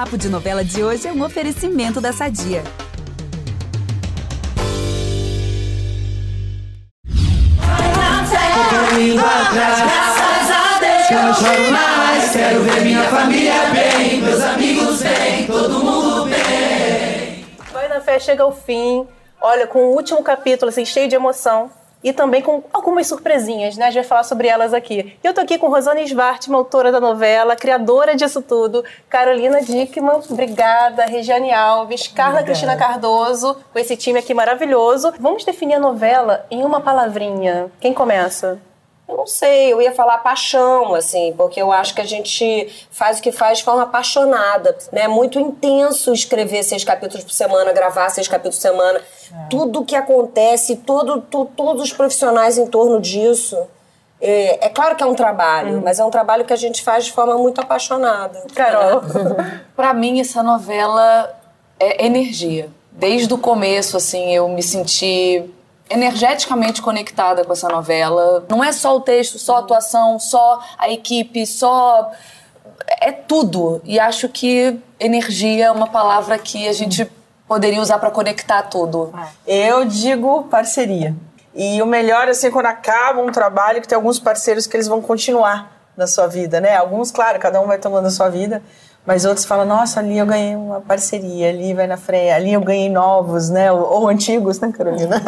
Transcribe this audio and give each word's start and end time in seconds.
Papo 0.00 0.16
de 0.16 0.30
Novela 0.30 0.64
de 0.64 0.82
hoje 0.82 1.06
é 1.06 1.12
um 1.12 1.22
oferecimento 1.22 2.00
da 2.00 2.10
Sadia. 2.10 2.62
atrás, 9.42 9.78
graças 9.78 10.50
a 10.50 10.78
Deus. 10.80 11.10
Eu 11.10 11.22
não 11.22 11.34
choro 11.34 11.70
mais, 11.70 12.32
quero 12.32 12.62
ver 12.62 12.80
minha 12.80 13.04
família 13.10 13.52
bem, 13.74 14.22
meus 14.22 14.40
amigos 14.40 15.02
bem, 15.02 15.46
todo 15.46 15.84
mundo 15.84 16.24
bem. 16.24 17.44
Vai 17.70 17.88
na 17.88 18.00
fé 18.00 18.18
chega 18.18 18.42
ao 18.42 18.52
fim, 18.52 19.06
olha, 19.38 19.66
com 19.66 19.80
o 19.80 19.94
último 19.94 20.22
capítulo, 20.22 20.70
assim, 20.70 20.86
cheio 20.86 21.10
de 21.10 21.14
emoção 21.14 21.70
e 22.02 22.12
também 22.12 22.42
com 22.42 22.62
algumas 22.72 23.06
surpresinhas, 23.06 23.76
né? 23.76 23.86
A 23.86 23.90
gente 23.90 24.02
vai 24.02 24.08
falar 24.08 24.24
sobre 24.24 24.48
elas 24.48 24.72
aqui. 24.72 25.16
E 25.22 25.26
eu 25.26 25.34
tô 25.34 25.40
aqui 25.40 25.58
com 25.58 25.68
Rosana 25.68 26.00
Svartman, 26.00 26.58
autora 26.58 26.90
da 26.90 27.00
novela, 27.00 27.56
criadora 27.56 28.16
disso 28.16 28.42
tudo, 28.42 28.84
Carolina 29.08 29.60
Dickman, 29.60 30.20
obrigada, 30.28 31.04
Regiane 31.04 31.52
Alves, 31.52 32.08
Carla 32.08 32.40
obrigada. 32.40 32.46
Cristina 32.46 32.76
Cardoso, 32.76 33.56
com 33.72 33.78
esse 33.78 33.96
time 33.96 34.18
aqui 34.18 34.34
maravilhoso. 34.34 35.12
Vamos 35.18 35.44
definir 35.44 35.74
a 35.74 35.80
novela 35.80 36.46
em 36.50 36.64
uma 36.64 36.80
palavrinha. 36.80 37.70
Quem 37.80 37.92
começa? 37.92 38.60
Eu 39.10 39.16
não 39.16 39.26
sei, 39.26 39.72
eu 39.72 39.82
ia 39.82 39.92
falar 39.92 40.18
paixão, 40.18 40.94
assim, 40.94 41.34
porque 41.36 41.60
eu 41.60 41.72
acho 41.72 41.92
que 41.94 42.00
a 42.00 42.06
gente 42.06 42.86
faz 42.92 43.18
o 43.18 43.22
que 43.22 43.32
faz 43.32 43.58
de 43.58 43.64
forma 43.64 43.82
apaixonada, 43.82 44.78
né? 44.92 45.02
É 45.02 45.08
muito 45.08 45.40
intenso 45.40 46.12
escrever 46.12 46.62
seis 46.62 46.84
capítulos 46.84 47.24
por 47.24 47.32
semana, 47.32 47.72
gravar 47.72 48.08
seis 48.10 48.28
capítulos 48.28 48.56
por 48.56 48.62
semana. 48.62 49.00
É. 49.00 49.48
Tudo 49.50 49.84
que 49.84 49.96
acontece, 49.96 50.76
todo, 50.76 51.20
tu, 51.22 51.44
todos 51.56 51.82
os 51.82 51.92
profissionais 51.92 52.56
em 52.56 52.66
torno 52.66 53.00
disso. 53.00 53.58
É, 54.20 54.66
é, 54.66 54.68
claro 54.68 54.94
que 54.94 55.02
é 55.02 55.06
um 55.06 55.14
trabalho, 55.14 55.78
hum. 55.78 55.82
mas 55.82 55.98
é 55.98 56.04
um 56.04 56.10
trabalho 56.10 56.44
que 56.44 56.52
a 56.52 56.56
gente 56.56 56.80
faz 56.80 57.06
de 57.06 57.12
forma 57.12 57.36
muito 57.36 57.60
apaixonada. 57.60 58.44
Carol. 58.54 59.02
Para 59.74 59.92
mim, 59.92 60.20
essa 60.20 60.40
novela 60.40 61.36
é 61.80 62.06
energia. 62.06 62.68
Desde 62.92 63.32
o 63.34 63.38
começo, 63.38 63.96
assim, 63.96 64.32
eu 64.32 64.48
me 64.48 64.62
senti 64.62 65.50
energeticamente 65.90 66.80
conectada 66.80 67.44
com 67.44 67.52
essa 67.52 67.68
novela. 67.68 68.44
Não 68.48 68.62
é 68.62 68.72
só 68.72 68.96
o 68.96 69.00
texto, 69.00 69.38
só 69.38 69.56
a 69.56 69.58
atuação, 69.58 70.18
só 70.18 70.62
a 70.78 70.88
equipe, 70.88 71.46
só. 71.46 72.12
É 73.00 73.12
tudo. 73.12 73.82
E 73.84 73.98
acho 73.98 74.28
que 74.28 74.78
energia 74.98 75.66
é 75.66 75.70
uma 75.70 75.88
palavra 75.88 76.38
que 76.38 76.68
a 76.68 76.72
gente 76.72 77.10
poderia 77.46 77.80
usar 77.80 77.98
para 77.98 78.10
conectar 78.10 78.62
tudo. 78.62 79.12
Eu 79.46 79.84
digo 79.84 80.44
parceria. 80.44 81.14
E 81.54 81.82
o 81.82 81.86
melhor, 81.86 82.28
assim, 82.28 82.46
é 82.46 82.50
quando 82.50 82.66
acaba 82.66 83.20
um 83.20 83.32
trabalho, 83.32 83.82
que 83.82 83.88
tem 83.88 83.96
alguns 83.96 84.20
parceiros 84.20 84.66
que 84.66 84.76
eles 84.76 84.86
vão 84.86 85.02
continuar 85.02 85.72
na 85.96 86.06
sua 86.06 86.28
vida, 86.28 86.60
né? 86.60 86.76
Alguns, 86.76 87.10
claro, 87.10 87.38
cada 87.40 87.60
um 87.60 87.66
vai 87.66 87.78
tomando 87.78 88.06
a 88.06 88.10
sua 88.10 88.28
vida. 88.28 88.62
Mas 89.06 89.24
outros 89.24 89.46
falam, 89.46 89.64
nossa, 89.64 89.98
ali 90.00 90.18
eu 90.18 90.26
ganhei 90.26 90.54
uma 90.54 90.80
parceria, 90.80 91.48
ali 91.48 91.72
vai 91.72 91.86
na 91.86 91.96
freia, 91.96 92.36
ali 92.36 92.52
eu 92.52 92.60
ganhei 92.60 92.88
novos, 92.88 93.48
né? 93.48 93.72
Ou, 93.72 93.80
ou 93.80 94.08
antigos, 94.08 94.60
né, 94.60 94.70
Carolina? 94.76 95.22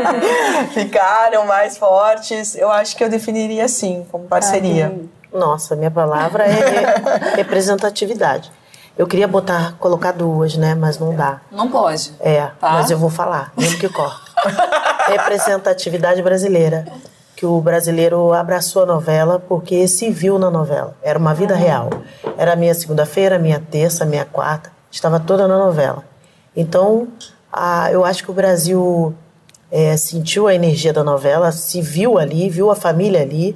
Ficaram 0.72 1.46
mais 1.46 1.76
fortes. 1.76 2.54
Eu 2.54 2.70
acho 2.70 2.96
que 2.96 3.04
eu 3.04 3.10
definiria 3.10 3.66
assim, 3.66 4.06
como 4.10 4.24
parceria. 4.24 4.92
Nossa, 5.32 5.76
minha 5.76 5.90
palavra 5.90 6.44
é 6.44 7.36
representatividade. 7.36 8.50
Eu 8.96 9.06
queria 9.06 9.28
botar, 9.28 9.74
colocar 9.78 10.12
duas, 10.12 10.56
né? 10.56 10.74
Mas 10.74 10.98
não 10.98 11.14
dá. 11.14 11.40
Não 11.50 11.68
pode. 11.68 12.14
É, 12.20 12.46
tá? 12.60 12.70
mas 12.70 12.90
eu 12.90 12.96
vou 12.96 13.10
falar, 13.10 13.52
mesmo 13.56 13.78
que 13.78 13.88
corta. 13.88 14.32
Representatividade 15.10 16.22
brasileira 16.22 16.86
que 17.44 17.46
o 17.46 17.60
brasileiro 17.60 18.32
abraçou 18.32 18.84
a 18.84 18.86
novela 18.86 19.38
porque 19.38 19.86
se 19.86 20.08
viu 20.08 20.38
na 20.38 20.50
novela. 20.50 20.96
Era 21.02 21.18
uma 21.18 21.34
vida 21.34 21.54
real. 21.54 21.90
Era 22.38 22.56
minha 22.56 22.72
segunda-feira, 22.72 23.38
minha 23.38 23.60
terça, 23.60 24.06
minha 24.06 24.24
quarta, 24.24 24.72
estava 24.90 25.20
toda 25.20 25.46
na 25.46 25.58
novela. 25.58 26.02
Então, 26.56 27.06
a, 27.52 27.92
eu 27.92 28.02
acho 28.02 28.24
que 28.24 28.30
o 28.30 28.32
Brasil 28.32 29.14
é, 29.70 29.94
sentiu 29.98 30.46
a 30.46 30.54
energia 30.54 30.90
da 30.90 31.04
novela, 31.04 31.52
se 31.52 31.82
viu 31.82 32.16
ali, 32.16 32.48
viu 32.48 32.70
a 32.70 32.74
família 32.74 33.20
ali. 33.20 33.54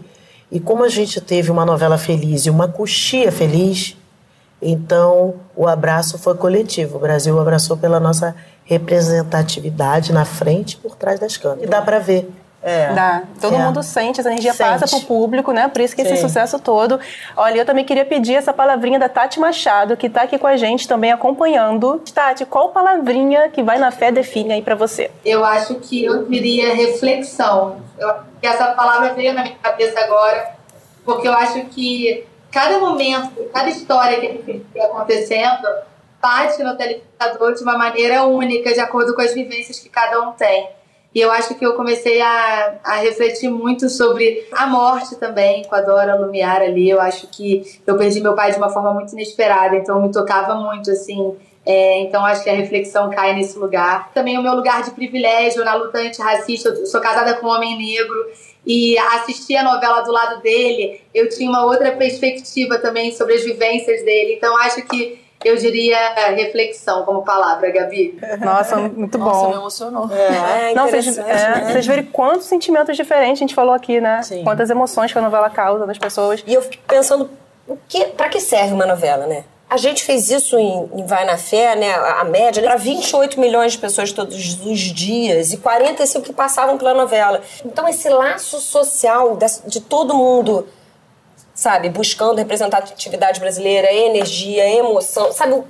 E 0.53 0.61
como 0.61 0.85
a 0.85 0.89
gente 0.91 1.19
teve 1.19 1.51
uma 1.51 1.65
novela 1.65 1.97
feliz 1.97 2.45
e 2.45 2.51
uma 2.51 2.69
coxia 2.69 3.33
feliz, 3.33 3.97
então 4.61 5.37
o 5.57 5.67
abraço 5.67 6.19
foi 6.19 6.35
coletivo. 6.35 6.99
O 6.99 7.01
Brasil 7.01 7.41
abraçou 7.41 7.75
pela 7.75 7.99
nossa 7.99 8.37
representatividade 8.67 10.13
na 10.13 10.27
frente 10.27 10.75
e 10.75 10.77
por 10.77 10.95
trás 10.95 11.19
das 11.19 11.39
câmeras. 11.39 11.65
E 11.65 11.67
dá 11.67 11.81
para 11.81 11.99
ver 11.99 12.31
é. 12.63 12.93
Dá. 12.93 13.23
Todo 13.41 13.55
é. 13.55 13.59
mundo 13.59 13.83
sente, 13.83 14.21
essa 14.21 14.29
energia 14.29 14.53
sente. 14.53 14.81
passa 14.81 14.89
pro 14.89 15.07
público, 15.07 15.53
né? 15.53 15.69
Por 15.69 15.81
isso 15.81 15.95
que 15.95 16.03
Sim. 16.03 16.13
esse 16.13 16.21
sucesso 16.21 16.59
todo. 16.59 16.99
Olha, 17.37 17.59
eu 17.59 17.65
também 17.65 17.85
queria 17.85 18.05
pedir 18.05 18.35
essa 18.35 18.53
palavrinha 18.53 18.99
da 18.99 19.09
Tati 19.09 19.39
Machado, 19.39 19.97
que 19.97 20.09
tá 20.09 20.23
aqui 20.23 20.39
com 20.39 20.47
a 20.47 20.57
gente 20.57 20.89
também 20.89 21.13
acompanhando. 21.13 22.03
Tati, 22.13 22.45
qual 22.45 22.71
palavrinha 22.71 23.49
que 23.49 23.63
vai 23.63 23.79
na 23.79 23.91
fé 23.91 24.11
define 24.11 24.55
aí 24.55 24.63
para 24.63 24.75
você? 24.75 25.11
Eu 25.25 25.45
acho 25.45 25.77
que 25.77 26.05
eu 26.05 26.25
diria 26.27 26.75
reflexão. 26.75 27.81
Eu, 27.97 28.13
essa 28.43 28.73
palavra 28.73 29.15
veio 29.15 29.33
na 29.33 29.43
minha 29.43 29.57
cabeça 29.57 30.01
agora, 30.01 30.55
porque 31.05 31.29
eu 31.29 31.33
acho 31.33 31.65
que 31.67 32.27
cada 32.51 32.79
momento, 32.79 33.45
cada 33.53 33.69
história 33.69 34.21
que 34.21 34.63
está 34.75 34.87
acontecendo 34.87 35.69
bate 36.21 36.61
no 36.65 36.77
telespectador 36.77 37.55
de 37.55 37.63
uma 37.63 37.79
maneira 37.79 38.25
única, 38.25 38.73
de 38.75 38.81
acordo 38.81 39.15
com 39.15 39.21
as 39.21 39.33
vivências 39.33 39.79
que 39.79 39.89
cada 39.89 40.21
um 40.21 40.33
tem. 40.33 40.69
E 41.15 41.21
eu 41.21 41.33
acho 41.33 41.55
que 41.55 41.65
eu 41.65 41.75
comecei 41.75 42.21
a, 42.21 42.79
a 42.85 42.97
refletir 42.97 43.49
muito 43.49 43.89
sobre 43.89 44.47
a 44.53 44.67
morte 44.67 45.17
também, 45.17 45.65
com 45.65 45.75
a 45.75 45.81
Dora 45.81 46.15
Lumiar 46.15 46.61
ali. 46.61 46.89
Eu 46.89 47.01
acho 47.01 47.29
que 47.29 47.63
eu 47.87 47.97
perdi 47.97 48.21
meu 48.21 48.35
pai 48.35 48.53
de 48.53 48.59
uma 48.59 48.69
forma 48.69 48.93
muito 48.93 49.13
inesperada, 49.15 49.77
então 49.77 50.03
me 50.03 50.13
tocava 50.13 50.55
muito, 50.55 50.91
assim. 50.91 51.35
É, 51.65 52.01
então 52.01 52.25
acho 52.25 52.43
que 52.43 52.51
a 52.51 52.55
reflexão 52.55 53.11
cai 53.11 53.35
nesse 53.35 53.59
lugar. 53.59 54.11
Também 54.13 54.39
o 54.39 54.43
meu 54.43 54.55
lugar 54.55 54.83
de 54.83 54.91
privilégio 54.93 55.65
na 55.65 55.75
luta 55.75 55.99
antirracista. 55.99 56.71
Eu 56.71 56.87
sou 56.87 57.01
casada 57.01 57.35
com 57.35 57.47
um 57.47 57.51
homem 57.51 57.77
negro 57.77 58.31
e 58.67 58.99
assistir 58.99 59.57
a 59.57 59.63
novela 59.63 60.03
do 60.03 60.13
lado 60.13 60.43
dele, 60.43 61.01
eu 61.15 61.29
tinha 61.29 61.49
uma 61.49 61.65
outra 61.65 61.93
perspectiva 61.93 62.79
também 62.79 63.13
sobre 63.13 63.35
as 63.35 63.43
vivências 63.43 64.05
dele. 64.05 64.35
Então 64.35 64.57
acho 64.59 64.83
que 64.83 65.19
eu 65.45 65.57
diria 65.57 65.97
reflexão 66.31 67.05
como 67.05 67.23
palavra, 67.23 67.71
Gabi. 67.71 68.19
Nossa, 68.41 68.77
muito 68.77 69.19
bom. 69.19 69.25
Nossa, 69.25 69.49
me 69.49 69.55
emocionou. 69.55 70.11
É, 70.13 70.71
é 70.71 70.75
não, 70.75 70.89
vocês, 70.89 71.17
é, 71.17 71.23
né? 71.23 71.71
vocês 71.71 71.87
verem 71.87 72.05
quantos 72.07 72.47
sentimentos 72.47 72.97
diferentes 72.97 73.39
a 73.39 73.45
gente 73.45 73.55
falou 73.55 73.73
aqui, 73.73 74.01
né? 74.01 74.23
Sim. 74.23 74.43
Quantas 74.43 74.69
emoções 74.69 75.13
que 75.13 75.19
a 75.19 75.23
novela 75.23 75.49
causa 75.49 75.87
nas 75.87 75.99
pessoas. 75.99 76.43
E 76.47 76.55
eu 76.55 76.63
fico 76.63 76.83
pensando, 76.87 77.31
o 77.67 77.77
que, 77.89 78.07
pra 78.07 78.29
que 78.29 78.41
serve 78.41 78.75
uma 78.75 78.87
novela, 78.87 79.27
né? 79.27 79.45
A 79.71 79.77
gente 79.77 80.03
fez 80.03 80.31
isso 80.31 80.59
em, 80.59 80.89
em 80.95 81.05
Vai 81.05 81.27
na 81.27 81.37
Fé, 81.37 81.77
né? 81.77 81.93
A, 81.93 82.23
a 82.23 82.25
média, 82.25 82.63
né? 82.63 82.69
Para 82.69 82.79
28 82.79 83.39
milhões 83.39 83.73
de 83.73 83.79
pessoas 83.79 84.11
todos 84.11 84.35
os 84.35 84.79
dias 84.79 85.53
e 85.53 85.59
45 85.59 86.25
que 86.25 86.33
passavam 86.33 86.79
pela 86.79 86.95
novela. 86.95 87.43
Então, 87.65 87.87
esse 87.87 88.09
laço 88.09 88.61
social 88.61 89.37
de, 89.37 89.47
de 89.67 89.81
todo 89.81 90.15
mundo 90.15 90.67
sabe? 91.59 91.89
Buscando 91.89 92.39
representatividade 92.39 93.41
brasileira, 93.41 93.93
energia, 93.93 94.65
emoção, 94.77 95.33
sabe? 95.33 95.61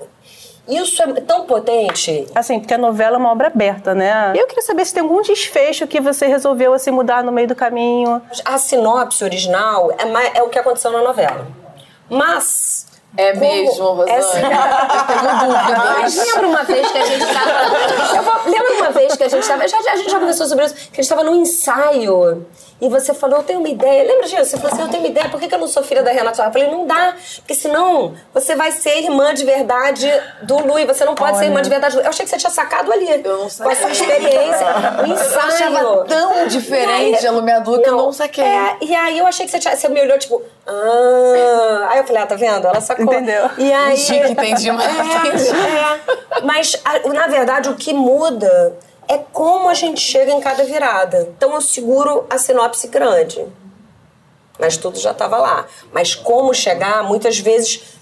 Isso 0.69 1.03
é 1.03 1.07
tão 1.23 1.47
potente. 1.47 2.27
Assim, 2.35 2.61
porque 2.61 2.75
a 2.75 2.79
novela 2.79 3.17
é 3.17 3.19
uma 3.19 3.33
obra 3.33 3.47
aberta, 3.47 3.95
né? 3.95 4.35
Eu 4.37 4.47
queria 4.47 4.63
saber 4.63 4.85
se 4.85 4.93
tem 4.93 5.03
algum 5.03 5.23
desfecho 5.23 5.87
que 5.87 5.99
você 5.99 6.27
resolveu 6.27 6.75
assim 6.75 6.91
mudar 6.91 7.25
no 7.25 7.33
meio 7.33 7.49
do 7.49 7.55
caminho. 7.55 8.21
A 8.45 8.59
sinopse 8.59 9.25
original 9.25 9.91
é, 9.93 10.39
é 10.39 10.43
o 10.43 10.51
que 10.51 10.59
aconteceu 10.59 10.93
na 10.93 11.01
novela. 11.01 11.47
Mas 12.11 12.87
é 13.17 13.33
Como? 13.33 13.41
mesmo, 13.41 13.87
Rosana. 13.87 14.11
É 14.11 14.19
assim, 14.19 14.41
eu 16.29 16.35
tenho 16.35 16.49
uma 16.51 16.65
vez 16.65 16.93
que 16.93 16.99
a 16.99 17.07
gente 17.07 17.25
estava. 17.25 18.51
Lembra 18.51 18.73
uma 18.75 18.91
vez 18.91 19.17
que 19.17 19.23
a 19.23 19.29
gente 19.29 19.41
estava. 19.41 19.67
Já, 19.67 19.79
a 19.79 19.97
gente 19.97 20.11
já 20.11 20.19
conversou 20.19 20.47
sobre 20.47 20.67
isso, 20.67 20.75
que 20.75 20.81
a 20.83 20.95
gente 20.97 21.01
estava 21.01 21.25
num 21.25 21.37
ensaio 21.37 22.47
e 22.81 22.89
você 22.89 23.13
falou, 23.13 23.39
eu 23.39 23.43
tenho 23.43 23.59
uma 23.59 23.69
ideia. 23.69 24.05
Lembra 24.05 24.29
disso? 24.29 24.45
Você 24.45 24.57
falou 24.57 24.73
assim, 24.73 24.83
eu 24.83 24.89
tenho 24.89 25.03
uma 25.03 25.09
ideia, 25.09 25.29
por 25.29 25.41
que, 25.41 25.49
que 25.49 25.55
eu 25.55 25.59
não 25.59 25.67
sou 25.67 25.83
filha 25.83 26.03
da 26.03 26.13
Renata? 26.13 26.43
Eu 26.43 26.53
falei, 26.53 26.71
não 26.71 26.87
dá, 26.87 27.15
porque 27.39 27.55
senão 27.55 28.15
você 28.33 28.55
vai 28.55 28.71
ser 28.71 28.99
irmã 28.99 29.35
de 29.35 29.45
verdade 29.45 30.09
do 30.43 30.59
Lu 30.65 30.79
e 30.79 30.85
você 30.85 31.05
não 31.05 31.15
pode 31.15 31.33
Olha. 31.33 31.41
ser 31.41 31.45
irmã 31.47 31.61
de 31.61 31.69
verdade 31.69 31.95
do 31.95 31.99
Lu. 31.99 32.05
Eu 32.05 32.11
achei 32.11 32.25
que 32.25 32.31
você 32.31 32.39
tinha 32.39 32.51
sacado 32.51 32.93
ali. 32.93 33.11
Eu 33.11 33.39
não 33.39 33.49
Com 33.49 33.69
a 33.69 33.75
sua 33.75 33.91
experiência, 33.91 34.67
o 35.03 35.07
ensaio. 35.11 35.77
Eu 35.77 36.05
tão 36.05 36.47
diferente 36.47 37.27
a 37.27 37.33
Lumia 37.33 37.61
Duca, 37.61 37.89
eu 37.89 37.97
não 37.97 38.13
saquei. 38.13 38.45
É, 38.45 38.77
e 38.81 38.95
aí 38.95 39.19
eu 39.19 39.27
achei 39.27 39.45
que 39.45 39.51
você, 39.51 39.59
tinha, 39.59 39.75
você 39.75 39.89
me 39.89 40.01
olhou 40.01 40.19
tipo, 40.19 40.41
ah. 40.67 41.89
Aí 41.91 41.99
eu 41.99 42.05
falei, 42.05 42.23
ah, 42.23 42.27
tá 42.27 42.37
vendo? 42.37 42.67
Ela 42.67 42.81
sacou. 42.81 43.05
Entendeu? 43.05 43.51
E 43.59 43.73
aí. 43.73 43.97
Chique, 43.97 44.31
entendi, 44.31 44.71
mas 44.71 44.87
é, 44.99 45.29
entendi. 45.29 45.51
É. 45.51 46.43
Mas, 46.43 46.81
na 47.07 47.27
verdade, 47.27 47.69
o 47.69 47.75
que 47.75 47.93
muda 47.93 48.77
é 49.09 49.19
como 49.33 49.69
a 49.69 49.75
gente 49.75 50.01
chega 50.01 50.31
em 50.31 50.41
cada 50.41 50.65
virada. 50.65 51.29
Então 51.37 51.55
eu 51.55 51.61
seguro 51.61 52.27
a 52.29 52.39
sinopse 52.39 52.89
grande. 52.89 53.45
Mas 54.59 54.77
tudo 54.77 54.99
já 54.99 55.13
estava 55.13 55.39
lá. 55.39 55.67
Mas 55.93 56.15
como 56.15 56.53
chegar, 56.53 57.03
muitas 57.03 57.39
vezes. 57.39 57.97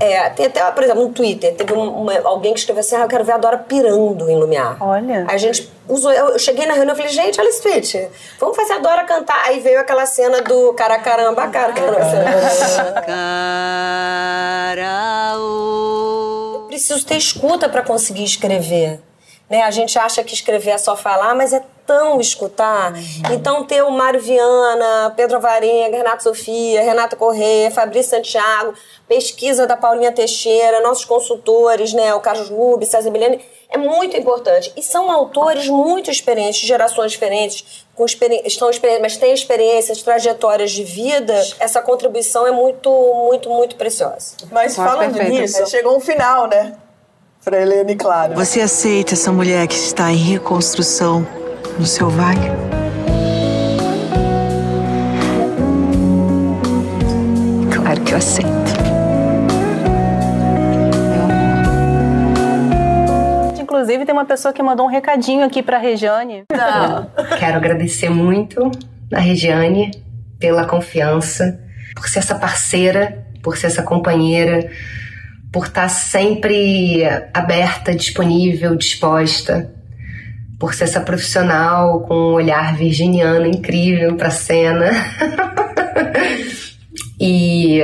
É, 0.00 0.28
tem 0.30 0.46
até, 0.46 0.68
por 0.72 0.82
exemplo, 0.82 1.04
no 1.04 1.12
Twitter, 1.12 1.54
teve 1.54 1.72
uma, 1.72 2.18
alguém 2.24 2.52
que 2.52 2.58
escreveu 2.58 2.80
assim: 2.80 2.96
ah, 2.96 3.02
eu 3.02 3.08
quero 3.08 3.22
ver 3.22 3.32
a 3.32 3.38
Dora 3.38 3.58
pirando 3.58 4.28
em 4.28 4.36
Lumiar. 4.36 4.76
Olha. 4.80 5.24
Aí 5.28 5.34
a 5.34 5.38
gente 5.38 5.70
usou. 5.86 6.10
Eu 6.10 6.36
cheguei 6.38 6.66
na 6.66 6.74
reunião 6.74 6.94
e 6.94 6.96
falei: 6.96 7.12
gente, 7.12 7.40
olha 7.40 7.48
esse 7.48 7.62
tweet. 7.62 8.08
Vamos 8.40 8.56
fazer 8.56 8.72
a 8.72 8.78
Dora 8.78 9.04
cantar. 9.04 9.40
Aí 9.44 9.60
veio 9.60 9.78
aquela 9.78 10.06
cena 10.06 10.42
do 10.42 10.72
cara 10.72 10.98
caramba, 10.98 11.46
cara 11.48 11.72
caramba. 11.72 12.00
Cara, 13.06 15.34
preciso 16.66 17.06
ter 17.06 17.16
escuta 17.16 17.68
para 17.68 17.82
conseguir 17.82 18.24
escrever. 18.24 19.00
Né? 19.48 19.62
A 19.62 19.70
gente 19.70 19.98
acha 19.98 20.22
que 20.22 20.34
escrever 20.34 20.72
é 20.72 20.78
só 20.78 20.96
falar, 20.96 21.34
mas 21.34 21.52
é 21.52 21.62
tão 21.86 22.20
escutar. 22.20 22.92
Uhum. 22.92 23.32
Então, 23.32 23.64
ter 23.64 23.82
o 23.82 23.90
Mário 23.90 24.20
Viana, 24.20 25.12
Pedro 25.16 25.40
Varenga, 25.40 25.96
Renato 25.96 26.22
Sofia, 26.22 26.82
Renata 26.82 27.16
Correia, 27.16 27.70
Fabrício 27.70 28.10
Santiago, 28.10 28.74
pesquisa 29.08 29.66
da 29.66 29.74
Paulinha 29.74 30.12
Teixeira, 30.12 30.82
nossos 30.82 31.06
consultores, 31.06 31.94
né? 31.94 32.12
o 32.12 32.20
Carlos 32.20 32.50
Rubens, 32.50 32.90
César 32.90 33.10
Milene, 33.10 33.40
é 33.70 33.78
muito 33.78 34.16
importante. 34.16 34.70
E 34.76 34.82
são 34.82 35.10
autores 35.10 35.68
muito 35.68 36.10
experientes, 36.10 36.60
gerações 36.60 37.12
diferentes, 37.12 37.86
com 37.94 38.04
experi 38.04 38.42
estão 38.44 38.70
experientes, 38.70 39.02
mas 39.02 39.16
têm 39.16 39.32
experiências, 39.32 40.02
trajetórias 40.02 40.70
de 40.70 40.84
vida. 40.84 41.34
Essa 41.58 41.80
contribuição 41.80 42.46
é 42.46 42.50
muito, 42.50 42.90
muito, 42.90 43.48
muito 43.50 43.76
preciosa. 43.76 44.36
Mas 44.50 44.76
falando 44.76 45.18
nisso, 45.22 45.66
chegou 45.66 45.96
um 45.96 46.00
final, 46.00 46.46
né? 46.46 46.76
Para 47.44 47.62
Helene, 47.62 47.94
claro. 47.96 48.34
Você 48.34 48.60
aceita 48.60 49.14
essa 49.14 49.32
mulher 49.32 49.66
que 49.66 49.74
está 49.74 50.12
em 50.12 50.16
reconstrução 50.16 51.26
no 51.78 51.86
seu 51.86 52.10
vale? 52.10 52.40
Claro 57.74 58.00
que 58.02 58.12
eu 58.12 58.18
aceito. 58.18 58.48
Inclusive, 63.60 64.04
tem 64.04 64.12
uma 64.12 64.26
pessoa 64.26 64.52
que 64.52 64.62
mandou 64.62 64.86
um 64.86 64.90
recadinho 64.90 65.44
aqui 65.44 65.62
para 65.62 65.76
a 65.76 65.80
Regiane. 65.80 66.44
Quero 67.38 67.56
agradecer 67.56 68.10
muito 68.10 68.70
a 69.14 69.20
Regiane 69.20 69.92
pela 70.38 70.66
confiança, 70.66 71.58
por 71.94 72.08
ser 72.08 72.18
essa 72.18 72.34
parceira, 72.34 73.26
por 73.42 73.56
ser 73.56 73.68
essa 73.68 73.82
companheira, 73.82 74.70
por 75.52 75.66
estar 75.66 75.88
sempre 75.88 77.04
aberta, 77.32 77.94
disponível, 77.94 78.76
disposta 78.76 79.74
por 80.58 80.74
ser 80.74 80.84
essa 80.84 81.00
profissional 81.00 82.00
com 82.00 82.14
um 82.14 82.34
olhar 82.34 82.74
virginiano 82.76 83.46
incrível 83.46 84.16
para 84.16 84.28
a 84.28 84.32
cena. 84.32 84.90
e 87.20 87.80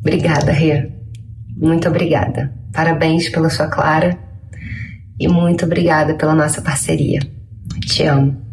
obrigada, 0.00 0.50
Rê. 0.50 0.90
Muito 1.56 1.88
obrigada. 1.88 2.52
Parabéns 2.72 3.28
pela 3.28 3.50
sua 3.50 3.66
Clara 3.66 4.18
e 5.20 5.28
muito 5.28 5.66
obrigada 5.66 6.14
pela 6.14 6.34
nossa 6.34 6.62
parceria. 6.62 7.20
Te 7.86 8.04
amo. 8.04 8.47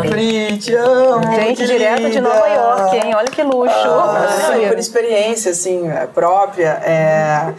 Pri, 0.00 0.58
te 0.58 0.76
amo. 0.76 1.22
Gente, 1.34 1.64
querida. 1.64 1.72
direto 1.72 2.10
de 2.10 2.20
Nova 2.20 2.48
York, 2.48 2.96
hein? 2.96 3.14
Olha 3.14 3.30
que 3.30 3.42
luxo. 3.42 3.88
Ah, 3.88 4.26
por 4.68 4.78
experiência, 4.78 5.52
assim, 5.52 5.82
própria. 6.14 6.80
É 6.84 7.54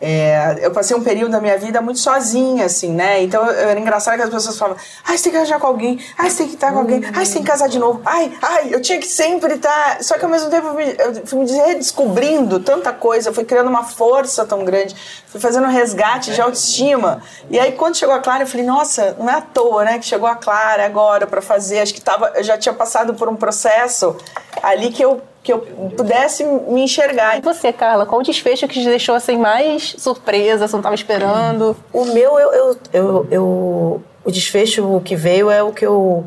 é, 0.00 0.58
eu 0.60 0.70
passei 0.72 0.96
um 0.96 1.02
período 1.02 1.30
da 1.30 1.40
minha 1.40 1.56
vida 1.56 1.80
muito 1.80 2.00
sozinha, 2.00 2.66
assim, 2.66 2.92
né? 2.92 3.22
Então 3.22 3.48
era 3.48 3.78
engraçado 3.78 4.16
que 4.16 4.22
as 4.22 4.30
pessoas 4.30 4.58
falavam: 4.58 4.82
ai, 5.06 5.16
você 5.16 5.24
tem 5.24 5.32
que 5.32 5.38
casar 5.38 5.60
com 5.60 5.66
alguém, 5.66 5.98
ai, 6.18 6.28
você 6.28 6.38
tem 6.38 6.48
que 6.48 6.54
estar 6.54 6.72
com 6.72 6.78
alguém, 6.80 7.02
ai, 7.14 7.24
você 7.24 7.34
tem 7.34 7.42
que 7.42 7.48
casar 7.48 7.68
de 7.68 7.78
novo, 7.78 8.02
ai, 8.04 8.32
ai, 8.42 8.68
eu 8.74 8.82
tinha 8.82 8.98
que 8.98 9.06
sempre 9.06 9.54
estar. 9.54 10.02
Só 10.02 10.18
que 10.18 10.24
ao 10.24 10.30
mesmo 10.30 10.50
tempo 10.50 10.66
eu 10.66 11.26
fui 11.26 11.38
me 11.38 11.50
redescobrindo 11.50 12.60
tanta 12.60 12.92
coisa, 12.92 13.32
fui 13.32 13.44
criando 13.44 13.68
uma 13.68 13.84
força 13.84 14.44
tão 14.44 14.64
grande, 14.64 14.94
fui 15.28 15.40
fazendo 15.40 15.66
um 15.66 15.70
resgate 15.70 16.34
de 16.34 16.40
autoestima. 16.40 17.22
E 17.48 17.58
aí 17.58 17.72
quando 17.72 17.96
chegou 17.96 18.14
a 18.14 18.20
Clara, 18.20 18.42
eu 18.42 18.46
falei: 18.46 18.66
nossa, 18.66 19.16
não 19.18 19.30
é 19.30 19.34
à 19.34 19.40
toa, 19.40 19.84
né? 19.84 19.98
Que 19.98 20.04
chegou 20.04 20.28
a 20.28 20.34
Clara 20.34 20.84
agora 20.84 21.26
para 21.26 21.40
fazer. 21.40 21.78
Acho 21.80 21.94
que 21.94 22.00
tava, 22.00 22.32
eu 22.34 22.42
já 22.42 22.58
tinha 22.58 22.74
passado 22.74 23.14
por 23.14 23.28
um 23.28 23.36
processo 23.36 24.16
ali 24.62 24.90
que 24.90 25.02
eu 25.02 25.22
que 25.44 25.52
eu 25.52 25.58
pudesse 25.58 26.42
me 26.42 26.80
enxergar. 26.82 27.36
E 27.38 27.42
você, 27.42 27.70
Carla, 27.70 28.06
qual 28.06 28.22
o 28.22 28.24
desfecho 28.24 28.66
que 28.66 28.80
te 28.80 28.86
deixou 28.86 29.14
assim 29.14 29.36
mais 29.36 29.94
surpresa, 29.98 30.66
você 30.66 30.72
não 30.72 30.80
estava 30.80 30.94
esperando? 30.94 31.76
O 31.92 32.06
meu, 32.06 32.38
eu, 32.38 32.52
eu, 32.52 32.78
eu, 32.92 33.26
eu, 33.30 34.02
o 34.24 34.30
desfecho 34.30 35.02
que 35.04 35.14
veio 35.14 35.50
é 35.50 35.62
o 35.62 35.70
que 35.70 35.84
eu, 35.84 36.24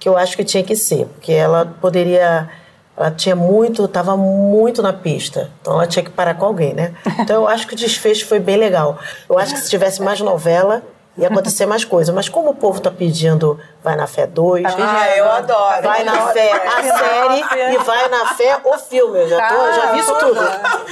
que 0.00 0.08
eu 0.08 0.16
acho 0.18 0.36
que 0.36 0.42
tinha 0.42 0.64
que 0.64 0.74
ser, 0.74 1.06
porque 1.06 1.30
ela 1.32 1.72
poderia 1.80 2.50
ela 2.96 3.10
tinha 3.10 3.34
muito, 3.34 3.84
estava 3.84 4.16
muito 4.16 4.82
na 4.82 4.92
pista. 4.92 5.50
Então 5.60 5.74
ela 5.74 5.86
tinha 5.86 6.04
que 6.04 6.10
parar 6.10 6.34
com 6.34 6.44
alguém, 6.44 6.74
né? 6.74 6.94
Então 7.20 7.42
eu 7.42 7.48
acho 7.48 7.66
que 7.66 7.74
o 7.74 7.76
desfecho 7.76 8.26
foi 8.26 8.40
bem 8.40 8.56
legal. 8.56 8.98
Eu 9.30 9.38
acho 9.38 9.54
que 9.54 9.60
se 9.60 9.70
tivesse 9.70 10.02
mais 10.02 10.20
novela, 10.20 10.82
ia 11.16 11.28
acontecer 11.28 11.66
mais 11.66 11.84
coisas. 11.84 12.14
Mas 12.14 12.28
como 12.28 12.50
o 12.50 12.54
povo 12.54 12.78
está 12.78 12.90
pedindo 12.90 13.58
Vai 13.82 13.96
na 13.96 14.06
Fé 14.06 14.28
2. 14.28 14.64
Ah, 14.64 15.16
eu 15.16 15.28
adoro. 15.28 15.82
Vai 15.82 16.04
na 16.04 16.28
Fé 16.28 16.52
a 16.52 16.82
série 16.82 17.74
e 17.74 17.78
Vai 17.78 18.08
na 18.08 18.26
Fé 18.26 18.60
o 18.62 18.78
filme. 18.78 19.18
Eu 19.18 19.28
já, 19.28 19.48
tô, 19.48 19.60
ah, 19.60 19.72
já 19.72 19.92
vi 19.92 19.98
isso 19.98 20.14
tudo. 20.14 20.40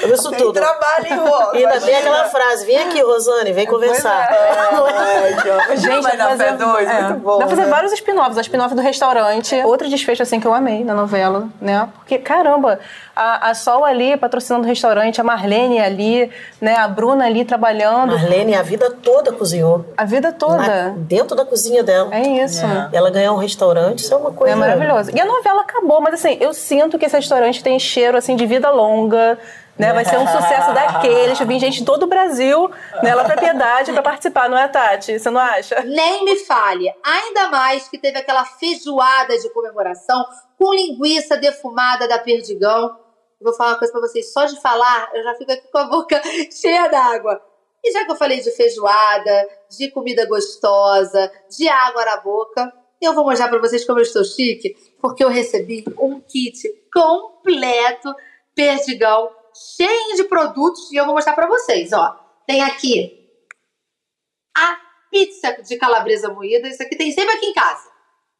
Eu 0.02 0.08
vi 0.08 0.14
isso 0.14 0.32
tudo. 0.32 0.52
trabalho 0.52 1.06
em 1.06 1.16
Roma. 1.16 1.52
E 1.54 1.64
ainda 1.64 1.80
tem 1.80 1.94
aquela 1.94 2.24
frase: 2.24 2.66
vem 2.66 2.78
aqui, 2.78 3.00
Rosane, 3.00 3.52
vem 3.52 3.64
conversar. 3.64 4.28
É. 4.32 5.76
Gente, 5.76 6.02
Vai 6.02 6.16
na 6.16 6.36
Fé 6.36 6.52
2, 6.52 6.88
é. 6.88 7.02
muito 7.02 7.20
bom. 7.20 7.38
Dá 7.38 7.46
pra 7.46 7.48
fazer 7.50 7.66
né? 7.66 7.70
vários 7.70 7.92
spin-offs. 7.92 8.38
A 8.38 8.40
spin-off 8.40 8.74
do 8.74 8.82
restaurante. 8.82 9.54
Outro 9.62 9.88
desfecho 9.88 10.24
assim 10.24 10.40
que 10.40 10.46
eu 10.46 10.52
amei 10.52 10.82
na 10.82 10.94
novela, 10.94 11.46
né? 11.60 11.88
Porque, 11.94 12.18
caramba, 12.18 12.80
a, 13.14 13.50
a 13.50 13.54
Sol 13.54 13.84
ali 13.84 14.16
patrocinando 14.16 14.64
o 14.64 14.68
restaurante, 14.68 15.20
a 15.20 15.24
Marlene 15.24 15.78
ali, 15.78 16.30
né? 16.60 16.76
A 16.76 16.88
Bruna 16.88 17.26
ali 17.26 17.44
trabalhando. 17.44 18.12
Marlene 18.12 18.54
a 18.54 18.62
vida 18.62 18.90
toda 18.90 19.32
cozinhou. 19.32 19.84
A 19.96 20.04
vida 20.04 20.32
toda. 20.32 20.56
Na, 20.56 20.88
dentro 20.96 21.36
da 21.36 21.44
cozinha 21.44 21.82
dela. 21.82 22.14
É 22.14 22.44
isso. 22.44 22.64
É. 22.64 22.88
Ela 22.92 23.10
ganhar 23.10 23.32
um 23.32 23.38
restaurante, 23.38 24.00
isso 24.00 24.14
é 24.14 24.16
uma 24.16 24.30
coisa... 24.30 24.54
É 24.54 24.56
maravilhoso. 24.56 25.10
E 25.14 25.20
a 25.20 25.24
novela 25.24 25.62
acabou, 25.62 26.00
mas 26.00 26.14
assim, 26.14 26.36
eu 26.40 26.52
sinto 26.52 26.98
que 26.98 27.06
esse 27.06 27.16
restaurante 27.16 27.62
tem 27.62 27.78
cheiro, 27.78 28.16
assim, 28.16 28.36
de 28.36 28.46
vida 28.46 28.70
longa, 28.70 29.38
né? 29.78 29.92
Vai 29.92 30.04
ser 30.04 30.18
um 30.18 30.26
sucesso 30.26 30.72
daqueles. 30.72 31.38
Vim 31.38 31.58
gente 31.58 31.78
de 31.78 31.84
todo 31.84 32.04
o 32.04 32.06
Brasil, 32.06 32.70
né, 33.02 33.14
lá 33.14 33.24
pra 33.24 33.36
Piedade 33.36 33.92
pra 33.92 34.02
participar, 34.02 34.48
não 34.48 34.58
é, 34.58 34.68
Tati? 34.68 35.18
Você 35.18 35.30
não 35.30 35.40
acha? 35.40 35.80
Nem 35.82 36.24
me 36.24 36.36
fale. 36.36 36.92
Ainda 37.02 37.48
mais 37.48 37.88
que 37.88 37.98
teve 37.98 38.18
aquela 38.18 38.44
feijoada 38.44 39.38
de 39.38 39.48
comemoração 39.50 40.24
com 40.58 40.74
linguiça 40.74 41.36
defumada 41.36 42.06
da 42.06 42.18
Perdigão. 42.18 42.96
Vou 43.40 43.54
falar 43.54 43.70
uma 43.70 43.78
coisa 43.78 43.92
pra 43.92 44.02
vocês. 44.02 44.32
Só 44.32 44.44
de 44.44 44.60
falar, 44.60 45.10
eu 45.14 45.22
já 45.22 45.34
fico 45.34 45.52
aqui 45.52 45.68
com 45.70 45.78
a 45.78 45.84
boca 45.84 46.20
cheia 46.52 46.88
d'água. 46.88 47.40
E 47.82 47.92
já 47.92 48.04
que 48.04 48.12
eu 48.12 48.16
falei 48.16 48.40
de 48.40 48.50
feijoada, 48.50 49.48
de 49.70 49.90
comida 49.90 50.26
gostosa, 50.26 51.32
de 51.48 51.66
água 51.66 52.04
na 52.04 52.18
boca, 52.18 52.70
eu 53.00 53.14
vou 53.14 53.24
mostrar 53.24 53.48
para 53.48 53.58
vocês 53.58 53.84
como 53.86 53.98
eu 53.98 54.02
estou 54.02 54.22
chique, 54.22 54.76
porque 55.00 55.24
eu 55.24 55.30
recebi 55.30 55.82
um 55.98 56.20
kit 56.20 56.68
completo 56.92 58.14
perdigão, 58.54 59.30
cheio 59.76 60.16
de 60.16 60.24
produtos, 60.24 60.90
e 60.90 60.96
eu 60.96 61.04
vou 61.04 61.14
mostrar 61.14 61.34
para 61.34 61.48
vocês, 61.48 61.92
ó. 61.92 62.18
Tem 62.46 62.62
aqui 62.62 63.18
a 64.56 64.78
pizza 65.10 65.62
de 65.62 65.76
calabresa 65.76 66.28
moída, 66.28 66.68
isso 66.68 66.82
aqui 66.82 66.96
tem 66.96 67.12
sempre 67.12 67.36
aqui 67.36 67.46
em 67.46 67.54
casa. 67.54 67.88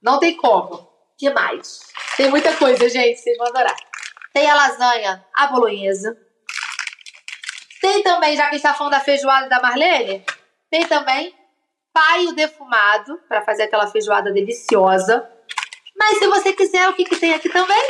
Não 0.03 0.19
tem 0.19 0.37
como. 0.37 0.89
que 1.19 1.31
mais? 1.31 1.81
Tem 2.17 2.31
muita 2.31 2.57
coisa, 2.57 2.89
gente, 2.89 3.21
vocês 3.21 3.37
vão 3.37 3.47
adorar. 3.49 3.77
Tem 4.33 4.49
a 4.49 4.55
lasanha, 4.55 5.27
a 5.35 5.49
bolonhesa, 5.49 6.17
tem 7.81 8.03
também, 8.03 8.37
já 8.37 8.49
que 8.51 8.57
está 8.57 8.75
falando 8.75 8.93
da 8.93 9.01
feijoada 9.01 9.49
da 9.49 9.61
Marlene, 9.61 10.25
tem 10.71 10.87
também 10.87 11.35
paio 11.93 12.33
defumado 12.33 13.19
para 13.27 13.43
fazer 13.43 13.65
aquela 13.65 13.87
feijoada 13.87 14.31
deliciosa. 14.33 15.29
Mas 15.97 16.19
se 16.19 16.27
você 16.27 16.53
quiser, 16.53 16.89
o 16.89 16.95
que, 16.95 17.05
que 17.05 17.17
tem 17.17 17.35
aqui 17.35 17.49
também? 17.49 17.83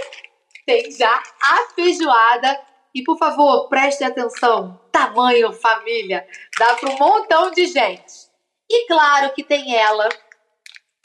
Tem 0.64 0.90
já 0.92 1.22
a 1.42 1.74
feijoada. 1.74 2.69
E 2.94 3.02
por 3.02 3.18
favor, 3.18 3.68
preste 3.68 4.04
atenção: 4.04 4.80
tamanho 4.90 5.52
família, 5.52 6.26
dá 6.58 6.74
para 6.74 6.90
um 6.90 6.98
montão 6.98 7.50
de 7.50 7.66
gente. 7.66 8.30
E 8.68 8.86
claro 8.86 9.32
que 9.32 9.42
tem 9.42 9.74
ela, 9.74 10.08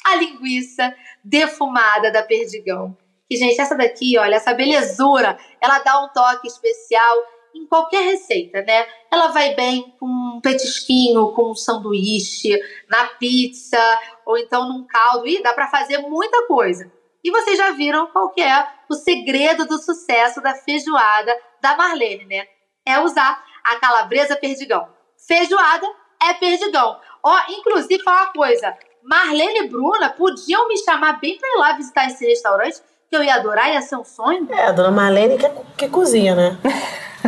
a 0.05 0.15
linguiça 0.15 0.95
defumada 1.23 2.11
da 2.11 2.21
Perdigão. 2.21 2.95
Que, 3.27 3.37
gente, 3.37 3.59
essa 3.59 3.75
daqui, 3.75 4.17
olha, 4.19 4.35
essa 4.35 4.53
belezura, 4.53 5.37
ela 5.59 5.79
dá 5.79 5.99
um 6.03 6.09
toque 6.09 6.47
especial 6.47 7.23
em 7.55 7.65
qualquer 7.65 8.03
receita, 8.03 8.61
né? 8.61 8.85
Ela 9.11 9.29
vai 9.29 9.55
bem 9.55 9.95
com 9.99 10.05
um 10.05 10.41
petisquinho, 10.41 11.31
com 11.31 11.51
um 11.51 11.55
sanduíche, 11.55 12.59
na 12.87 13.05
pizza, 13.05 13.79
ou 14.25 14.37
então 14.37 14.67
num 14.67 14.85
caldo. 14.85 15.27
E 15.27 15.41
dá 15.41 15.53
para 15.53 15.69
fazer 15.69 15.97
muita 15.99 16.45
coisa. 16.45 16.91
E 17.23 17.31
vocês 17.31 17.57
já 17.57 17.71
viram 17.71 18.05
qual 18.07 18.29
que 18.29 18.41
é 18.41 18.67
o 18.87 18.93
segredo 18.93 19.65
do 19.65 19.79
sucesso 19.79 20.39
da 20.41 20.53
feijoada 20.53 21.35
da 21.65 21.75
Marlene, 21.75 22.25
né? 22.25 22.43
É 22.86 23.00
usar 23.00 23.43
a 23.63 23.79
calabresa 23.79 24.36
perdigão. 24.36 24.88
Feijoada 25.27 25.88
é 26.22 26.34
perdigão. 26.36 26.98
Ó, 27.24 27.36
inclusive, 27.50 28.03
falar 28.03 28.25
uma 28.25 28.34
coisa. 28.34 28.72
Marlene 29.03 29.62
e 29.62 29.67
Bruna 29.67 30.12
podiam 30.12 30.67
me 30.67 30.77
chamar 30.77 31.19
bem 31.19 31.39
pra 31.39 31.50
ir 31.50 31.57
lá 31.57 31.74
visitar 31.74 32.05
esse 32.05 32.24
restaurante, 32.24 32.79
que 33.10 33.15
eu 33.15 33.24
ia 33.24 33.36
adorar, 33.36 33.74
ia 33.74 33.81
ser 33.81 33.95
um 33.95 34.05
sonho. 34.05 34.48
É, 34.51 34.67
a 34.67 34.72
dona 34.72 34.91
Marlene 34.91 35.39
que, 35.39 35.50
que 35.75 35.88
cozinha, 35.89 36.36
né? 36.36 36.57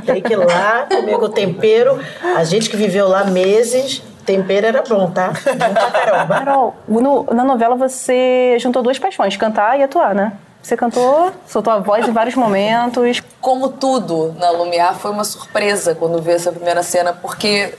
Tem 0.05 0.21
que 0.21 0.33
ir 0.33 0.35
lá 0.35 0.85
comer 0.85 1.17
com 1.17 1.29
tempero. 1.29 1.99
A 2.35 2.43
gente 2.43 2.69
que 2.69 2.77
viveu 2.77 3.07
lá 3.07 3.25
meses, 3.25 4.03
tempero 4.23 4.67
era 4.67 4.83
bom, 4.83 5.09
tá? 5.09 5.29
Bom 5.29 5.73
pra 5.73 5.91
caramba. 5.91 6.37
Carol, 6.37 6.75
no, 6.87 7.23
na 7.33 7.43
novela 7.43 7.75
você 7.75 8.57
juntou 8.59 8.83
duas 8.83 8.99
paixões, 8.99 9.35
cantar 9.35 9.79
e 9.79 9.83
atuar, 9.83 10.13
né? 10.13 10.37
Você 10.67 10.75
cantou, 10.75 11.31
soltou 11.47 11.71
a 11.71 11.79
voz 11.79 12.05
em 12.05 12.11
vários 12.11 12.35
momentos. 12.35 13.23
Como 13.39 13.69
tudo 13.69 14.35
na 14.37 14.49
Lumiar, 14.49 14.95
foi 14.95 15.11
uma 15.11 15.23
surpresa 15.23 15.95
quando 15.95 16.21
vi 16.21 16.31
essa 16.31 16.51
primeira 16.51 16.83
cena, 16.83 17.13
porque 17.13 17.73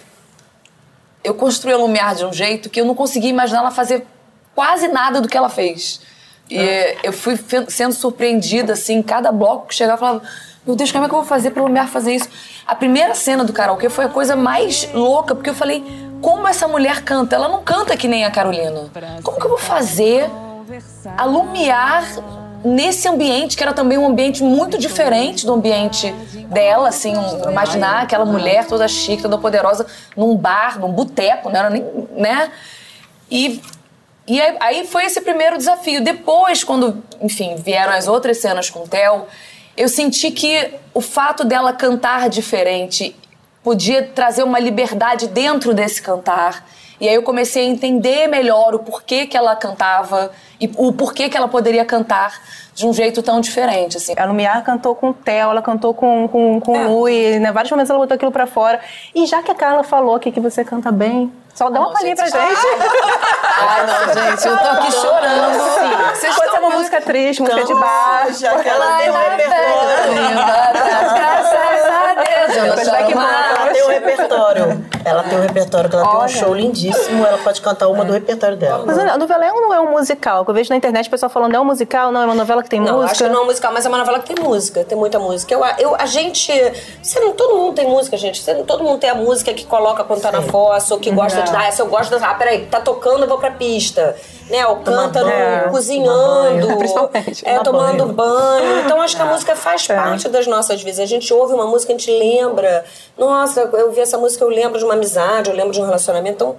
eu 1.23 1.35
construí 1.35 1.75
a 1.75 1.77
Lumiar 1.77 2.15
de 2.15 2.25
um 2.25 2.33
jeito 2.33 2.71
que 2.71 2.81
eu 2.81 2.87
não 2.87 2.95
conseguia 2.95 3.29
imaginar 3.29 3.59
ela 3.59 3.71
fazer 3.71 4.07
quase 4.55 4.89
nada 4.89 5.21
do 5.21 5.29
que 5.29 5.37
ela 5.37 5.51
fez. 5.51 6.01
E 6.49 6.59
ah. 6.59 6.97
eu 7.03 7.13
fui 7.13 7.39
sendo 7.69 7.93
surpreendida, 7.93 8.73
assim, 8.73 9.03
cada 9.03 9.31
bloco 9.31 9.67
que 9.67 9.75
chegava, 9.75 9.97
eu 9.97 9.99
falava, 9.99 10.23
meu 10.67 10.75
Deus, 10.75 10.91
como 10.91 11.05
é 11.05 11.09
que 11.09 11.15
eu 11.15 11.19
vou 11.19 11.29
fazer 11.29 11.51
pra 11.51 11.63
Lumiar 11.63 11.89
fazer 11.89 12.15
isso? 12.15 12.31
A 12.67 12.75
primeira 12.75 13.15
cena 13.15 13.45
do 13.45 13.53
karaokê 13.53 13.91
foi 13.91 14.07
a 14.07 14.09
coisa 14.09 14.35
mais 14.35 14.91
louca, 14.95 15.35
porque 15.35 15.51
eu 15.51 15.55
falei, 15.55 15.85
como 16.23 16.49
essa 16.49 16.67
mulher 16.67 17.03
canta? 17.03 17.37
Ela 17.37 17.49
não 17.51 17.63
canta 17.63 17.95
que 17.99 18.09
nem 18.09 18.25
a 18.25 18.31
Carolina. 18.31 18.89
Como 19.23 19.39
que 19.39 19.45
eu 19.45 19.51
vou 19.51 19.59
fazer 19.59 20.31
a 21.19 21.27
Lumiar 21.27 22.48
nesse 22.65 23.09
ambiente, 23.09 23.57
que 23.57 23.63
era 23.63 23.73
também 23.73 23.99
um 23.99 24.07
ambiente 24.07 24.43
muito 24.43 24.79
diferente 24.79 25.47
do 25.47 25.55
ambiente 25.55 26.13
dela, 26.49 26.89
assim, 26.89 27.17
um, 27.17 27.51
imaginar 27.51 28.03
aquela 28.03 28.25
mulher 28.25 28.67
toda 28.67 28.87
chique, 28.89 29.23
toda 29.23 29.39
poderosa, 29.39 29.87
num 30.17 30.37
bar, 30.37 30.79
num 30.79 30.93
boteco, 30.93 31.49
não 31.49 31.59
era 31.59 31.71
nem, 31.71 31.85
né? 32.17 32.51
E 33.31 33.61
e 34.29 34.39
aí 34.61 34.87
foi 34.87 35.07
esse 35.07 35.23
primeiro 35.23 35.57
desafio. 35.57 36.05
Depois, 36.05 36.63
quando, 36.63 37.03
enfim, 37.19 37.57
vieram 37.57 37.95
as 37.95 38.07
outras 38.07 38.37
cenas 38.37 38.69
com 38.69 38.81
o 38.81 38.87
Theo, 38.87 39.25
eu 39.75 39.89
senti 39.89 40.31
que 40.31 40.75
o 40.93 41.01
fato 41.01 41.45
dela 41.45 41.73
cantar 41.73 42.29
diferente 42.29 43.17
podia 43.63 44.03
trazer 44.03 44.43
uma 44.43 44.59
liberdade 44.59 45.29
dentro 45.29 45.73
desse 45.73 46.03
cantar. 46.03 46.69
E 47.01 47.09
aí 47.09 47.15
eu 47.15 47.23
comecei 47.23 47.67
a 47.67 47.69
entender 47.69 48.27
melhor 48.27 48.75
o 48.75 48.79
porquê 48.81 49.27
que 49.27 49.37
ela 49.37 49.55
cantava 49.55 50.31
e 50.61 50.71
o 50.77 50.93
porquê 50.93 51.29
que 51.29 51.37
ela 51.37 51.49
poderia 51.49 51.85
cantar 51.85 52.41
de 52.75 52.87
um 52.87 52.93
jeito 52.93 53.23
tão 53.23 53.41
diferente, 53.41 53.97
assim. 53.97 54.15
A 54.17 54.25
Lumiar 54.25 54.63
cantou 54.65 54.95
com 54.95 55.11
o 55.11 55.15
Theo, 55.15 55.51
ela 55.51 55.63
cantou 55.63 55.93
com, 55.95 56.29
com, 56.29 56.61
com 56.61 56.77
é. 56.77 56.87
o 56.87 56.93
Lui, 56.93 57.39
né? 57.39 57.51
Vários 57.53 57.71
momentos 57.71 57.91
ela 57.91 57.99
botou 57.99 58.15
aquilo 58.15 58.33
pra 58.33 58.47
fora. 58.47 58.81
E 59.15 59.27
já 59.27 59.43
que 59.43 59.51
a 59.51 59.55
Carla 59.55 59.83
falou 59.83 60.15
aqui 60.15 60.31
que 60.31 60.41
você 60.41 60.65
canta 60.65 60.93
bem, 60.93 61.33
só 61.55 61.69
dá 61.71 61.81
uma 61.81 61.93
palhinha 61.93 62.15
pra 62.15 62.27
gente. 62.27 62.39
Ai, 62.39 63.85
não, 63.85 64.15
gente, 64.15 64.47
eu 64.47 64.57
tô 64.57 64.65
aqui 64.65 64.93
chorando. 64.93 65.55
Sim. 65.55 66.21
Vocês 66.21 66.37
Pode 66.37 66.51
ser 66.53 66.59
uma 66.61 66.71
música 66.71 67.01
triste, 67.01 67.43
música 67.43 67.65
de 67.65 67.75
baixo. 67.75 68.41
Já 68.41 68.63
que 68.63 68.69
ela 68.69 68.99
tem 68.99 69.11
a 72.57 72.65
Deus. 72.65 72.89
Ela 72.89 73.73
tem 73.73 73.85
um 73.85 73.89
repertório. 73.89 74.85
Ela 75.05 75.23
tem 75.23 75.39
um 75.39 75.43
repertório, 75.43 75.91
que 75.91 75.97
ela 75.97 76.09
tem 76.09 76.21
um 76.21 76.29
show 76.29 76.55
lindíssimo. 76.55 77.27
Ela 77.27 77.39
pode 77.39 77.61
cantar 77.61 77.89
uma 77.89 78.05
do 78.05 78.13
repertório 78.13 78.57
dela. 78.57 78.85
Mas 78.87 78.99
a 78.99 79.17
novela 79.17 79.47
é 79.47 79.53
não 79.69 79.75
é 79.75 79.81
um 79.81 79.91
musical? 79.91 80.45
Eu 80.47 80.55
vejo 80.55 80.71
na 80.71 80.77
internet 80.77 81.09
o 81.09 81.11
pessoal 81.11 81.31
falando, 81.31 81.55
é 81.55 81.61
um 81.61 81.65
musical? 81.65 82.11
Não, 82.11 82.23
é 82.23 82.25
uma 82.25 82.35
novela 82.35 82.63
que 82.63 82.71
tem 82.71 82.81
não, 82.81 82.95
música? 82.95 83.13
acho 83.13 83.25
que 83.25 83.31
não 83.31 83.41
é 83.41 83.43
um 83.43 83.47
musical, 83.47 83.73
mas 83.73 83.85
é 83.85 83.89
uma 83.89 83.99
novela 83.99 84.19
que 84.21 84.35
tem 84.35 84.45
música. 84.45 84.85
Tem 84.85 84.97
muita 84.97 85.19
música. 85.19 85.53
Eu, 85.53 85.65
eu, 85.79 85.95
a 85.95 86.07
gente... 86.07 86.53
Você 87.03 87.21
não, 87.21 87.33
todo 87.33 87.57
mundo 87.57 87.75
tem 87.75 87.87
música, 87.87 88.17
gente. 88.17 88.41
Você, 88.41 88.55
todo 88.55 88.83
mundo 88.83 88.99
tem 88.99 89.11
a 89.11 89.15
música 89.15 89.53
que 89.53 89.65
coloca 89.67 90.05
quando 90.05 90.21
tá 90.21 90.33
na 90.33 90.43
fossa, 90.43 90.95
ou 90.95 91.01
que 91.01 91.11
gosta 91.11 91.43
de... 91.43 91.55
Ah, 91.55 91.71
se 91.71 91.83
eu 91.83 91.87
gosto 91.87 92.19
da... 92.19 92.31
Ah, 92.31 92.35
peraí, 92.35 92.67
tá 92.67 92.81
tocando, 92.81 93.23
eu 93.23 93.29
vou 93.29 93.39
pra 93.39 93.51
pista. 93.51 94.17
Né? 94.49 94.67
Ou 94.67 94.77
canta 94.77 95.23
no, 95.23 95.29
é, 95.31 95.69
cozinhando. 95.69 96.69
É, 97.45 97.59
tomando 97.61 98.07
banho. 98.07 98.15
banho. 98.15 98.81
Então, 98.85 99.01
acho 99.01 99.17
que 99.17 99.23
a 99.23 99.27
é. 99.27 99.29
música 99.29 99.55
faz 99.55 99.89
é. 99.89 99.95
parte 99.95 100.29
das 100.29 100.47
nossas 100.47 100.83
vidas. 100.83 101.01
A 101.01 101.07
gente 101.07 101.33
ouve 101.33 101.55
uma 101.55 101.67
música, 101.67 101.93
a 101.93 101.97
gente 101.97 102.11
lembra. 102.41 102.85
Nossa, 103.17 103.61
eu 103.61 103.93
vi 103.93 104.01
essa 104.01 104.19
música, 104.19 104.45
eu 104.45 104.49
lembro 104.49 104.79
de 104.79 104.85
uma 104.85 104.95
amizade, 104.95 105.51
eu 105.51 105.57
lembro 105.57 105.73
de 105.73 105.81
um 105.81 105.85
relacionamento. 105.85 106.35
Então, 106.35 106.57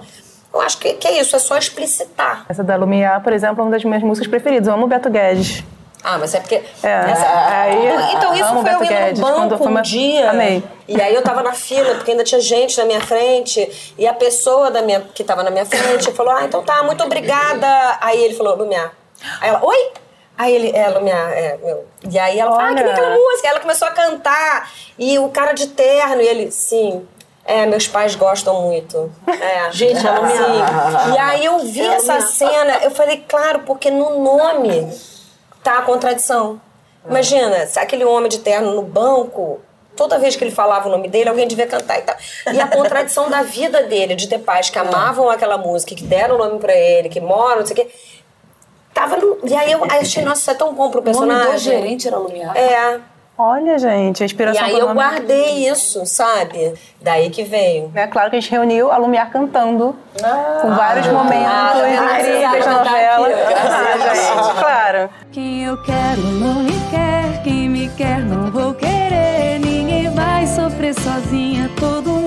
eu 0.53 0.61
acho 0.61 0.77
que, 0.79 0.93
que 0.93 1.07
é 1.07 1.19
isso, 1.19 1.35
é 1.35 1.39
só 1.39 1.57
explicitar. 1.57 2.45
Essa 2.49 2.63
da 2.63 2.75
Lumiar, 2.75 3.21
por 3.23 3.33
exemplo, 3.33 3.61
é 3.61 3.63
uma 3.63 3.71
das 3.71 3.83
minhas 3.83 4.03
músicas 4.03 4.27
preferidas. 4.27 4.67
Eu 4.67 4.73
amo 4.73 4.87
Beto 4.87 5.09
Guedes. 5.09 5.63
Ah, 6.01 6.17
mas 6.17 6.33
é 6.33 6.39
porque. 6.39 6.55
É, 6.55 7.11
essa... 7.11 7.61
aí, 7.61 8.13
então, 8.15 8.33
isso 8.33 8.47
foi 8.47 8.71
eu 8.71 8.75
indo 8.77 8.87
Guedes, 8.87 9.19
no 9.19 9.27
banco 9.27 9.63
uma... 9.65 9.79
um 9.79 9.83
dia. 9.83 10.29
Amei. 10.29 10.63
E 10.87 10.99
aí 10.99 11.13
eu 11.13 11.21
tava 11.21 11.43
na 11.43 11.51
fila, 11.51 11.95
porque 11.95 12.11
ainda 12.11 12.23
tinha 12.23 12.39
gente 12.39 12.77
na 12.77 12.85
minha 12.85 13.01
frente. 13.01 13.93
E 13.97 14.07
a 14.07 14.13
pessoa 14.13 14.71
da 14.71 14.81
minha, 14.81 15.01
que 15.13 15.23
tava 15.23 15.43
na 15.43 15.51
minha 15.51 15.65
frente 15.65 16.11
falou: 16.13 16.33
Ah, 16.33 16.45
então 16.45 16.63
tá, 16.63 16.81
muito 16.83 17.03
obrigada. 17.03 17.67
Aí 17.99 18.23
ele 18.23 18.33
falou: 18.33 18.55
Lumiar. 18.55 18.93
Aí 19.41 19.49
ela: 19.49 19.59
Oi? 19.63 19.91
Aí 20.39 20.55
ele, 20.55 20.71
é, 20.73 20.87
Lumiar, 20.87 21.33
é, 21.33 21.57
meu. 21.61 21.85
E 22.09 22.17
aí 22.17 22.39
ela 22.39 22.51
falou: 22.51 22.71
Ah, 22.71 22.73
que 22.73 22.89
aquela 22.89 23.09
música. 23.09 23.47
Aí 23.47 23.51
ela 23.51 23.59
começou 23.59 23.87
a 23.89 23.91
cantar. 23.91 24.71
E 24.97 25.19
o 25.19 25.27
cara 25.27 25.51
de 25.51 25.67
terno, 25.67 26.21
e 26.21 26.25
ele: 26.25 26.49
Sim. 26.49 27.05
É, 27.43 27.65
meus 27.65 27.89
pais 27.89 28.15
gostam 28.15 28.61
muito. 28.61 29.11
É. 29.27 29.69
Gente, 29.73 30.05
ela 30.05 30.21
me 30.21 30.33
E 31.13 31.17
aí 31.17 31.43
eu 31.43 31.59
vi 31.59 31.85
essa 31.85 32.21
cena, 32.21 32.77
eu 32.83 32.91
falei, 32.91 33.25
claro, 33.27 33.61
porque 33.65 33.89
no 33.89 34.23
nome 34.23 34.87
tá 35.63 35.79
a 35.79 35.81
contradição. 35.81 36.61
Imagina, 37.05 37.67
aquele 37.77 38.05
homem 38.05 38.29
de 38.29 38.37
terno 38.39 38.75
no 38.75 38.83
banco, 38.83 39.59
toda 39.95 40.19
vez 40.19 40.35
que 40.35 40.43
ele 40.43 40.51
falava 40.51 40.87
o 40.87 40.91
nome 40.91 41.07
dele, 41.07 41.27
alguém 41.27 41.47
devia 41.47 41.65
cantar 41.65 41.97
e 41.97 42.03
tal. 42.03 42.15
E 42.53 42.61
a 42.61 42.67
contradição 42.67 43.29
da 43.29 43.41
vida 43.41 43.83
dele, 43.83 44.15
de 44.15 44.27
ter 44.27 44.39
pais 44.39 44.69
que 44.69 44.77
amavam 44.77 45.29
aquela 45.29 45.57
música, 45.57 45.95
que 45.95 46.03
deram 46.03 46.35
o 46.35 46.37
nome 46.37 46.59
para 46.59 46.73
ele, 46.73 47.09
que 47.09 47.19
moram, 47.19 47.59
não 47.59 47.65
sei 47.65 47.73
o 47.73 47.77
quê. 47.77 47.91
Tava 48.99 49.15
no... 49.15 49.37
E 49.45 49.55
aí 49.55 49.71
eu 49.71 49.81
achei, 49.85 50.25
nossa, 50.25 50.41
isso 50.41 50.51
é 50.51 50.53
tão 50.55 50.73
bom 50.73 50.91
pro 50.91 51.01
personagem. 51.01 51.37
O 51.37 51.45
nome 51.45 51.57
do 51.57 51.63
gerente 51.63 52.05
era 52.05 52.17
Lumiar. 52.17 52.57
É. 52.57 52.99
Olha, 53.37 53.79
gente, 53.79 54.21
a 54.21 54.25
inspiração 54.25 54.61
E 54.61 54.71
aí 54.71 54.77
eu 54.77 54.93
guardei 54.93 55.69
isso, 55.69 56.05
sabe? 56.05 56.73
Daí 57.01 57.29
que 57.29 57.45
veio. 57.45 57.89
É 57.95 58.05
claro 58.05 58.29
que 58.29 58.35
a 58.35 58.39
gente 58.41 58.51
reuniu 58.51 58.91
a 58.91 58.97
Lumiar 58.97 59.31
cantando 59.31 59.95
ah, 60.21 60.59
com 60.61 60.75
vários 60.75 61.07
ah, 61.07 61.13
momentos 61.13 61.47
ah, 61.47 62.19
incríveis 62.19 62.65
da 62.65 62.71
novela. 62.83 63.27
Ah, 63.55 64.15
gente, 64.15 64.59
claro. 64.59 65.09
Quem 65.31 65.63
eu 65.63 65.81
quero 65.83 66.21
não 66.21 66.55
me 66.55 66.73
quer, 66.91 67.41
quem 67.41 67.69
me 67.69 67.87
quer 67.95 68.19
não 68.19 68.51
vou 68.51 68.73
querer. 68.73 69.59
Ninguém 69.59 70.09
vai 70.09 70.45
sofrer 70.45 70.93
sozinha, 70.93 71.71
todo 71.79 72.18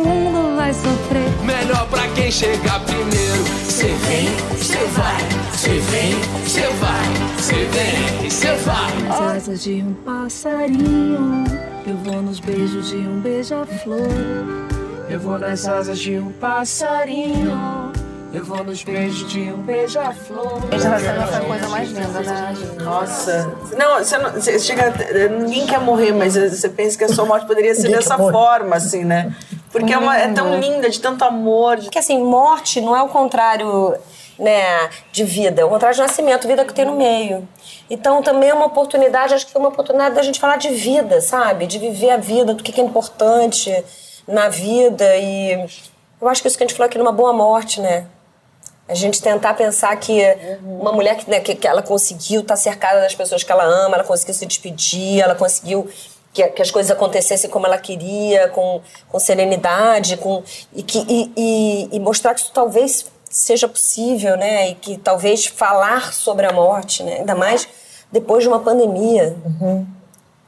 vai 0.62 0.72
sofrer. 0.72 1.28
Melhor 1.44 1.88
pra 1.88 2.06
quem 2.14 2.30
chegar 2.30 2.78
primeiro. 2.84 3.44
Cê 3.68 3.88
vem, 3.88 4.28
cê 4.58 4.78
vai, 4.92 5.18
cê 5.56 5.78
vem, 5.90 6.14
cê 6.46 6.68
vai, 6.78 7.40
cê 7.40 7.54
vem, 7.64 8.30
cê 8.30 8.54
vai. 8.64 9.08
As 9.08 9.36
asas 9.36 9.62
de 9.64 9.82
um 9.82 9.92
passarinho, 9.92 11.44
eu 11.84 11.96
vou 12.04 12.22
nos 12.22 12.38
beijos 12.38 12.90
de 12.90 12.96
um 12.96 13.20
beija-flor. 13.20 14.08
Eu 15.10 15.18
vou 15.18 15.36
nas 15.36 15.66
asas 15.66 15.98
de 15.98 16.16
um 16.18 16.30
passarinho. 16.32 17.92
Eu 18.34 18.44
vou 18.44 18.64
nos 18.64 18.82
beijos 18.82 19.28
de 19.30 19.40
um 19.52 19.58
beija-flor. 19.58 20.62
Essa 20.70 20.88
vai 20.88 21.00
ser 21.00 21.08
a 21.10 21.40
coisa 21.40 21.68
mais 21.68 21.90
linda, 21.90 22.20
né? 22.20 22.54
Nossa. 22.82 23.54
Não, 23.76 23.98
você, 23.98 24.18
não, 24.18 24.30
você 24.32 24.58
chega. 24.58 24.90
Ninguém 25.28 25.66
quer 25.66 25.78
morrer, 25.80 26.12
mas 26.12 26.34
você 26.34 26.68
pensa 26.70 26.96
que 26.96 27.04
a 27.04 27.08
sua 27.08 27.26
morte 27.26 27.46
poderia 27.46 27.74
ser 27.74 27.90
dessa 27.90 28.16
forma, 28.16 28.76
assim, 28.76 29.04
né? 29.04 29.34
Porque 29.70 29.92
é, 29.92 29.98
uma, 29.98 30.16
é 30.16 30.32
tão 30.32 30.58
linda, 30.58 30.88
de 30.88 30.98
tanto 30.98 31.24
amor. 31.24 31.76
De... 31.76 31.84
Porque 31.84 31.98
assim, 31.98 32.22
morte 32.22 32.80
não 32.80 32.96
é 32.96 33.02
o 33.02 33.08
contrário 33.08 33.94
né, 34.38 34.88
de 35.12 35.24
vida, 35.24 35.60
é 35.60 35.64
o 35.64 35.68
contrário 35.68 35.94
de 35.94 36.02
nascimento, 36.02 36.48
vida 36.48 36.64
que 36.64 36.72
tem 36.72 36.86
no 36.86 36.96
meio. 36.96 37.46
Então 37.90 38.22
também 38.22 38.48
é 38.48 38.54
uma 38.54 38.66
oportunidade, 38.66 39.34
acho 39.34 39.46
que 39.46 39.52
foi 39.52 39.60
uma 39.60 39.68
oportunidade 39.68 40.14
da 40.14 40.22
gente 40.22 40.40
falar 40.40 40.56
de 40.56 40.70
vida, 40.70 41.20
sabe? 41.20 41.66
De 41.66 41.78
viver 41.78 42.10
a 42.10 42.16
vida, 42.16 42.54
do 42.54 42.62
que 42.62 42.80
é 42.80 42.84
importante 42.84 43.84
na 44.26 44.48
vida. 44.48 45.16
E 45.16 45.66
eu 46.18 46.28
acho 46.28 46.40
que 46.40 46.48
isso 46.48 46.56
que 46.56 46.64
a 46.64 46.66
gente 46.66 46.76
falou 46.76 46.86
aqui 46.86 46.96
numa 46.96 47.12
boa 47.12 47.34
morte, 47.34 47.80
né? 47.80 48.06
A 48.88 48.94
gente 48.94 49.22
tentar 49.22 49.54
pensar 49.54 49.94
que 49.96 50.20
uma 50.62 50.92
mulher 50.92 51.16
que, 51.16 51.30
né, 51.30 51.40
que, 51.40 51.54
que 51.54 51.66
ela 51.66 51.82
conseguiu 51.82 52.40
estar 52.40 52.54
tá 52.54 52.60
cercada 52.60 53.00
das 53.00 53.14
pessoas 53.14 53.42
que 53.42 53.50
ela 53.50 53.64
ama, 53.64 53.94
ela 53.94 54.04
conseguiu 54.04 54.34
se 54.34 54.44
despedir, 54.44 55.20
ela 55.20 55.34
conseguiu 55.34 55.88
que, 56.32 56.46
que 56.48 56.62
as 56.62 56.70
coisas 56.70 56.90
acontecessem 56.90 57.48
como 57.48 57.66
ela 57.66 57.78
queria, 57.78 58.48
com, 58.48 58.80
com 59.08 59.18
serenidade, 59.18 60.16
com, 60.16 60.42
e, 60.74 60.82
que, 60.82 60.98
e, 61.08 61.32
e, 61.36 61.96
e 61.96 62.00
mostrar 62.00 62.34
que 62.34 62.40
isso 62.40 62.50
talvez 62.52 63.06
seja 63.30 63.68
possível, 63.68 64.36
né? 64.36 64.70
E 64.70 64.74
que 64.74 64.96
talvez 64.98 65.46
falar 65.46 66.12
sobre 66.12 66.46
a 66.46 66.52
morte, 66.52 67.02
né? 67.02 67.18
ainda 67.18 67.34
mais 67.34 67.68
depois 68.10 68.42
de 68.42 68.48
uma 68.48 68.60
pandemia. 68.60 69.36
Uhum. 69.44 69.86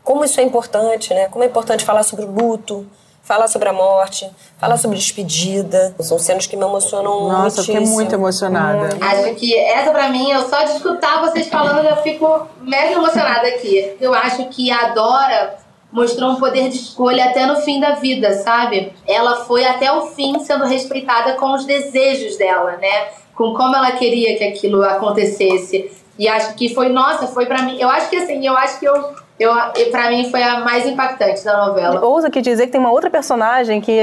Como 0.03 0.25
isso 0.25 0.38
é 0.38 0.43
importante, 0.43 1.12
né? 1.14 1.29
Como 1.29 1.43
é 1.45 1.47
importante 1.47 1.85
falar 1.85 2.03
sobre 2.03 2.26
o 2.26 2.31
luto, 2.31 2.87
falar 3.25 3.49
sobre 3.49 3.69
a 3.69 3.73
morte, 3.73 4.31
falar 4.59 4.76
sobre 4.76 4.99
despedida. 4.99 5.95
São 6.00 6.19
cenas 6.19 6.47
que 6.47 6.57
me 6.57 6.64
emocionam 6.64 7.28
Nossa, 7.28 7.40
muitíssimo. 7.40 7.43
Nossa, 7.43 7.62
fiquei 7.64 7.87
muito 7.87 8.14
emocionada. 8.14 8.99
Acho 9.00 9.35
que 9.35 9.59
essa 9.59 9.90
pra 9.90 10.09
mim, 10.11 10.31
eu 10.31 10.47
só 10.49 10.62
de 10.62 10.73
escutar 10.73 11.21
vocês 11.23 11.49
falando, 11.49 11.87
eu 11.87 11.97
fico 11.97 12.47
mega 12.61 12.93
emocionada 12.93 13.49
aqui. 13.49 13.97
Eu 14.00 14.14
acho 14.14 14.47
que 14.50 14.71
a 14.71 14.88
Dora 14.88 15.57
mostrou 15.90 16.33
um 16.33 16.37
poder 16.37 16.69
de 16.69 16.76
escolha 16.76 17.26
até 17.26 17.47
no 17.47 17.57
fim 17.57 17.81
da 17.81 17.93
vida, 17.93 18.35
sabe? 18.43 18.93
Ela 19.07 19.45
foi 19.45 19.64
até 19.64 19.90
o 19.90 20.09
fim 20.09 20.38
sendo 20.40 20.64
respeitada 20.64 21.35
com 21.35 21.54
os 21.54 21.64
desejos 21.64 22.37
dela, 22.37 22.76
né? 22.76 23.09
Com 23.35 23.54
como 23.54 23.75
ela 23.75 23.93
queria 23.93 24.37
que 24.37 24.45
aquilo 24.45 24.83
acontecesse. 24.83 25.90
E 26.19 26.28
acho 26.28 26.54
que 26.54 26.75
foi, 26.75 26.88
nossa, 26.88 27.28
foi 27.28 27.47
para 27.47 27.62
mim. 27.62 27.81
Eu 27.81 27.88
acho 27.88 28.11
que 28.11 28.16
assim, 28.16 28.47
eu 28.47 28.57
acho 28.57 28.78
que 28.78 28.87
eu 28.87 29.24
Eu, 29.38 29.53
e 29.76 29.87
pra 29.87 30.11
mim 30.11 30.31
foi 30.31 30.43
a 30.43 30.61
mais 30.61 30.87
impactante 30.87 31.45
da 31.45 31.67
novela. 31.67 32.05
Ouso 32.05 32.29
aqui 32.29 32.41
dizer 32.41 32.67
que 32.67 32.73
tem 32.73 32.81
uma 32.81 32.93
outra 32.93 33.11
personagem 33.11 33.81
que, 33.81 34.00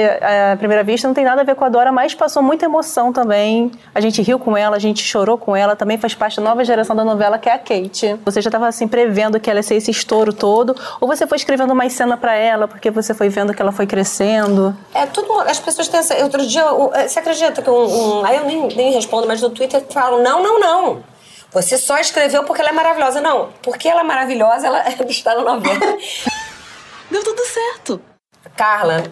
à 0.52 0.58
primeira 0.58 0.84
vista, 0.84 1.08
não 1.08 1.16
tem 1.16 1.24
nada 1.24 1.42
a 1.42 1.44
ver 1.46 1.56
com 1.56 1.64
a 1.64 1.70
Dora, 1.70 1.90
mas 1.90 2.14
passou 2.14 2.44
muita 2.44 2.66
emoção 2.66 3.14
também. 3.14 3.72
A 3.96 4.02
gente 4.02 4.22
riu 4.22 4.38
com 4.38 4.58
ela, 4.58 4.76
a 4.76 4.80
gente 4.80 5.02
chorou 5.02 5.38
com 5.38 5.56
ela, 5.56 5.74
também 5.74 5.98
faz 5.98 6.14
parte 6.14 6.36
da 6.36 6.44
nova 6.44 6.66
geração 6.66 6.94
da 6.94 7.06
novela, 7.06 7.38
que 7.38 7.48
é 7.48 7.54
a 7.54 7.58
Kate. 7.58 8.20
Você 8.26 8.42
já 8.42 8.50
estava 8.50 8.68
assim, 8.68 8.90
prevendo 8.90 9.40
que 9.40 9.50
ela 9.50 9.60
ia 9.60 9.64
ser 9.64 9.76
esse 9.76 9.90
estouro 9.90 10.34
todo, 10.34 10.76
ou 11.00 11.08
você 11.08 11.26
foi 11.26 11.38
escrevendo 11.38 11.74
mais 11.74 11.94
cena 11.94 12.18
para 12.18 12.36
ela, 12.36 12.68
porque 12.68 12.92
você 12.92 13.14
foi 13.14 13.30
vendo 13.30 13.54
que 13.54 13.62
ela 13.62 13.72
foi 13.72 13.88
crescendo? 13.88 14.76
É, 14.94 15.06
tudo. 15.06 15.32
As 15.42 15.60
pessoas 15.60 15.88
têm 15.88 16.02
essa. 16.02 16.14
Outro 16.24 16.46
dia, 16.46 16.66
você 17.08 17.20
acredita 17.20 17.62
que 17.62 17.70
um. 17.70 18.20
um 18.20 18.26
aí 18.26 18.36
eu 18.36 18.44
nem, 18.44 18.68
nem 18.68 18.92
respondo, 18.92 19.28
mas 19.28 19.42
no 19.42 19.50
Twitter 19.50 19.82
falam: 19.90 20.22
não, 20.22 20.44
não, 20.44 20.60
não. 20.60 21.11
Você 21.51 21.77
só 21.77 21.98
escreveu 21.98 22.43
porque 22.43 22.62
ela 22.62 22.72
é 22.72 22.74
maravilhosa. 22.74 23.20
Não, 23.20 23.51
porque 23.62 23.88
ela 23.88 24.01
é 24.01 24.03
maravilhosa, 24.03 24.67
ela 24.67 24.84
está 25.08 25.36
na 25.36 25.41
novela. 25.41 25.98
Deu 27.10 27.24
tudo 27.24 27.41
certo. 27.46 28.01
Carla 28.55 29.03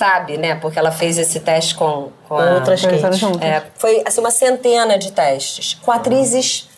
sabe, 0.00 0.38
né? 0.38 0.54
Porque 0.54 0.78
ela 0.78 0.90
fez 0.90 1.18
esse 1.18 1.40
teste 1.40 1.74
com, 1.74 2.10
com 2.26 2.38
a, 2.38 2.54
outras 2.54 2.80
Kate. 2.80 3.44
É, 3.44 3.62
foi 3.76 4.02
assim, 4.06 4.20
uma 4.20 4.30
centena 4.30 4.98
de 4.98 5.12
testes 5.12 5.74
com 5.82 5.92
atrizes 5.92 6.70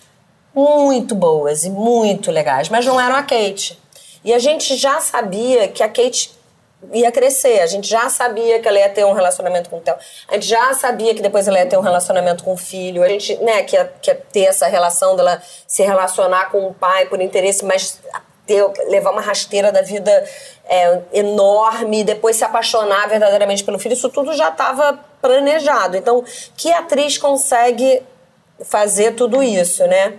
muito 0.55 1.15
boas 1.15 1.65
e 1.65 1.71
muito 1.71 2.31
legais, 2.31 2.69
mas 2.69 2.85
não 2.85 3.01
eram 3.01 3.15
a 3.15 3.23
Kate. 3.23 3.79
E 4.25 4.33
a 4.33 4.39
gente 4.39 4.77
já 4.77 5.01
sabia 5.01 5.69
que 5.69 5.83
a 5.83 5.89
Kate 5.89 6.33
ia 6.93 7.13
crescer. 7.13 7.61
A 7.61 7.67
gente 7.67 7.89
já 7.89 8.09
sabia 8.09 8.59
que 8.61 8.67
ela 8.67 8.79
ia 8.79 8.89
ter 8.89 9.05
um 9.05 9.13
relacionamento 9.13 9.71
com 9.71 9.79
o 9.79 9.81
Theo. 9.81 9.95
A 10.29 10.35
gente 10.35 10.47
já 10.47 10.75
sabia 10.75 11.15
que 11.15 11.23
depois 11.23 11.47
ela 11.47 11.59
ia 11.59 11.67
ter 11.67 11.77
um 11.77 11.83
relacionamento 11.83 12.43
com 12.43 12.53
o 12.53 12.57
filho. 12.57 13.03
A 13.03 13.09
gente, 13.09 13.37
né, 13.37 13.63
que 13.63 13.77
ia, 13.77 13.93
que 14.01 14.11
ia 14.11 14.15
ter 14.15 14.45
essa 14.45 14.67
relação 14.67 15.15
dela 15.17 15.41
se 15.67 15.83
relacionar 15.83 16.51
com 16.51 16.67
o 16.67 16.75
pai 16.75 17.07
por 17.07 17.21
interesse, 17.21 17.65
mas 17.65 18.01
ter, 18.47 18.65
levar 18.89 19.11
uma 19.11 19.21
rasteira 19.21 19.71
da 19.71 19.83
vida 19.83 20.11
é, 20.65 21.01
enorme, 21.13 22.05
depois 22.05 22.37
se 22.37 22.45
apaixonar 22.45 23.09
verdadeiramente 23.09 23.63
pelo 23.65 23.79
filho. 23.79 23.95
Isso 23.95 24.09
tudo 24.09 24.33
já 24.33 24.49
estava 24.49 24.99
planejado. 25.21 25.97
Então, 25.97 26.25
que 26.57 26.73
atriz 26.73 27.19
consegue 27.19 28.03
fazer 28.65 29.15
tudo 29.15 29.43
isso, 29.43 29.87
né? 29.87 30.15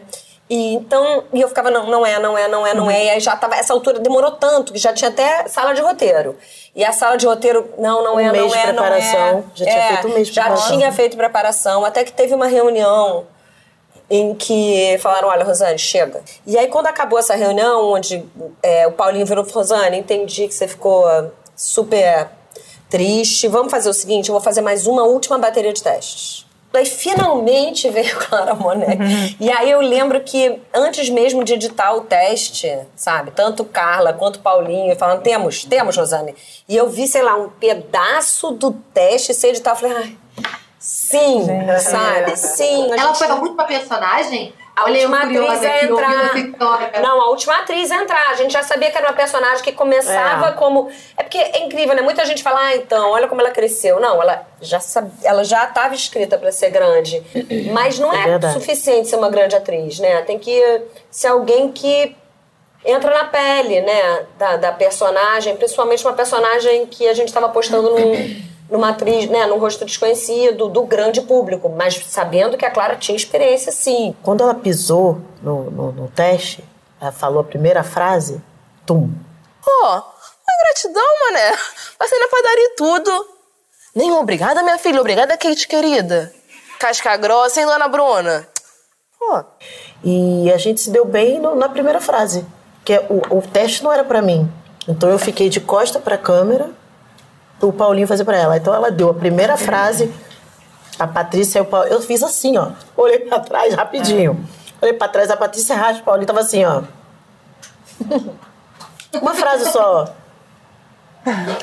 E 0.49 0.73
então, 0.75 1.23
e 1.33 1.41
eu 1.41 1.47
ficava, 1.47 1.71
não, 1.71 1.87
não 1.89 2.05
é, 2.05 2.19
não 2.19 2.37
é, 2.37 2.47
não 2.47 2.67
é, 2.67 2.73
não 2.73 2.91
é. 2.91 3.05
E 3.05 3.09
aí 3.11 3.19
já 3.19 3.35
tava, 3.35 3.55
essa 3.55 3.73
altura 3.73 3.99
demorou 3.99 4.31
tanto, 4.31 4.73
que 4.73 4.79
já 4.79 4.93
tinha 4.93 5.09
até 5.09 5.47
sala 5.47 5.73
de 5.73 5.81
roteiro. 5.81 6.37
E 6.75 6.83
a 6.83 6.91
sala 6.91 7.17
de 7.17 7.25
roteiro, 7.25 7.69
não, 7.77 8.03
não 8.03 8.15
Um 8.15 8.19
é, 8.19 8.31
mês 8.31 8.43
não 8.43 8.49
de 8.49 8.57
é, 8.57 8.65
não 8.73 8.83
preparação. 8.83 9.19
é. 9.19 9.43
Já 9.55 9.65
tinha 9.65 9.77
É, 9.77 9.87
feito 9.87 10.07
um 10.07 10.13
mês 10.13 10.27
de 10.27 10.33
Já 10.33 10.41
preparação. 10.43 10.77
tinha 10.77 10.91
feito 10.91 11.17
preparação, 11.17 11.85
até 11.85 12.03
que 12.03 12.11
teve 12.11 12.33
uma 12.35 12.47
reunião 12.47 13.25
em 14.09 14.35
que 14.35 14.97
falaram, 15.01 15.29
olha, 15.29 15.43
Rosane, 15.45 15.79
chega. 15.79 16.21
E 16.45 16.57
aí, 16.57 16.67
quando 16.67 16.87
acabou 16.87 17.17
essa 17.17 17.35
reunião, 17.35 17.91
onde 17.93 18.23
é, 18.61 18.85
o 18.85 18.91
Paulinho 18.91 19.25
virou 19.25 19.43
Rosane, 19.45 19.97
entendi 19.97 20.47
que 20.47 20.53
você 20.53 20.67
ficou 20.67 21.05
super 21.55 22.27
triste, 22.89 23.47
vamos 23.47 23.71
fazer 23.71 23.89
o 23.89 23.93
seguinte, 23.93 24.29
eu 24.29 24.33
vou 24.33 24.41
fazer 24.41 24.61
mais 24.61 24.85
uma 24.85 25.03
última 25.03 25.37
bateria 25.39 25.73
de 25.73 25.81
testes. 25.81 26.45
Aí 26.73 26.85
finalmente 26.85 27.89
veio 27.89 28.15
Clara 28.27 28.55
Monet. 28.55 28.97
E 29.39 29.51
aí 29.51 29.69
eu 29.69 29.79
lembro 29.81 30.19
que 30.21 30.59
antes 30.73 31.09
mesmo 31.09 31.43
de 31.43 31.53
editar 31.53 31.93
o 31.93 32.01
teste, 32.01 32.75
sabe? 32.95 33.31
Tanto 33.31 33.63
Carla 33.63 34.11
quanto 34.13 34.39
Paulinho 34.39 34.95
falando, 34.95 35.21
temos, 35.21 35.63
temos, 35.65 35.95
Rosane. 35.95 36.33
E 36.67 36.75
eu 36.75 36.89
vi, 36.89 37.07
sei 37.07 37.21
lá, 37.21 37.35
um 37.35 37.49
pedaço 37.49 38.51
do 38.51 38.71
teste 38.93 39.33
ser 39.33 39.49
editado. 39.49 39.77
Eu 39.85 39.89
falei, 39.89 39.97
ai, 40.03 40.17
sim, 40.79 41.45
sabe? 41.79 42.35
Sim. 42.37 42.87
Ela 42.91 42.97
gente- 43.07 43.17
foi 43.17 43.27
a 43.27 43.35
última 43.35 43.63
personagem? 43.65 44.53
A 44.75 44.85
Olha, 44.85 45.01
última 45.01 45.19
atriz 45.23 45.63
a 45.63 45.83
entrar. 45.83 47.01
Não, 47.01 47.21
a 47.21 47.29
última 47.29 47.57
atriz 47.57 47.91
a 47.91 47.97
entrar. 47.97 48.29
A 48.31 48.35
gente 48.35 48.51
já 48.51 48.63
sabia 48.63 48.89
que 48.89 48.97
era 48.97 49.07
uma 49.07 49.13
personagem 49.13 49.63
que 49.63 49.71
começava 49.71 50.47
É. 50.47 50.51
como. 50.53 50.89
É 51.15 51.21
porque 51.23 51.37
é 51.37 51.63
incrível, 51.63 51.95
né? 51.95 52.01
Muita 52.01 52.25
gente 52.25 52.41
fala, 52.41 52.59
ah, 52.59 52.75
então, 52.75 53.11
olha 53.11 53.27
como 53.27 53.39
ela 53.39 53.51
cresceu. 53.51 53.99
Não, 53.99 54.19
ela 54.21 54.47
já 54.61 54.79
ela 55.23 55.43
já 55.43 55.65
estava 55.65 55.93
escrita 55.93 56.37
para 56.37 56.51
ser 56.51 56.71
grande. 56.71 57.21
Mas 57.71 57.99
não 57.99 58.11
É 58.11 58.39
é, 58.43 58.49
suficiente 58.51 59.07
ser 59.09 59.15
uma 59.17 59.29
grande 59.29 59.55
atriz, 59.55 59.99
né? 59.99 60.21
Tem 60.23 60.39
que 60.39 60.81
ser 61.11 61.27
alguém 61.27 61.71
que 61.71 62.15
entra 62.83 63.13
na 63.13 63.25
pele, 63.25 63.81
né? 63.81 64.25
Da, 64.39 64.57
da 64.57 64.71
personagem, 64.71 65.55
principalmente 65.55 66.03
uma 66.03 66.13
personagem 66.13 66.87
que 66.87 67.07
a 67.07 67.13
gente 67.13 67.27
estava 67.27 67.45
apostando 67.45 67.91
num. 67.91 68.43
Numa 68.73 68.89
atriz, 68.89 69.29
né, 69.29 69.45
num 69.45 69.59
rosto 69.59 69.85
desconhecido, 69.85 70.67
do 70.67 70.83
grande 70.83 71.21
público, 71.21 71.69
mas 71.69 71.93
sabendo 72.07 72.57
que 72.57 72.65
a 72.65 72.71
Clara 72.71 72.95
tinha 72.95 73.15
experiência, 73.15 73.71
sim. 73.71 74.15
Quando 74.23 74.41
ela 74.41 74.55
pisou 74.55 75.21
no, 75.43 75.69
no, 75.69 75.91
no 75.91 76.07
teste, 76.07 76.63
ela 76.99 77.11
falou 77.11 77.41
a 77.41 77.43
primeira 77.43 77.83
frase, 77.83 78.41
tum. 78.83 79.11
Pô, 79.63 79.85
uma 79.85 80.63
gratidão, 80.65 81.03
mané. 81.27 81.55
Passei 81.99 82.17
na 82.17 82.27
padaria 82.27 82.65
e 82.65 82.75
tudo. 82.75 83.25
Nem 83.95 84.11
obrigada, 84.13 84.63
minha 84.63 84.79
filha. 84.79 84.99
Obrigada, 85.01 85.37
Kate, 85.37 85.67
querida. 85.67 86.33
Casca 86.79 87.15
grossa, 87.15 87.59
hein, 87.59 87.67
dona 87.67 87.87
Bruna? 87.87 88.47
Pô, 89.19 89.43
E 90.03 90.51
a 90.51 90.57
gente 90.57 90.81
se 90.81 90.89
deu 90.89 91.05
bem 91.05 91.37
no- 91.39 91.53
na 91.55 91.69
primeira 91.69 92.01
frase, 92.01 92.43
que 92.83 92.91
é, 92.91 93.05
o, 93.07 93.37
o 93.37 93.41
teste 93.43 93.83
não 93.83 93.93
era 93.93 94.03
pra 94.03 94.19
mim. 94.19 94.51
Então 94.87 95.09
eu 95.11 95.19
fiquei 95.19 95.47
de 95.47 95.61
costa 95.61 95.99
pra 95.99 96.17
câmera, 96.17 96.71
o 97.69 97.73
Paulinho 97.73 98.07
fazer 98.07 98.23
pra 98.25 98.37
ela. 98.37 98.57
Então 98.57 98.73
ela 98.73 98.91
deu 98.91 99.09
a 99.09 99.13
primeira 99.13 99.57
frase, 99.57 100.13
a 100.99 101.07
Patrícia 101.07 101.59
e 101.59 101.61
o 101.61 101.65
Paulinho. 101.65 101.95
Eu 101.95 102.01
fiz 102.01 102.23
assim, 102.23 102.57
ó. 102.57 102.71
Olhei 102.95 103.19
pra 103.19 103.39
trás 103.39 103.73
rapidinho. 103.73 104.45
Olhei 104.81 104.93
pra 104.93 105.07
trás, 105.07 105.29
a 105.31 105.37
Patrícia 105.37 105.75
Raspa, 105.75 106.01
o 106.01 106.05
Paulinho 106.05 106.27
tava 106.27 106.41
assim, 106.41 106.63
ó. 106.65 106.83
Uma 109.21 109.33
frase 109.33 109.71
só. 109.71 110.13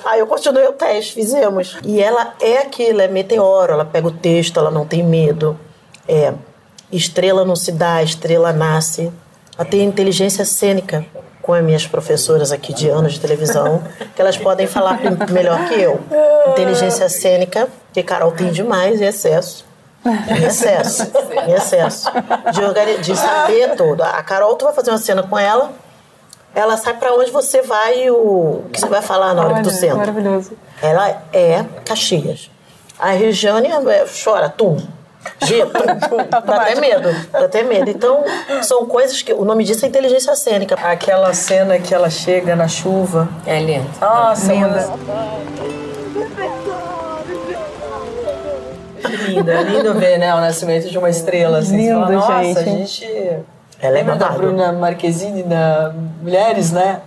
Aí 0.05 0.21
eu 0.21 0.27
continuei 0.27 0.67
o 0.67 0.73
teste, 0.73 1.13
fizemos. 1.13 1.77
E 1.85 2.01
ela 2.01 2.35
é 2.41 2.59
aquilo, 2.59 3.01
é 3.01 3.09
meteoro, 3.09 3.73
ela 3.75 3.85
pega 3.85 4.09
o 4.09 4.13
texto, 4.13 4.59
ela 4.59 4.71
não 4.71 4.87
tem 4.87 5.03
medo. 5.03 5.59
É, 6.09 6.33
estrela 6.91 7.45
não 7.45 7.55
se 7.55 7.73
dá, 7.73 8.03
estrela 8.03 8.53
nasce. 8.53 9.13
Ela 9.59 9.69
tem 9.69 9.85
inteligência 9.85 10.45
cênica 10.45 11.05
com 11.43 11.53
as 11.55 11.63
minhas 11.63 11.87
professoras 11.87 12.53
aqui 12.53 12.73
de 12.73 12.89
anos 12.89 13.15
de 13.15 13.21
televisão, 13.21 13.83
que 14.15 14.21
elas 14.21 14.37
podem 14.37 14.67
falar 14.67 14.99
melhor 15.31 15.69
que 15.69 15.75
eu. 15.75 16.01
Inteligência 16.49 17.09
cênica, 17.09 17.69
que 17.93 18.03
Carol 18.03 18.33
tem 18.33 18.51
demais, 18.51 19.01
em 19.01 19.07
excesso. 19.07 19.65
Em 20.05 20.45
excesso, 20.45 21.11
em 21.47 21.53
excesso. 21.53 22.11
De, 22.53 23.03
de 23.03 23.17
saber 23.17 23.75
tudo. 23.77 24.03
A 24.03 24.23
Carol, 24.23 24.55
tu 24.57 24.65
vai 24.65 24.75
fazer 24.75 24.91
uma 24.91 24.99
cena 24.99 25.23
com 25.23 25.39
ela, 25.39 25.73
ela 26.55 26.77
sabe 26.77 26.99
pra 26.99 27.15
onde 27.15 27.31
você 27.31 27.63
vai 27.63 28.05
e 28.05 28.11
o, 28.11 28.17
o 28.17 28.71
que 28.73 28.81
você 28.81 28.87
vai 28.87 29.03
falar 29.03 29.35
na 29.35 29.43
hora 29.43 29.55
que 29.57 29.63
tu 29.63 29.71
senta. 29.71 29.97
Maravilhoso. 29.97 30.53
Ela 30.83 31.23
é 31.33 31.65
Caxias. 31.85 32.51
A 32.99 33.11
Regiane 33.11 33.69
é, 33.69 34.05
chora, 34.25 34.49
tum. 34.49 34.79
G, 35.43 35.67
tum. 35.67 36.17
Dá 36.29 36.39
até 36.39 36.81
medo. 36.81 37.09
Dá 37.33 37.45
até 37.45 37.63
medo. 37.63 37.91
Então, 37.91 38.25
são 38.63 38.87
coisas 38.87 39.21
que. 39.23 39.33
O 39.33 39.45
nome 39.45 39.65
disso 39.65 39.85
é 39.85 39.89
inteligência 39.89 40.35
cênica. 40.35 40.75
Aquela 40.75 41.33
cena 41.35 41.79
que 41.79 41.95
ela 41.95 42.11
chega 42.11 42.57
na 42.57 42.69
chuva. 42.69 43.29
É 43.47 43.59
lindo. 43.59 43.89
Nossa, 44.01 44.53
Linda. 44.53 44.91
Lindo, 49.29 49.51
é 49.51 49.63
lindo 49.63 49.95
ver, 49.95 50.19
né, 50.19 50.35
o 50.35 50.41
nascimento 50.41 50.89
de 50.89 50.99
uma 50.99 51.11
estrela. 51.11 51.59
Assim. 51.59 51.71
Você 51.71 51.77
Lindo, 51.77 52.01
fala, 52.01 52.13
Nossa, 52.13 52.43
gente. 52.45 52.59
a 52.59 52.63
gente... 52.63 53.39
Ela 53.83 53.99
é 53.99 54.01
Lembra 54.01 54.17
da. 54.17 54.29
Bruna 54.29 54.73
Marquezine, 54.73 55.43
da 55.43 55.93
Mulheres, 56.23 56.71
né? 56.71 57.01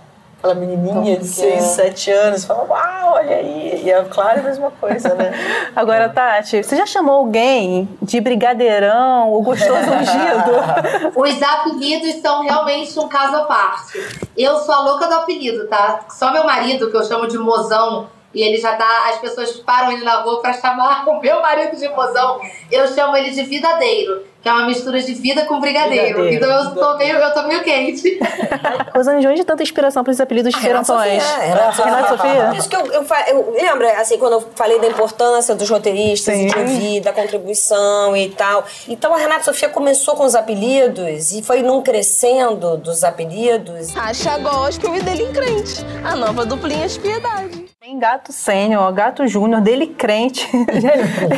Aquela 0.44 0.54
menininha 0.56 1.16
de 1.16 1.26
6, 1.26 1.62
7 1.62 2.10
anos. 2.10 2.44
Fala, 2.44 2.66
uau, 2.68 3.14
olha 3.14 3.36
aí. 3.36 3.80
E 3.82 3.90
a 3.90 4.04
Clara 4.04 4.36
é 4.36 4.40
a 4.40 4.42
mesma 4.42 4.70
coisa, 4.72 5.14
né? 5.14 5.32
Agora, 5.74 6.10
Tati, 6.10 6.62
você 6.62 6.76
já 6.76 6.84
chamou 6.84 7.14
alguém 7.14 7.88
de 8.02 8.20
brigadeirão 8.20 9.30
ou 9.30 9.40
gostoso 9.42 9.72
ungido? 9.90 11.14
Os 11.16 11.42
apelidos 11.42 12.20
são 12.20 12.42
realmente 12.42 12.98
um 12.98 13.08
caso 13.08 13.36
à 13.36 13.44
parte. 13.44 13.98
Eu 14.36 14.58
sou 14.58 14.74
a 14.74 14.80
louca 14.80 15.06
do 15.06 15.14
apelido, 15.14 15.66
tá? 15.66 16.00
Só 16.10 16.30
meu 16.30 16.44
marido, 16.44 16.90
que 16.90 16.96
eu 16.96 17.04
chamo 17.04 17.26
de 17.26 17.38
mozão, 17.38 18.08
e 18.34 18.42
ele 18.42 18.58
já 18.58 18.74
tá. 18.76 19.08
As 19.08 19.18
pessoas 19.18 19.52
param 19.58 19.92
ele 19.92 20.04
na 20.04 20.22
rua 20.22 20.40
pra 20.40 20.52
chamar 20.52 21.06
o 21.08 21.20
meu 21.20 21.40
marido 21.40 21.76
de 21.76 21.88
mozão. 21.88 22.40
Eu 22.70 22.86
chamo 22.88 23.16
ele 23.16 23.30
de 23.30 23.42
vidadeiro, 23.44 24.22
que 24.42 24.48
é 24.48 24.52
uma 24.52 24.66
mistura 24.66 25.00
de 25.00 25.14
vida 25.14 25.44
com 25.46 25.60
brigadeiro. 25.60 26.20
Brigadeiro. 26.20 26.44
Então 26.44 26.64
eu 26.64 26.74
tô 26.74 26.96
meio, 26.96 27.16
eu 27.16 27.34
tô 27.34 27.42
meio 27.44 27.62
quente. 27.62 28.18
Rosane, 28.94 29.20
de 29.20 29.28
onde 29.28 29.44
tanta 29.44 29.62
inspiração 29.62 30.02
para 30.02 30.10
esses 30.10 30.20
apelidos 30.20 30.54
Renato 30.54 30.84
diferentões? 30.84 31.22
Sofia, 31.22 31.84
Renato 31.84 32.08
Sofia. 32.08 32.46
Por 32.48 32.56
isso 32.56 32.68
que 32.68 32.76
eu, 32.76 32.86
eu, 32.86 33.06
eu 33.28 33.52
lembra, 33.52 34.00
assim, 34.00 34.18
quando 34.18 34.34
eu 34.34 34.44
falei 34.54 34.78
da 34.80 34.86
importância 34.86 35.54
dos 35.54 35.68
roteiristas 35.68 36.34
Sim. 36.34 36.46
e 36.46 36.50
de 36.50 36.58
ouvir, 36.58 37.00
da 37.00 37.12
contribuição 37.12 38.16
e 38.16 38.28
tal. 38.30 38.64
Então 38.88 39.14
a 39.14 39.18
Renata 39.18 39.44
Sofia 39.44 39.68
começou 39.68 40.14
com 40.14 40.24
os 40.24 40.34
apelidos 40.34 41.32
e 41.32 41.42
foi 41.42 41.62
num 41.62 41.82
crescendo 41.82 42.76
dos 42.76 43.04
apelidos. 43.04 43.96
Acha 43.96 44.38
gospel 44.38 44.94
e 44.96 45.02
dele 45.02 45.26
crente. 45.32 45.84
A 46.04 46.14
nova 46.16 46.44
duplinha 46.44 46.86
de 46.86 46.98
piedade. 46.98 47.63
Tem 47.84 47.98
gato 47.98 48.32
sênior, 48.32 48.90
gato 48.94 49.26
júnior, 49.26 49.60
dele 49.60 49.88
crente. 49.88 50.48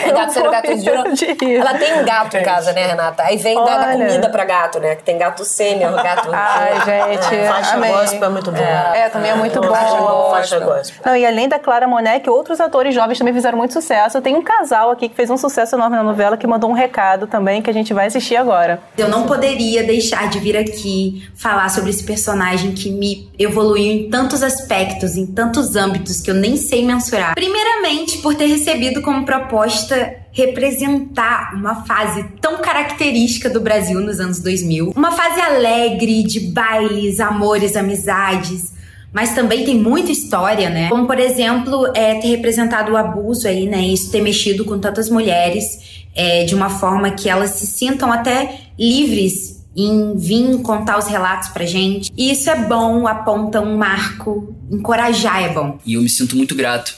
É 0.06 0.12
gato 0.12 0.32
sênior, 0.32 0.52
gato 0.52 0.76
júnior. 0.76 1.61
Ela 1.61 1.74
tem 1.74 2.00
um 2.00 2.04
gato 2.04 2.37
em 2.37 2.42
casa, 2.44 2.72
né, 2.72 2.87
Renata? 2.87 3.24
Aí 3.24 3.37
vem 3.37 3.56
dar 3.56 3.88
Olha. 3.88 4.06
comida 4.06 4.28
pra 4.28 4.44
gato, 4.44 4.78
né? 4.78 4.94
Que 4.94 5.02
tem 5.02 5.18
gato 5.18 5.44
sênior, 5.44 5.92
gato... 6.00 6.28
Ai, 6.32 6.74
gente, 6.85 7.35
É, 7.35 7.48
faixa 7.48 7.74
amei. 7.74 7.90
gospel 7.90 8.24
é 8.24 8.28
muito 8.28 8.52
bom. 8.52 8.62
É, 8.62 9.09
também 9.09 9.32
é 9.32 9.35
muito 9.35 9.61
bom. 9.61 9.66
Faixa 9.66 9.96
gospel, 9.98 10.30
faixa 10.30 10.61
gospel. 10.61 11.02
Não, 11.04 11.16
e 11.16 11.26
além 11.26 11.48
da 11.48 11.59
Clara 11.59 11.88
Monet, 11.88 12.30
outros 12.30 12.61
atores 12.61 12.94
jovens 12.94 13.18
também 13.18 13.35
fizeram 13.35 13.59
muito 13.59 13.72
sucesso. 13.72 14.20
Tem 14.20 14.37
um 14.37 14.42
casal 14.42 14.92
aqui 14.92 15.09
que 15.09 15.16
fez 15.16 15.28
um 15.28 15.37
sucesso 15.37 15.74
enorme 15.74 15.96
na 15.96 16.04
novela, 16.04 16.37
que 16.37 16.46
mandou 16.46 16.70
um 16.70 16.74
recado 16.74 17.26
também, 17.26 17.61
que 17.61 17.70
a 17.70 17.74
gente 17.74 17.92
vai 17.92 18.06
assistir 18.06 18.37
agora. 18.37 18.78
Eu 18.96 19.09
não 19.09 19.26
poderia 19.26 19.82
deixar 19.82 20.28
de 20.28 20.38
vir 20.38 20.56
aqui 20.56 21.28
falar 21.35 21.68
sobre 21.70 21.90
esse 21.90 22.04
personagem 22.04 22.72
que 22.72 22.88
me 22.88 23.28
evoluiu 23.37 23.90
em 23.90 24.11
tantos 24.11 24.44
aspectos, 24.44 25.16
em 25.16 25.26
tantos 25.26 25.74
âmbitos 25.74 26.20
que 26.20 26.30
eu 26.30 26.36
nem 26.37 26.57
sei 26.57 26.85
mensurar. 26.85 27.35
Primeiramente, 27.35 28.18
por 28.18 28.35
ter 28.35 28.46
recebido 28.46 29.03
como 29.03 29.25
proposta 29.25 30.16
representar 30.33 31.55
uma 31.55 31.85
fase 31.85 32.25
tão 32.40 32.59
característica 32.59 33.49
do 33.49 33.61
Brasil 33.61 34.01
nos 34.01 34.20
anos 34.20 34.38
2000. 34.40 34.92
Uma 34.94 35.12
fase 35.12 35.40
alegre 35.40 36.22
de 36.22 36.40
bailes, 36.40 37.20
amores, 37.20 37.75
amizades. 37.75 38.75
Mas 39.12 39.35
também 39.35 39.64
tem 39.64 39.79
muita 39.79 40.12
história, 40.12 40.68
né? 40.68 40.90
Como, 40.90 41.07
por 41.07 41.18
exemplo, 41.18 41.87
é, 41.94 42.16
ter 42.16 42.29
representado 42.29 42.92
o 42.92 42.96
abuso 42.99 43.49
aí, 43.49 43.66
né? 43.66 43.81
Isso 43.81 44.11
ter 44.11 44.20
mexido 44.20 44.62
com 44.64 44.79
tantas 44.79 45.09
mulheres 45.09 46.05
é, 46.14 46.44
de 46.44 46.55
uma 46.55 46.68
forma 46.68 47.11
que 47.11 47.29
elas 47.29 47.51
se 47.51 47.66
sintam 47.66 48.12
até 48.12 48.61
livres 48.79 49.56
em 49.77 50.17
vir 50.17 50.62
contar 50.62 50.99
os 50.99 51.07
relatos 51.07 51.51
pra 51.51 51.67
gente. 51.67 52.11
E 52.17 52.31
isso 52.31 52.49
é 52.49 52.67
bom, 52.67 53.07
aponta 53.07 53.61
um 53.61 53.77
marco, 53.77 54.57
encorajar 54.71 55.43
é 55.43 55.53
bom. 55.53 55.79
E 55.85 55.95
eu 55.95 56.03
me 56.03 56.09
sinto 56.09 56.35
muito 56.35 56.55
grato. 56.55 56.95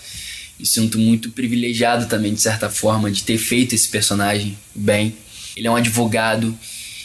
Me 0.58 0.66
sinto 0.66 0.98
muito 0.98 1.30
privilegiado 1.30 2.06
também, 2.06 2.34
de 2.34 2.40
certa 2.40 2.68
forma, 2.68 3.10
de 3.10 3.22
ter 3.22 3.38
feito 3.38 3.74
esse 3.74 3.88
personagem 3.88 4.56
bem. 4.74 5.14
Ele 5.56 5.66
é 5.66 5.70
um 5.70 5.76
advogado 5.76 6.56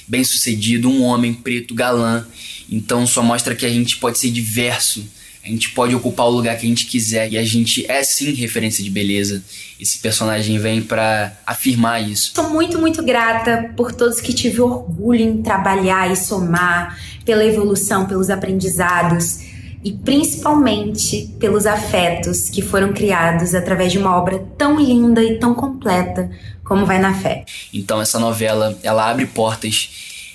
bem 0.07 0.23
sucedido, 0.23 0.89
um 0.89 1.03
homem 1.03 1.33
preto, 1.33 1.73
galã. 1.73 2.25
Então 2.69 3.05
só 3.05 3.21
mostra 3.21 3.55
que 3.55 3.65
a 3.65 3.69
gente 3.69 3.97
pode 3.97 4.17
ser 4.17 4.31
diverso. 4.31 5.03
A 5.43 5.49
gente 5.49 5.71
pode 5.71 5.93
ocupar 5.93 6.27
o 6.27 6.29
lugar 6.29 6.57
que 6.57 6.65
a 6.65 6.69
gente 6.69 6.85
quiser. 6.85 7.31
E 7.33 7.37
a 7.37 7.43
gente 7.43 7.85
é 7.91 8.01
sim 8.03 8.31
referência 8.33 8.81
de 8.81 8.89
beleza. 8.89 9.43
Esse 9.77 9.97
personagem 9.97 10.57
vem 10.57 10.81
pra 10.81 11.33
afirmar 11.45 12.01
isso. 12.01 12.31
Sou 12.33 12.49
muito, 12.49 12.79
muito 12.79 13.03
grata 13.03 13.73
por 13.75 13.91
todos 13.91 14.21
que 14.21 14.33
tive 14.33 14.61
orgulho 14.61 15.19
em 15.19 15.41
trabalhar 15.41 16.09
e 16.09 16.15
somar, 16.15 16.97
pela 17.25 17.43
evolução, 17.43 18.05
pelos 18.05 18.29
aprendizados 18.29 19.39
e 19.83 19.91
principalmente 19.91 21.29
pelos 21.39 21.65
afetos 21.65 22.49
que 22.49 22.61
foram 22.61 22.93
criados 22.93 23.53
através 23.53 23.91
de 23.91 23.97
uma 23.97 24.15
obra 24.15 24.39
tão 24.57 24.79
linda 24.79 25.21
e 25.21 25.37
tão 25.37 25.53
completa 25.53 26.31
como 26.63 26.85
Vai 26.85 26.99
na 26.99 27.13
Fé. 27.13 27.43
Então 27.73 28.01
essa 28.01 28.17
novela, 28.17 28.79
ela 28.81 29.09
abre 29.09 29.25
portas, 29.25 29.89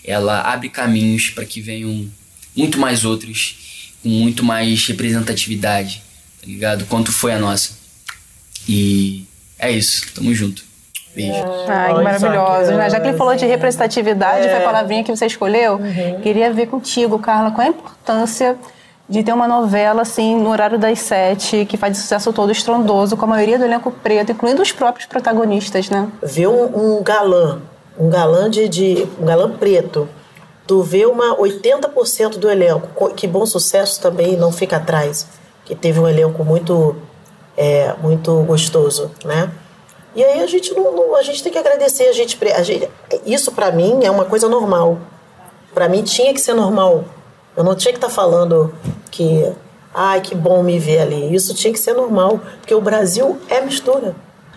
ela 0.04 0.42
abre 0.42 0.68
caminhos 0.68 1.30
para 1.30 1.46
que 1.46 1.62
venham 1.62 2.06
muito 2.54 2.78
mais 2.78 3.04
outros, 3.06 3.67
com 4.02 4.08
muito 4.08 4.44
mais 4.44 4.86
representatividade, 4.86 6.02
tá 6.40 6.46
ligado? 6.46 6.84
Quanto 6.86 7.12
foi 7.12 7.32
a 7.32 7.38
nossa. 7.38 7.70
E 8.68 9.26
é 9.58 9.70
isso, 9.70 10.02
tamo 10.14 10.34
junto. 10.34 10.62
Beijo. 11.14 11.42
Ai, 11.68 11.94
que 11.94 12.02
maravilhoso. 12.02 12.72
né? 12.72 12.90
Já 12.90 13.00
que 13.00 13.08
ele 13.08 13.16
falou 13.18 13.34
de 13.34 13.44
representatividade, 13.46 14.42
foi 14.48 14.56
a 14.58 14.60
palavrinha 14.60 15.02
que 15.02 15.10
você 15.14 15.26
escolheu, 15.26 15.80
queria 16.22 16.52
ver 16.52 16.66
contigo, 16.66 17.18
Carla, 17.18 17.50
qual 17.50 17.66
a 17.66 17.70
importância 17.70 18.56
de 19.08 19.22
ter 19.24 19.32
uma 19.32 19.48
novela 19.48 20.02
assim 20.02 20.36
no 20.38 20.50
horário 20.50 20.78
das 20.78 20.98
sete, 21.00 21.64
que 21.64 21.78
faz 21.78 21.96
sucesso 21.96 22.30
todo 22.32 22.52
estrondoso, 22.52 23.16
com 23.16 23.24
a 23.24 23.28
maioria 23.28 23.58
do 23.58 23.64
elenco 23.64 23.90
preto, 23.90 24.32
incluindo 24.32 24.60
os 24.60 24.70
próprios 24.70 25.06
protagonistas, 25.08 25.88
né? 25.88 26.06
Ver 26.22 26.46
um, 26.46 26.98
um 26.98 27.02
galã, 27.02 27.58
um 27.98 28.10
galã 28.10 28.50
de, 28.50 28.68
de- 28.68 29.08
um 29.18 29.24
galã 29.24 29.50
preto, 29.50 30.06
vê 30.82 31.06
uma 31.06 31.36
80% 31.36 32.36
do 32.38 32.50
elenco, 32.50 32.88
co- 32.94 33.10
que 33.10 33.26
bom 33.26 33.44
sucesso 33.46 34.00
também 34.00 34.36
não 34.36 34.52
fica 34.52 34.76
atrás, 34.76 35.26
que 35.64 35.74
teve 35.74 35.98
um 36.00 36.06
elenco 36.08 36.44
muito 36.44 36.96
é, 37.56 37.92
muito 38.00 38.42
gostoso, 38.44 39.10
né? 39.24 39.50
E 40.14 40.22
aí 40.24 40.40
a 40.42 40.46
gente 40.46 40.72
não, 40.74 40.92
não- 40.94 41.16
a 41.16 41.22
gente 41.22 41.42
tem 41.42 41.50
que 41.52 41.58
agradecer 41.58 42.04
a 42.08 42.12
gente, 42.12 42.38
a 42.54 42.62
gente 42.62 42.88
isso 43.26 43.50
pra 43.52 43.70
mim 43.72 44.00
é 44.04 44.10
uma 44.10 44.24
coisa 44.24 44.48
normal. 44.48 44.98
Pra 45.74 45.88
mim 45.88 46.02
tinha 46.02 46.32
que 46.32 46.40
ser 46.40 46.54
normal. 46.54 47.04
Eu 47.56 47.64
não 47.64 47.74
tinha 47.74 47.92
que 47.92 47.98
estar 47.98 48.08
falando 48.10 48.72
que 49.10 49.50
ai 49.92 50.20
que 50.20 50.34
bom 50.34 50.62
me 50.62 50.78
ver 50.78 51.00
ali. 51.00 51.34
Isso 51.34 51.52
tinha 51.54 51.72
que 51.72 51.78
ser 51.80 51.94
normal, 51.94 52.40
porque 52.60 52.74
o 52.74 52.80
Brasil 52.80 53.36
é 53.48 53.60
mistura. 53.60 54.14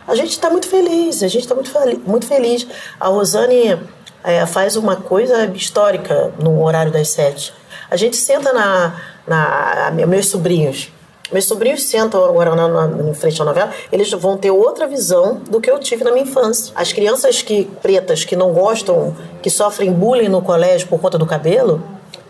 A 0.08 0.14
gente 0.16 0.32
está 0.32 0.50
muito 0.50 0.68
feliz, 0.68 1.22
a 1.24 1.28
gente 1.28 1.42
está 1.44 1.56
muito, 1.56 1.72
muito 2.08 2.28
feliz. 2.28 2.68
A 3.00 3.08
Rosane 3.08 3.80
é, 4.24 4.46
faz 4.46 4.76
uma 4.76 4.96
coisa 4.96 5.46
histórica 5.48 6.32
no 6.40 6.64
horário 6.64 6.92
das 6.92 7.10
sete. 7.10 7.54
A 7.90 7.96
gente 7.96 8.16
senta 8.18 8.54
na, 8.54 8.96
na 9.28 9.92
meus 10.08 10.28
sobrinhos. 10.28 10.92
Meus 11.32 11.46
sobrinhos 11.46 11.84
sentam 11.84 12.26
agora 12.26 12.54
na, 12.56 12.68
na- 12.88 13.10
em 13.10 13.14
frente 13.14 13.42
à 13.42 13.46
novela, 13.46 13.72
eles 13.92 14.12
vão 14.12 14.38
ter 14.38 14.52
outra 14.52 14.86
visão 14.86 15.36
do 15.50 15.62
que 15.62 15.72
eu 15.72 15.80
tive 15.80 16.04
na 16.04 16.12
minha 16.12 16.24
infância. 16.24 16.74
As 16.76 16.92
crianças 16.92 17.42
que 17.42 17.66
pretas 17.82 18.26
que 18.26 18.36
não 18.36 18.52
gostam, 18.52 19.16
que 19.42 19.50
sofrem 19.50 19.94
bullying 19.94 20.28
no 20.28 20.42
colégio 20.42 20.88
por 20.90 21.00
conta 21.00 21.18
do 21.18 21.26
cabelo, 21.26 21.82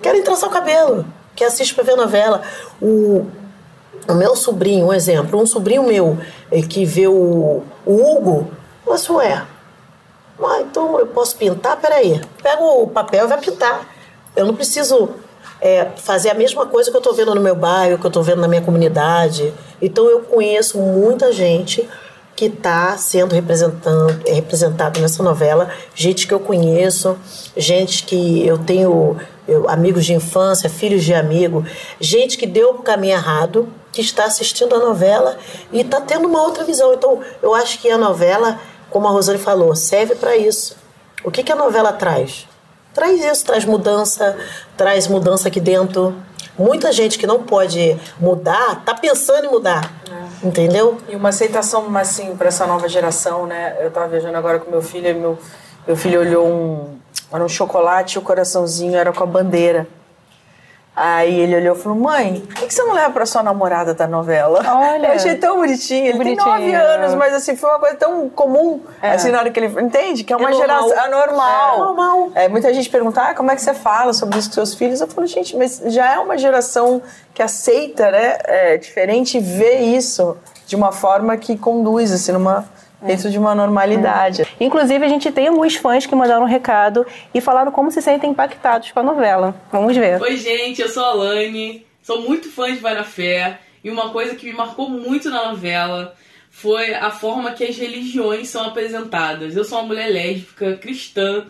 querem 0.04 0.22
trançar 0.24 0.50
o 0.50 0.52
cabelo, 0.54 1.04
que 1.36 1.44
assiste 1.44 1.74
pra 1.74 1.84
ver 1.84 1.96
novela. 1.96 2.42
O, 2.80 3.26
o 4.08 4.14
meu 4.14 4.36
sobrinho, 4.36 4.88
um 4.88 4.94
exemplo, 4.94 5.40
um 5.42 5.46
sobrinho 5.48 5.84
meu 5.84 6.18
eh, 6.52 6.62
que 6.62 6.86
vê 6.86 7.08
o, 7.08 7.64
o 7.86 7.94
Hugo, 8.18 8.52
fala 8.86 8.96
assim, 8.98 9.14
ué, 9.14 9.42
ah, 10.46 10.62
então 10.62 11.00
eu 11.00 11.08
posso 11.08 11.36
pintar? 11.36 11.78
Peraí. 11.78 12.22
Pega 12.42 12.62
o 12.64 12.88
papel 12.88 13.26
e 13.26 13.28
vai 13.28 13.40
pintar. 13.40 13.88
Eu 14.36 14.46
não 14.46 14.56
preciso 14.56 15.10
é, 15.60 15.88
fazer 15.98 16.30
a 16.30 16.34
mesma 16.34 16.66
coisa 16.66 16.90
que 16.90 16.98
eu 16.98 17.02
estou 17.02 17.14
vendo 17.14 17.36
no 17.36 17.42
meu 17.42 17.56
bairro, 17.56 17.98
que 17.98 18.06
eu 18.06 18.10
estou 18.10 18.24
vendo 18.24 18.42
na 18.42 18.48
minha 18.48 18.62
comunidade. 18.62 19.54
Então 19.82 20.10
eu 20.10 20.22
conheço 20.22 20.78
muita 20.78 21.32
gente 21.32 21.88
que 22.36 22.46
está 22.46 22.98
sendo 22.98 23.36
representado 23.36 25.00
nessa 25.00 25.22
novela, 25.22 25.70
gente 25.94 26.26
que 26.26 26.34
eu 26.34 26.40
conheço, 26.40 27.16
gente 27.56 28.04
que 28.04 28.48
eu 28.48 28.58
tenho 28.58 29.18
eu- 29.48 29.70
amigos 29.70 30.06
de 30.06 30.14
infância, 30.14 30.70
filhos 30.70 31.04
de 31.04 31.14
amigo, 31.14 31.64
gente 32.00 32.38
que 32.38 32.48
deu 32.48 32.72
o 32.72 32.80
caminho 32.80 33.14
errado, 33.14 33.68
que 33.92 34.02
está 34.02 34.26
assistindo 34.26 34.74
a 34.74 34.80
novela 34.80 35.38
e 35.72 35.82
está 35.82 36.02
tendo 36.02 36.28
uma 36.28 36.42
outra 36.42 36.64
visão. 36.64 36.94
Então 36.94 37.20
eu 37.44 37.54
acho 37.54 37.80
que 37.80 37.90
a 37.92 37.98
novela 37.98 38.60
como 38.92 39.08
a 39.08 39.12
Rosane 39.12 39.40
falou, 39.40 39.76
serve 39.76 40.14
para 40.16 40.38
isso. 40.38 40.76
O 41.24 41.32
que, 41.32 41.44
que 41.44 41.52
a 41.52 41.56
novela 41.56 41.94
traz? 41.94 42.48
Traz 42.94 43.24
isso, 43.24 43.46
traz 43.46 43.64
mudança, 43.64 44.38
traz 44.76 45.08
mudança 45.08 45.48
aqui 45.48 45.60
dentro. 45.60 46.14
Muita 46.58 46.92
gente 46.92 47.18
que 47.18 47.26
não 47.26 47.44
pode 47.44 47.98
mudar, 48.20 48.84
tá 48.84 48.94
pensando 48.94 49.46
em 49.46 49.50
mudar. 49.50 49.94
Entendeu? 50.44 50.98
E 51.08 51.16
uma 51.16 51.30
aceitação, 51.30 51.96
assim, 51.98 52.36
para 52.36 52.50
essa 52.50 52.68
nova 52.68 52.90
geração, 52.90 53.46
né? 53.46 53.78
Eu 53.80 53.92
tava 53.92 54.10
viajando 54.10 54.38
agora 54.38 54.60
com 54.60 54.70
meu 54.70 54.82
filho 54.82 55.08
e 55.08 55.14
meu, 55.14 55.40
meu 55.88 55.96
filho 55.96 56.20
olhou 56.20 56.46
um, 56.46 56.98
era 57.32 57.44
um 57.44 57.50
chocolate 57.50 58.16
e 58.16 58.20
o 58.20 58.22
coraçãozinho 58.22 58.96
era 58.96 59.14
com 59.14 59.24
a 59.24 59.28
bandeira. 59.28 59.88
Aí 60.94 61.40
ele 61.40 61.56
olhou 61.56 61.76
e 61.76 61.80
falou: 61.80 61.98
Mãe, 61.98 62.42
por 62.42 62.54
que 62.68 62.74
você 62.74 62.84
não 62.84 62.94
leva 62.94 63.12
pra 63.12 63.26
sua 63.26 63.42
namorada 63.42 63.94
da 63.94 64.06
novela? 64.06 64.62
Olha. 64.68 65.08
Eu 65.08 65.14
achei 65.14 65.36
tão 65.36 65.56
bonitinho. 65.58 66.08
Ele 66.08 66.18
tem 66.18 66.36
Bonitinho. 66.36 66.46
nove 66.46 66.74
anos, 66.74 67.16
mas 67.16 67.34
assim, 67.34 67.56
foi 67.56 67.70
uma 67.70 67.80
coisa 67.80 67.96
tão 67.96 68.30
comum. 68.30 68.82
É. 69.02 69.12
Assim, 69.12 69.32
na 69.32 69.40
hora 69.40 69.50
que 69.50 69.58
ele. 69.58 69.82
Entende? 69.82 70.26
Que 70.26 70.34
é 70.34 70.36
uma 70.36 70.50
É 70.50 70.54
geração. 70.54 70.92
É 70.92 71.10
normal. 71.10 71.76
É 71.76 71.80
normal. 71.80 72.32
É, 72.36 72.50
muita 72.50 72.74
gente 72.74 72.90
pergunta: 72.90 73.22
ah, 73.22 73.34
como 73.34 73.50
é 73.52 73.56
que 73.56 73.62
você 73.62 73.74
fala 73.74 74.12
sobre 74.12 74.38
isso 74.38 74.50
com 74.50 74.56
seus 74.56 74.74
filhos? 74.74 75.00
Eu 75.00 75.08
falo, 75.08 75.26
gente, 75.28 75.56
mas 75.56 75.82
já 75.86 76.14
é 76.14 76.20
uma 76.20 76.38
geração 76.38 77.02
que 77.34 77.42
aceita, 77.42 78.12
né? 78.12 78.38
É, 78.44 78.78
diferente 78.78 79.38
e 79.38 79.40
vê 79.40 79.78
isso 79.80 80.38
de 80.68 80.76
uma 80.76 80.92
forma 80.92 81.38
que 81.38 81.58
conduz, 81.58 82.12
assim, 82.12 82.34
numa. 82.34 82.66
Dentro 83.02 83.30
de 83.30 83.38
uma 83.38 83.56
normalidade. 83.56 84.46
Inclusive, 84.60 85.04
a 85.04 85.10
gente 85.10 85.32
tem 85.32 85.48
alguns 85.48 85.76
fãs 85.76 86.06
que 86.06 86.16
mandaram 86.16 86.44
um 86.44 86.48
recado 86.48 87.06
e 87.34 87.42
falaram 87.42 87.72
como 87.72 87.92
se 87.92 88.02
sentem 88.02 88.30
impactados 88.30 88.92
com 88.92 89.00
a 89.00 89.04
novela. 89.04 89.56
Vamos 89.72 89.96
ver. 89.98 90.22
Oi, 90.22 90.38
gente, 90.38 90.82
eu 90.82 90.90
sou 90.90 91.04
a 91.04 91.10
Alane, 91.10 91.86
sou 92.04 92.22
muito 92.22 92.52
fã 92.52 92.72
de 92.72 92.80
Vai 92.80 92.94
na 92.94 93.04
Fé, 93.04 93.60
e 93.84 93.90
uma 93.90 94.10
coisa 94.10 94.36
que 94.36 94.46
me 94.46 94.54
marcou 94.54 94.90
muito 94.90 95.30
na 95.30 95.52
novela 95.52 96.16
foi 96.52 96.94
a 96.94 97.10
forma 97.10 97.52
que 97.52 97.64
as 97.64 97.78
religiões 97.78 98.50
são 98.50 98.66
apresentadas. 98.66 99.56
Eu 99.56 99.64
sou 99.64 99.80
uma 99.80 99.88
mulher 99.88 100.12
lésbica, 100.12 100.78
cristã, 100.78 101.46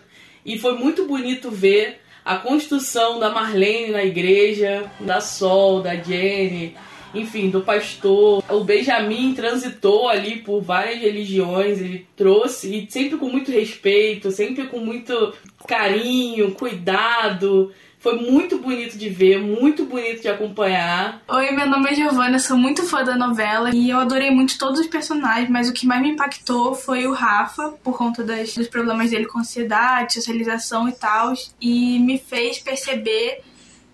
e 0.46 0.58
foi 0.58 0.78
muito 0.78 1.06
bonito 1.06 1.52
ver 1.52 2.00
a 2.24 2.38
construção 2.38 3.20
da 3.20 3.30
Marlene 3.30 3.92
na 3.92 4.04
igreja, 4.04 4.90
da 5.00 5.20
Sol, 5.20 5.82
da 5.82 5.96
Jenny, 5.96 6.78
enfim, 7.14 7.50
do 7.50 7.62
pastor. 7.62 8.44
O 8.50 8.64
Benjamin 8.64 9.34
transitou 9.34 10.10
ali 10.10 10.38
por 10.38 10.62
várias 10.62 11.00
religiões, 11.00 11.80
ele 11.80 12.08
trouxe, 12.16 12.76
e 12.76 12.92
sempre 12.92 13.18
com 13.18 13.30
muito 13.30 13.52
respeito, 13.52 14.32
sempre 14.32 14.68
com 14.68 14.80
muito 14.80 15.34
carinho, 15.68 16.52
cuidado, 16.52 17.72
Foi 18.02 18.16
muito 18.16 18.58
bonito 18.58 18.98
de 18.98 19.10
ver, 19.10 19.40
muito 19.40 19.86
bonito 19.86 20.24
de 20.24 20.28
acompanhar. 20.28 21.22
Oi, 21.28 21.52
meu 21.52 21.68
nome 21.68 21.92
é 21.92 21.94
Giovana, 21.94 22.40
sou 22.40 22.58
muito 22.58 22.84
fã 22.84 23.04
da 23.04 23.16
novela 23.16 23.70
e 23.76 23.92
eu 23.92 24.00
adorei 24.00 24.32
muito 24.32 24.58
todos 24.58 24.80
os 24.80 24.88
personagens, 24.88 25.48
mas 25.52 25.70
o 25.70 25.74
que 25.74 25.86
mais 25.86 26.02
me 26.02 26.10
impactou 26.10 26.74
foi 26.74 27.06
o 27.06 27.14
Rafa, 27.14 27.76
por 27.84 27.96
conta 27.96 28.24
das, 28.24 28.56
dos 28.56 28.68
problemas 28.68 29.12
dele 29.12 29.28
com 29.28 29.38
ansiedade, 29.38 30.16
socialização 30.16 30.90
e 30.90 30.94
tal, 30.94 31.34
e 31.62 32.00
me 32.00 32.18
fez 32.18 32.58
perceber 32.58 33.44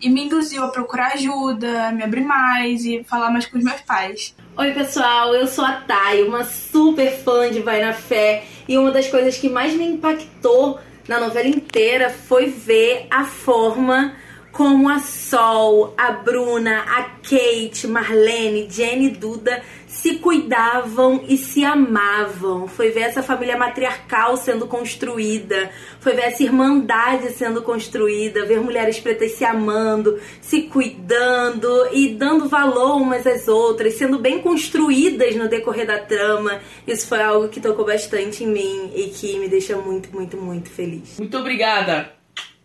e 0.01 0.09
me 0.09 0.25
induziu 0.25 0.63
a 0.63 0.67
procurar 0.69 1.13
ajuda, 1.13 1.87
a 1.87 1.91
me 1.91 2.03
abrir 2.03 2.21
mais 2.21 2.85
e 2.85 3.03
falar 3.03 3.29
mais 3.29 3.45
com 3.45 3.57
os 3.57 3.63
meus 3.63 3.81
pais. 3.81 4.35
Oi, 4.55 4.71
pessoal, 4.71 5.33
eu 5.33 5.47
sou 5.47 5.65
a 5.65 5.73
Thay, 5.73 6.23
uma 6.23 6.43
super 6.43 7.11
fã 7.11 7.49
de 7.51 7.59
Vai 7.59 7.81
na 7.81 7.93
Fé, 7.93 8.43
e 8.67 8.77
uma 8.77 8.91
das 8.91 9.07
coisas 9.07 9.37
que 9.37 9.49
mais 9.49 9.73
me 9.73 9.85
impactou 9.85 10.79
na 11.07 11.19
novela 11.19 11.47
inteira 11.47 12.09
foi 12.09 12.47
ver 12.47 13.07
a 13.09 13.23
forma 13.23 14.13
como 14.57 14.89
a 14.89 14.97
Sol, 14.97 15.93
a 15.95 16.13
Bruna, 16.13 16.79
a 16.79 17.03
Kate, 17.21 17.85
Marlene, 17.85 18.67
Jenny 18.67 19.11
Duda 19.11 19.61
se 19.87 20.15
cuidavam 20.15 21.23
e 21.27 21.37
se 21.37 21.63
amavam. 21.63 22.67
Foi 22.67 22.89
ver 22.89 23.01
essa 23.01 23.21
família 23.21 23.55
matriarcal 23.55 24.35
sendo 24.35 24.65
construída, 24.65 25.69
foi 25.99 26.13
ver 26.13 26.23
essa 26.23 26.41
irmandade 26.41 27.33
sendo 27.33 27.61
construída, 27.61 28.47
ver 28.47 28.59
mulheres 28.59 28.99
pretas 28.99 29.33
se 29.33 29.45
amando, 29.45 30.19
se 30.41 30.63
cuidando 30.63 31.89
e 31.93 32.15
dando 32.15 32.49
valor 32.49 32.99
umas 32.99 33.27
às 33.27 33.47
outras, 33.47 33.93
sendo 33.93 34.17
bem 34.17 34.41
construídas 34.41 35.35
no 35.35 35.47
decorrer 35.47 35.85
da 35.85 35.99
trama. 35.99 36.61
Isso 36.87 37.05
foi 37.07 37.21
algo 37.21 37.47
que 37.47 37.61
tocou 37.61 37.85
bastante 37.85 38.43
em 38.43 38.47
mim 38.47 38.91
e 38.95 39.09
que 39.09 39.37
me 39.37 39.47
deixa 39.47 39.77
muito, 39.77 40.11
muito, 40.11 40.35
muito 40.35 40.67
feliz. 40.67 41.19
Muito 41.19 41.37
obrigada. 41.37 42.11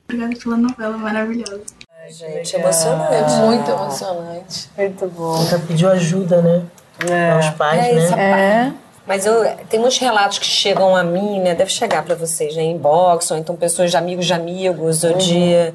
Obrigada 0.08 0.36
pela 0.42 0.56
novela 0.56 0.96
maravilhosa. 0.96 1.81
Gente, 2.08 2.56
emocionante. 2.56 3.14
É 3.14 3.36
muito 3.38 3.70
emocionante. 3.70 4.70
Muito 4.76 5.06
bom. 5.08 5.36
Nunca 5.36 5.58
pediu 5.60 5.90
ajuda, 5.90 6.42
né? 6.42 6.62
É. 7.08 7.30
Aos 7.30 7.50
pais, 7.50 8.10
É, 8.12 8.16
né? 8.16 8.64
parte. 8.70 8.82
Mas 9.06 9.26
eu, 9.26 9.44
tem 9.68 9.80
muitos 9.80 9.98
relatos 9.98 10.38
que 10.38 10.46
chegam 10.46 10.94
a 10.94 11.02
mim, 11.02 11.40
né? 11.40 11.54
Deve 11.54 11.70
chegar 11.70 12.04
pra 12.04 12.14
vocês, 12.14 12.54
né? 12.54 12.62
Inbox, 12.62 13.30
ou 13.30 13.36
então 13.36 13.56
pessoas 13.56 13.90
de 13.90 13.96
amigos 13.96 14.26
de 14.26 14.32
amigos, 14.32 15.02
ou 15.04 15.14
de 15.14 15.72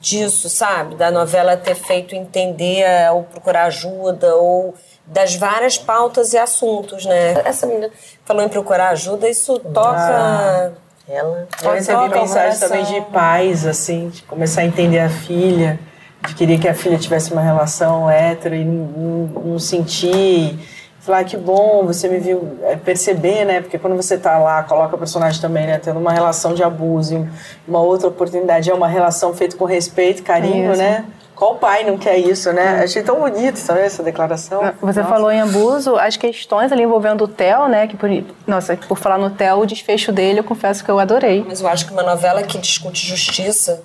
disso, 0.00 0.48
sabe? 0.48 0.94
Da 0.94 1.10
novela 1.10 1.56
ter 1.56 1.74
feito 1.74 2.14
entender 2.14 2.82
eh, 2.82 3.10
ou 3.10 3.24
procurar 3.24 3.64
ajuda, 3.64 4.36
ou 4.36 4.74
das 5.04 5.34
várias 5.34 5.76
pautas 5.76 6.32
e 6.34 6.38
assuntos, 6.38 7.04
né? 7.04 7.40
Essa 7.44 7.66
menina 7.66 7.90
falou 8.24 8.42
em 8.42 8.48
procurar 8.48 8.90
ajuda, 8.90 9.28
isso 9.28 9.58
toca. 9.58 10.72
Ela. 11.08 11.48
Eu 11.62 11.72
recebi 11.72 12.08
mensagem 12.10 12.60
também 12.60 12.84
de 12.84 13.00
pais, 13.10 13.66
assim, 13.66 14.10
de 14.10 14.22
começar 14.22 14.60
a 14.60 14.64
entender 14.66 14.98
a 14.98 15.08
filha, 15.08 15.80
de 16.26 16.34
querer 16.34 16.58
que 16.58 16.68
a 16.68 16.74
filha 16.74 16.98
tivesse 16.98 17.32
uma 17.32 17.40
relação 17.40 18.10
hétero 18.10 18.54
e 18.54 18.64
não, 18.64 18.84
não, 18.84 19.42
não 19.52 19.58
sentir. 19.58 20.58
Falar 21.00 21.20
"Ah, 21.20 21.24
que 21.24 21.38
bom, 21.38 21.86
você 21.86 22.06
me 22.08 22.18
viu 22.18 22.58
é, 22.64 22.76
perceber, 22.76 23.46
né? 23.46 23.62
Porque 23.62 23.78
quando 23.78 23.96
você 23.96 24.18
tá 24.18 24.38
lá, 24.38 24.62
coloca 24.64 24.94
o 24.96 24.98
personagem 24.98 25.40
também, 25.40 25.66
né? 25.66 25.78
Tendo 25.78 25.98
uma 25.98 26.12
relação 26.12 26.52
de 26.52 26.62
abuso, 26.62 27.26
uma 27.66 27.80
outra 27.80 28.08
oportunidade 28.08 28.70
é 28.70 28.74
uma 28.74 28.88
relação 28.88 29.32
feita 29.32 29.56
com 29.56 29.64
respeito, 29.64 30.22
carinho, 30.22 30.72
Isso. 30.72 30.78
né? 30.82 31.06
Qual 31.38 31.54
pai 31.54 31.84
não 31.84 31.96
quer 31.96 32.18
isso, 32.18 32.52
né? 32.52 32.82
Achei 32.82 33.00
tão 33.00 33.20
bonito 33.20 33.64
também 33.64 33.84
essa 33.84 34.02
declaração. 34.02 34.60
Você 34.80 35.00
Nossa. 35.00 35.04
falou 35.04 35.30
em 35.30 35.40
abuso, 35.40 35.94
as 35.94 36.16
questões 36.16 36.72
ali 36.72 36.82
envolvendo 36.82 37.22
o 37.22 37.28
Theo, 37.28 37.68
né? 37.68 37.86
Que 37.86 37.96
por, 37.96 38.10
nossa, 38.44 38.76
por 38.76 38.98
falar 38.98 39.18
no 39.18 39.30
Theo, 39.30 39.60
o 39.60 39.66
desfecho 39.66 40.10
dele, 40.10 40.40
eu 40.40 40.44
confesso 40.44 40.82
que 40.84 40.90
eu 40.90 40.98
adorei. 40.98 41.44
Mas 41.46 41.60
eu 41.60 41.68
acho 41.68 41.86
que 41.86 41.92
uma 41.92 42.02
novela 42.02 42.42
que 42.42 42.58
discute 42.58 43.06
justiça, 43.06 43.84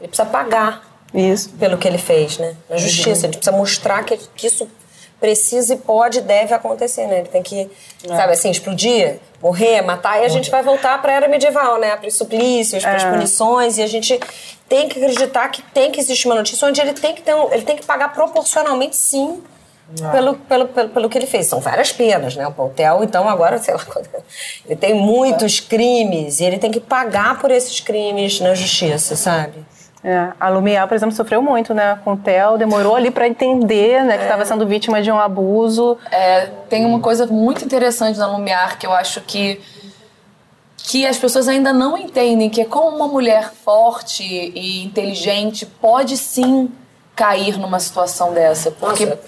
ele 0.00 0.08
precisa 0.08 0.28
pagar 0.28 0.82
Isso. 1.14 1.50
pelo 1.50 1.78
que 1.78 1.86
ele 1.86 1.98
fez, 1.98 2.36
né? 2.38 2.56
Na 2.68 2.76
justiça. 2.76 3.26
Ele 3.26 3.36
precisa 3.36 3.56
mostrar 3.56 4.02
que, 4.02 4.16
que 4.34 4.48
isso 4.48 4.68
precisa 5.20 5.74
e 5.74 5.76
pode 5.76 6.18
e 6.18 6.20
deve 6.20 6.52
acontecer, 6.52 7.06
né? 7.06 7.20
Ele 7.20 7.28
tem 7.28 7.42
que, 7.44 7.70
sabe 8.08 8.32
assim, 8.32 8.50
explodir, 8.50 9.18
morrer, 9.40 9.82
matar, 9.82 10.20
e 10.20 10.24
a 10.24 10.28
gente 10.28 10.50
vai 10.50 10.62
voltar 10.64 11.00
para 11.00 11.12
a 11.12 11.14
era 11.14 11.28
medieval, 11.28 11.78
né? 11.78 11.94
Para 11.96 12.08
os 12.08 12.14
suplícios, 12.16 12.82
para 12.82 12.96
as 12.96 13.04
É. 13.04 13.10
punições, 13.10 13.78
e 13.78 13.82
a 13.82 13.86
gente 13.86 14.18
tem 14.68 14.88
que 14.88 14.98
acreditar 14.98 15.48
que 15.48 15.62
tem 15.62 15.90
que 15.90 15.98
existir 16.00 16.26
uma 16.26 16.34
notícia 16.34 16.68
onde 16.68 16.80
ele 16.80 16.92
tem 16.92 17.14
que 17.14 17.22
ter 17.22 17.34
um, 17.34 17.52
ele 17.52 17.62
tem 17.62 17.76
que 17.76 17.84
pagar 17.84 18.12
proporcionalmente, 18.12 18.96
sim. 18.96 19.42
Pelo, 20.12 20.34
pelo, 20.34 20.68
pelo, 20.68 20.88
pelo 20.90 21.08
que 21.08 21.16
ele 21.16 21.26
fez. 21.26 21.46
São 21.46 21.60
várias 21.60 21.90
penas, 21.90 22.36
né? 22.36 22.46
O 22.46 22.52
Pautel, 22.52 23.02
então, 23.02 23.26
agora, 23.26 23.56
sei 23.56 23.72
lá, 23.72 23.80
ele 24.66 24.76
tem 24.76 24.92
muitos 24.92 25.60
crimes 25.60 26.40
e 26.40 26.44
ele 26.44 26.58
tem 26.58 26.70
que 26.70 26.78
pagar 26.78 27.38
por 27.40 27.50
esses 27.50 27.80
crimes 27.80 28.38
na 28.38 28.54
justiça, 28.54 29.16
sabe? 29.16 29.64
É, 30.04 30.28
a 30.38 30.48
Lumiar, 30.48 30.86
por 30.86 30.94
exemplo, 30.94 31.14
sofreu 31.14 31.42
muito, 31.42 31.72
né? 31.74 31.98
Com 32.04 32.12
o 32.12 32.16
Theo, 32.16 32.58
demorou 32.58 32.94
ali 32.94 33.10
pra 33.10 33.26
entender, 33.26 34.04
né? 34.04 34.18
Que 34.18 34.24
estava 34.24 34.44
sendo 34.44 34.66
vítima 34.66 35.02
de 35.02 35.10
um 35.10 35.18
abuso. 35.18 35.98
É, 36.10 36.50
tem 36.68 36.84
uma 36.84 37.00
coisa 37.00 37.26
muito 37.26 37.64
interessante 37.64 38.18
na 38.18 38.26
Lumiar 38.26 38.78
que 38.78 38.86
eu 38.86 38.92
acho 38.92 39.20
que 39.22 39.60
que 40.88 41.06
as 41.06 41.18
pessoas 41.18 41.46
ainda 41.48 41.70
não 41.70 41.98
entendem, 41.98 42.48
que 42.48 42.62
é 42.62 42.64
como 42.64 42.88
uma 42.96 43.06
mulher 43.06 43.52
forte 43.62 44.24
e 44.24 44.82
inteligente 44.82 45.66
pode 45.66 46.16
sim 46.16 46.72
cair 47.14 47.58
numa 47.58 47.78
situação 47.78 48.32
dessa. 48.32 48.70
Porque 48.70 49.04
Nossa, 49.04 49.20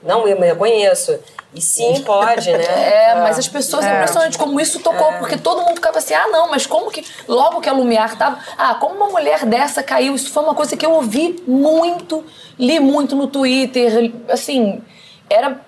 não, 0.00 0.28
eu, 0.28 0.54
conheço. 0.54 1.18
E 1.52 1.60
sim, 1.60 2.02
pode, 2.02 2.52
né? 2.52 2.62
É, 2.70 3.14
mas 3.16 3.36
as 3.36 3.48
pessoas, 3.48 3.84
é 3.84 3.94
impressionante 3.94 4.38
como 4.38 4.60
isso 4.60 4.78
tocou, 4.78 5.12
porque 5.14 5.36
todo 5.36 5.62
mundo 5.62 5.74
ficava 5.74 5.98
assim, 5.98 6.14
ah, 6.14 6.28
não, 6.28 6.48
mas 6.50 6.66
como 6.66 6.88
que, 6.88 7.04
logo 7.26 7.60
que 7.60 7.68
a 7.68 7.72
Lumiar 7.72 8.16
tava, 8.16 8.38
ah, 8.56 8.76
como 8.76 8.94
uma 8.94 9.08
mulher 9.08 9.44
dessa 9.44 9.82
caiu? 9.82 10.14
Isso 10.14 10.30
foi 10.30 10.44
uma 10.44 10.54
coisa 10.54 10.76
que 10.76 10.86
eu 10.86 10.92
ouvi 10.92 11.42
muito, 11.48 12.24
li 12.56 12.78
muito 12.78 13.16
no 13.16 13.26
Twitter, 13.26 14.12
assim, 14.28 14.80
era, 15.28 15.60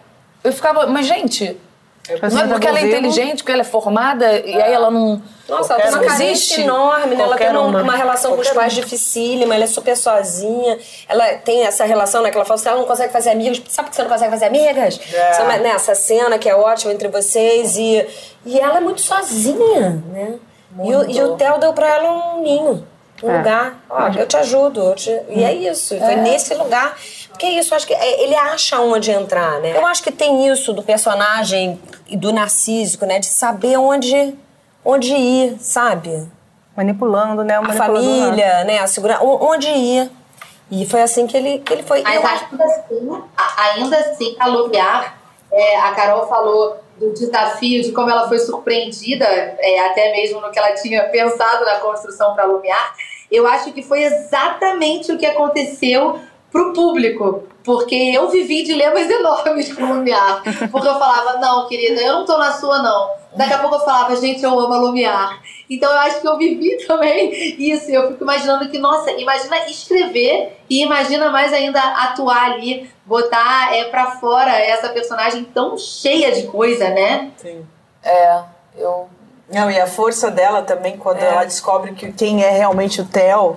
eu 0.45 0.53
ficava, 0.53 0.87
mas 0.87 1.07
gente, 1.07 1.59
não 2.33 2.41
é 2.41 2.47
porque 2.49 2.67
ela 2.67 2.79
é 2.79 2.87
inteligente, 2.87 3.39
porque 3.39 3.53
ela 3.53 3.61
é 3.63 3.65
formada, 3.65 4.39
e 4.41 4.61
aí 4.61 4.73
ela 4.73 4.91
não... 4.91 5.21
Nossa, 5.49 5.75
ela 5.75 5.83
tem 5.83 5.93
uma 5.93 6.01
carência 6.05 6.25
existe. 6.55 6.61
enorme, 6.61 7.15
né? 7.15 7.23
Ela 7.23 7.37
tem 7.37 7.47
Qualquer 7.47 7.59
uma, 7.59 7.69
uma. 7.69 7.83
uma 7.83 7.97
relação 7.97 8.33
com 8.35 8.41
os 8.41 8.49
Qualquer 8.49 8.61
pais 8.61 8.75
uma. 8.77 8.83
dificílima, 8.85 9.55
ela 9.55 9.65
é 9.65 9.67
super 9.67 9.97
sozinha. 9.97 10.79
Ela 11.09 11.25
tem 11.39 11.65
essa 11.67 11.85
relação, 11.87 12.23
né? 12.23 12.31
Que 12.31 12.37
ela 12.37 12.45
fala 12.45 12.61
assim, 12.61 12.69
ela 12.69 12.79
não 12.79 12.87
consegue 12.87 13.11
fazer 13.13 13.31
amigos. 13.31 13.63
Sabe 13.69 13.87
por 13.89 13.91
que 13.91 13.97
você 13.97 14.03
não 14.03 14.11
consegue 14.11 14.31
fazer 14.31 14.45
amigas? 14.45 15.01
É. 15.13 15.33
Sabe, 15.33 15.59
né, 15.61 15.71
essa 15.71 15.95
cena 15.95 16.39
que 16.39 16.49
é 16.51 16.55
ótima 16.55 16.93
entre 16.93 17.09
vocês. 17.09 17.79
E, 17.79 18.07
e 18.45 18.61
ela 18.61 18.77
é 18.77 18.81
muito 18.81 19.01
sozinha, 19.01 20.03
né? 20.13 20.35
E 20.85 20.95
o, 20.95 21.11
e 21.11 21.23
o 21.23 21.35
Theo 21.37 21.57
deu 21.59 21.73
pra 21.73 21.89
ela 21.95 22.11
um 22.37 22.43
ninho. 22.43 22.87
Um 23.23 23.31
É. 23.31 23.39
lugar. 23.39 23.83
Ó, 23.89 24.09
eu 24.19 24.27
te 24.27 24.37
ajudo. 24.37 24.81
eu 24.91 24.95
te- 24.95 25.23
E 25.31 25.43
é 25.43 25.53
isso. 25.55 25.99
Foi 25.99 26.13
É. 26.13 26.17
nesse 26.17 26.55
lugar. 26.55 26.95
Porque 27.31 27.47
é 27.47 27.59
isso, 27.59 27.75
acho 27.75 27.87
que 27.87 27.95
é, 27.95 28.23
ele 28.23 28.35
acha 28.35 28.81
onde 28.81 29.11
entrar, 29.11 29.61
né? 29.61 29.77
Eu 29.77 29.87
acho 29.87 30.03
que 30.03 30.11
tem 30.11 30.49
isso 30.49 30.73
do 30.73 30.83
personagem 30.83 31.81
e 32.09 32.17
do 32.17 32.33
narcísico, 32.33 33.07
né? 33.07 33.19
De 33.19 33.27
saber 33.27 33.77
onde, 33.77 34.35
onde 34.85 35.15
ir, 35.15 35.57
sabe? 35.61 36.27
Manipulando, 36.77 37.45
né? 37.45 37.57
A 37.57 37.73
família, 37.73 38.65
né? 38.65 38.79
A 38.79 38.87
segurança. 38.87 39.23
Onde 39.23 39.69
ir. 39.69 40.11
E 40.71 40.85
foi 40.85 41.03
assim 41.03 41.27
que 41.27 41.37
ele, 41.37 41.59
que 41.61 41.73
ele 41.73 41.83
foi. 41.83 42.03
Mas 42.03 42.25
ainda 42.25 42.65
assim, 42.65 43.23
ainda 43.57 43.97
assim, 43.99 44.37
a 44.39 44.47
Lumiar, 44.47 45.19
é, 45.51 45.79
a 45.79 45.93
Carol 45.93 46.29
falou 46.29 46.79
do 46.99 47.13
desafio, 47.15 47.83
de 47.83 47.93
como 47.93 48.11
ela 48.11 48.29
foi 48.29 48.39
surpreendida, 48.39 49.25
é, 49.25 49.87
até 49.87 50.13
mesmo 50.13 50.41
no 50.41 50.51
que 50.51 50.59
ela 50.59 50.75
tinha 50.75 51.05
pensado 51.05 51.65
na 51.65 51.77
construção 51.77 52.35
para 52.35 52.45
Lumiar. 52.45 52.95
Eu 53.31 53.47
acho 53.47 53.73
que 53.73 53.83
foi 53.83 54.03
exatamente 54.03 55.13
o 55.13 55.19
que 55.19 55.27
aconteceu 55.27 56.21
pro 56.51 56.73
público. 56.73 57.45
Porque 57.65 57.95
eu 57.95 58.31
vivi 58.31 58.63
dilemas 58.63 59.09
enormes 59.11 59.73
com 59.73 59.85
Lumiar. 59.85 60.43
Porque 60.71 60.89
eu 60.89 60.99
falava, 60.99 61.39
não, 61.39 61.69
querida, 61.69 62.01
eu 62.01 62.15
não 62.15 62.25
tô 62.25 62.39
na 62.39 62.53
sua, 62.53 62.83
não. 62.83 63.11
Daqui 63.37 63.53
a 63.53 63.59
pouco 63.59 63.77
eu 63.77 63.81
falava, 63.81 64.17
gente, 64.17 64.43
eu 64.43 64.59
amo 64.59 64.73
a 64.73 64.79
Lumiar. 64.79 65.41
Então 65.69 65.91
eu 65.93 65.99
acho 65.99 66.21
que 66.21 66.27
eu 66.27 66.39
vivi 66.39 66.79
também 66.87 67.31
isso. 67.59 67.91
Eu 67.91 68.09
fico 68.09 68.25
imaginando 68.25 68.69
que, 68.71 68.79
nossa, 68.79 69.11
imagina 69.13 69.69
escrever 69.69 70.57
e 70.69 70.83
imagina 70.83 71.31
mais 71.31 71.53
ainda 71.53 71.81
atuar 71.81 72.53
ali, 72.53 72.91
botar 73.05 73.75
é, 73.75 73.85
pra 73.85 74.13
fora 74.13 74.51
essa 74.51 74.89
personagem 74.89 75.45
tão 75.45 75.77
cheia 75.77 76.33
de 76.33 76.45
coisa, 76.47 76.89
né? 76.89 77.31
Sim. 77.37 77.67
É, 78.03 78.41
eu. 78.77 79.09
Não, 79.51 79.71
e 79.71 79.81
a 79.81 79.87
força 79.87 80.31
dela 80.31 80.63
também, 80.63 80.99
quando 80.99 81.23
ela 81.23 81.45
descobre 81.45 81.93
que 81.93 82.13
quem 82.13 82.45
é 82.45 82.51
realmente 82.51 83.01
o 83.01 83.07
Theo, 83.07 83.57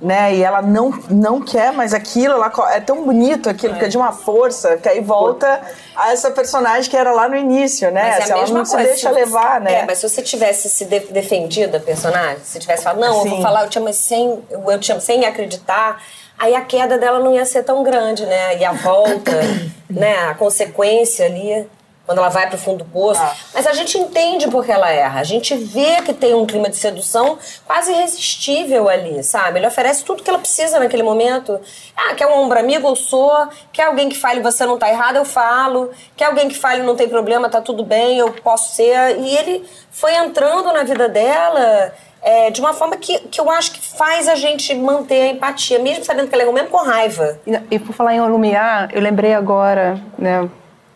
né? 0.00 0.34
E 0.34 0.42
ela 0.42 0.60
não, 0.60 0.90
não 1.10 1.40
quer 1.40 1.72
mais 1.72 1.94
aquilo, 1.94 2.34
ela, 2.34 2.52
é 2.74 2.80
tão 2.80 3.04
bonito 3.04 3.48
aquilo, 3.48 3.72
porque 3.72 3.86
é 3.86 3.88
de 3.88 3.96
uma 3.96 4.12
força, 4.12 4.76
que 4.76 4.88
aí 4.88 5.00
volta 5.00 5.60
a 5.94 6.12
essa 6.12 6.30
personagem 6.30 6.90
que 6.90 6.96
era 6.96 7.12
lá 7.12 7.28
no 7.28 7.36
início, 7.36 7.90
né? 7.90 8.02
Mas 8.02 8.18
é 8.18 8.20
Se 8.26 8.32
a 8.32 8.34
ela 8.34 8.40
mesma 8.42 8.58
não 8.58 8.64
se 8.66 8.72
coisa. 8.72 8.88
deixa 8.88 9.10
levar, 9.10 9.60
né? 9.60 9.80
É, 9.80 9.86
mas 9.86 9.98
se 9.98 10.08
você 10.08 10.20
tivesse 10.22 10.68
se 10.68 10.84
de- 10.84 11.00
defendido 11.12 11.76
a 11.76 11.80
personagem, 11.80 12.38
se 12.44 12.58
tivesse 12.58 12.82
falado, 12.84 13.00
não, 13.00 13.20
eu 13.24 13.30
vou 13.30 13.40
falar, 13.42 13.64
eu 13.64 13.70
te 13.70 13.78
amo 13.78 13.92
sem, 13.92 14.42
eu 14.50 14.78
te 14.78 14.92
amo 14.92 15.00
sem 15.00 15.24
acreditar, 15.24 16.02
aí 16.38 16.54
a 16.54 16.60
queda 16.60 16.98
dela 16.98 17.18
não 17.18 17.32
ia 17.34 17.46
ser 17.46 17.62
tão 17.62 17.82
grande, 17.82 18.26
né? 18.26 18.58
E 18.58 18.64
a 18.64 18.72
volta, 18.72 19.32
né? 19.88 20.28
A 20.28 20.34
consequência 20.34 21.24
ali. 21.24 21.66
Quando 22.06 22.18
ela 22.18 22.28
vai 22.28 22.48
pro 22.48 22.56
fundo 22.56 22.78
do 22.78 22.84
poço. 22.84 23.20
Mas 23.52 23.66
a 23.66 23.72
gente 23.72 23.98
entende 23.98 24.48
porque 24.48 24.70
ela 24.70 24.90
erra. 24.90 25.20
A 25.20 25.24
gente 25.24 25.54
vê 25.54 26.00
que 26.02 26.14
tem 26.14 26.32
um 26.32 26.46
clima 26.46 26.70
de 26.70 26.76
sedução 26.76 27.38
quase 27.66 27.92
irresistível 27.92 28.88
ali, 28.88 29.22
sabe? 29.22 29.58
Ele 29.58 29.66
oferece 29.66 30.04
tudo 30.04 30.22
que 30.22 30.30
ela 30.30 30.38
precisa 30.38 30.78
naquele 30.78 31.02
momento. 31.02 31.60
Ah, 31.96 32.14
quer 32.14 32.26
um 32.26 32.38
ombro 32.38 32.58
amigo? 32.58 32.88
Eu 32.88 32.96
sou. 32.96 33.48
Quer 33.72 33.84
alguém 33.84 34.08
que 34.08 34.16
fale 34.16 34.40
você 34.40 34.64
não 34.64 34.78
tá 34.78 34.88
errado? 34.88 35.16
Eu 35.16 35.24
falo. 35.24 35.90
Quer 36.16 36.26
alguém 36.26 36.48
que 36.48 36.56
fale 36.56 36.82
não 36.82 36.94
tem 36.94 37.08
problema, 37.08 37.50
tá 37.50 37.60
tudo 37.60 37.84
bem, 37.84 38.18
eu 38.18 38.32
posso 38.32 38.74
ser. 38.74 39.18
E 39.18 39.36
ele 39.36 39.64
foi 39.90 40.14
entrando 40.14 40.72
na 40.72 40.84
vida 40.84 41.08
dela 41.08 41.92
é, 42.22 42.50
de 42.50 42.60
uma 42.60 42.72
forma 42.72 42.96
que, 42.96 43.18
que 43.20 43.40
eu 43.40 43.50
acho 43.50 43.72
que 43.72 43.80
faz 43.80 44.28
a 44.28 44.34
gente 44.34 44.74
manter 44.74 45.22
a 45.22 45.28
empatia, 45.28 45.78
mesmo 45.78 46.04
sabendo 46.04 46.28
que 46.28 46.34
ela 46.34 46.42
é 46.42 46.52
mesmo 46.52 46.70
com 46.70 46.78
raiva. 46.78 47.38
E, 47.46 47.76
e 47.76 47.78
por 47.78 47.94
falar 47.94 48.14
em 48.14 48.20
Lumiar, 48.20 48.90
eu 48.92 49.00
lembrei 49.00 49.32
agora, 49.32 50.00
né, 50.18 50.48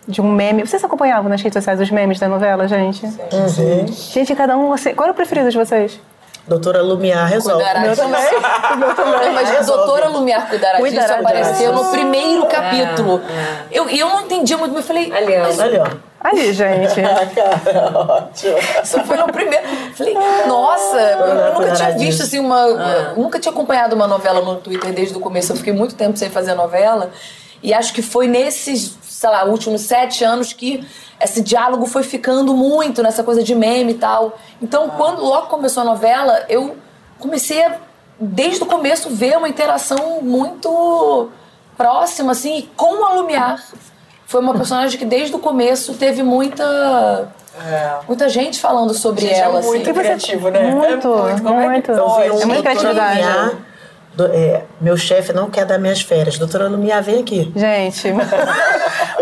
de 0.07 0.21
um 0.21 0.31
meme. 0.31 0.67
Vocês 0.67 0.83
acompanhavam 0.83 1.29
nas 1.29 1.41
redes 1.43 1.55
sociais 1.55 1.81
os 1.81 1.91
memes 1.91 2.19
da 2.19 2.29
novela, 2.29 2.67
gente? 2.67 3.05
Uhum. 3.05 3.87
Gente, 3.89 4.35
cada 4.35 4.57
um. 4.57 4.69
Você... 4.69 4.93
Qual 4.95 5.05
era 5.07 5.13
o 5.13 5.17
preferido 5.17 5.51
de 5.51 5.57
vocês? 5.59 6.01
Doutora 6.49 6.83
Lumiar 6.83 7.29
resolve. 7.29 7.63
Cuidará 7.63 7.81
Meu 7.81 7.91
disso. 7.91 8.03
também. 8.03 8.27
O 8.73 8.77
meu 8.77 8.95
também. 8.97 9.33
Mas 9.33 9.51
Resolve. 9.51 9.85
doutora 9.85 10.09
Lumiar 10.09 10.49
cuidará, 10.49 10.79
Cuidará 10.79 11.07
disso 11.07 11.21
apareceu 11.21 11.73
no 11.73 11.85
primeiro 11.91 12.45
É, 12.45 12.47
capítulo. 12.47 13.21
Eu, 13.71 13.89
e 13.89 14.01
eu 14.01 14.09
não 14.09 14.23
entendia 14.23 14.57
muito, 14.57 14.73
mas 14.73 14.83
eu 14.83 14.87
falei. 14.87 15.13
Ali, 15.13 15.39
mas 15.39 15.61
Ali, 15.61 15.79
ó. 15.79 15.87
Ali, 16.21 16.53
gente. 16.53 17.01
Ótimo. 17.95 18.57
Isso 18.83 19.01
foi 19.05 19.17
no 19.17 19.27
primeiro. 19.33 19.65
Falei, 19.95 20.15
nossa, 20.47 20.97
eu, 20.99 21.19
eu 21.27 21.55
nunca 21.55 21.73
tinha 21.73 21.91
visto 21.93 22.23
assim 22.23 22.39
uma. 22.41 22.67
Nunca 23.17 23.39
tinha 23.39 23.53
acompanhado 23.53 23.95
uma 23.95 24.07
novela 24.09 24.41
no 24.41 24.57
Twitter 24.57 24.93
desde 24.93 25.17
o 25.17 25.21
começo. 25.21 25.53
Eu 25.53 25.57
fiquei 25.57 25.73
muito 25.73 25.95
tempo 25.95 26.17
sem 26.19 26.31
fazer 26.31 26.55
novela. 26.55 27.11
E 27.63 27.75
acho 27.75 27.93
que 27.93 28.01
foi 28.01 28.27
nesses, 28.27 28.97
sei 29.21 29.29
lá, 29.29 29.45
últimos 29.45 29.83
sete 29.83 30.25
anos 30.25 30.51
que 30.55 30.83
esse 31.23 31.43
diálogo 31.43 31.85
foi 31.85 32.03
ficando 32.03 32.55
muito 32.55 33.03
nessa 33.03 33.23
coisa 33.23 33.43
de 33.43 33.55
meme 33.55 33.93
e 33.93 33.97
tal. 33.97 34.39
Então, 34.63 34.89
quando 34.97 35.21
logo 35.21 35.49
começou 35.49 35.83
a 35.83 35.85
novela, 35.85 36.47
eu 36.49 36.75
comecei 37.19 37.63
a, 37.63 37.77
desde 38.19 38.63
o 38.63 38.67
começo, 38.67 39.11
ver 39.11 39.37
uma 39.37 39.47
interação 39.47 40.23
muito 40.23 41.29
próxima, 41.77 42.33
assim, 42.33 42.67
com 42.75 43.05
a 43.05 43.13
Lumiar. 43.13 43.63
Foi 44.25 44.41
uma 44.41 44.55
personagem 44.55 44.99
que 44.99 45.05
desde 45.05 45.37
o 45.37 45.39
começo 45.39 45.93
teve 45.93 46.23
muita. 46.23 47.29
Muita 48.09 48.27
gente 48.27 48.59
falando 48.59 48.95
sobre 48.95 49.21
Gente, 49.27 49.35
é 49.35 49.39
ela. 49.41 49.61
muito 49.61 49.91
assim. 49.91 50.01
criativo, 50.01 50.49
né? 50.49 50.63
Muito, 50.71 50.87
É 50.87 51.33
muito. 51.33 51.43
Como 51.43 51.61
é 51.61 51.63
que 51.63 51.69
muito. 51.69 51.93
pode? 51.93 52.23
É 52.25 52.31
muita 52.31 52.47
Doutora 52.47 52.63
criatividade. 52.63 53.21
Lumiar, 53.21 53.55
do- 54.21 54.33
é, 54.35 54.65
meu 54.81 54.97
chefe 54.97 55.33
não 55.33 55.49
quer 55.51 55.65
dar 55.65 55.79
minhas 55.79 56.01
férias. 56.03 56.39
Doutora 56.39 56.69
Lumiar, 56.69 57.03
vem 57.03 57.21
aqui. 57.21 57.51
Gente. 57.57 58.13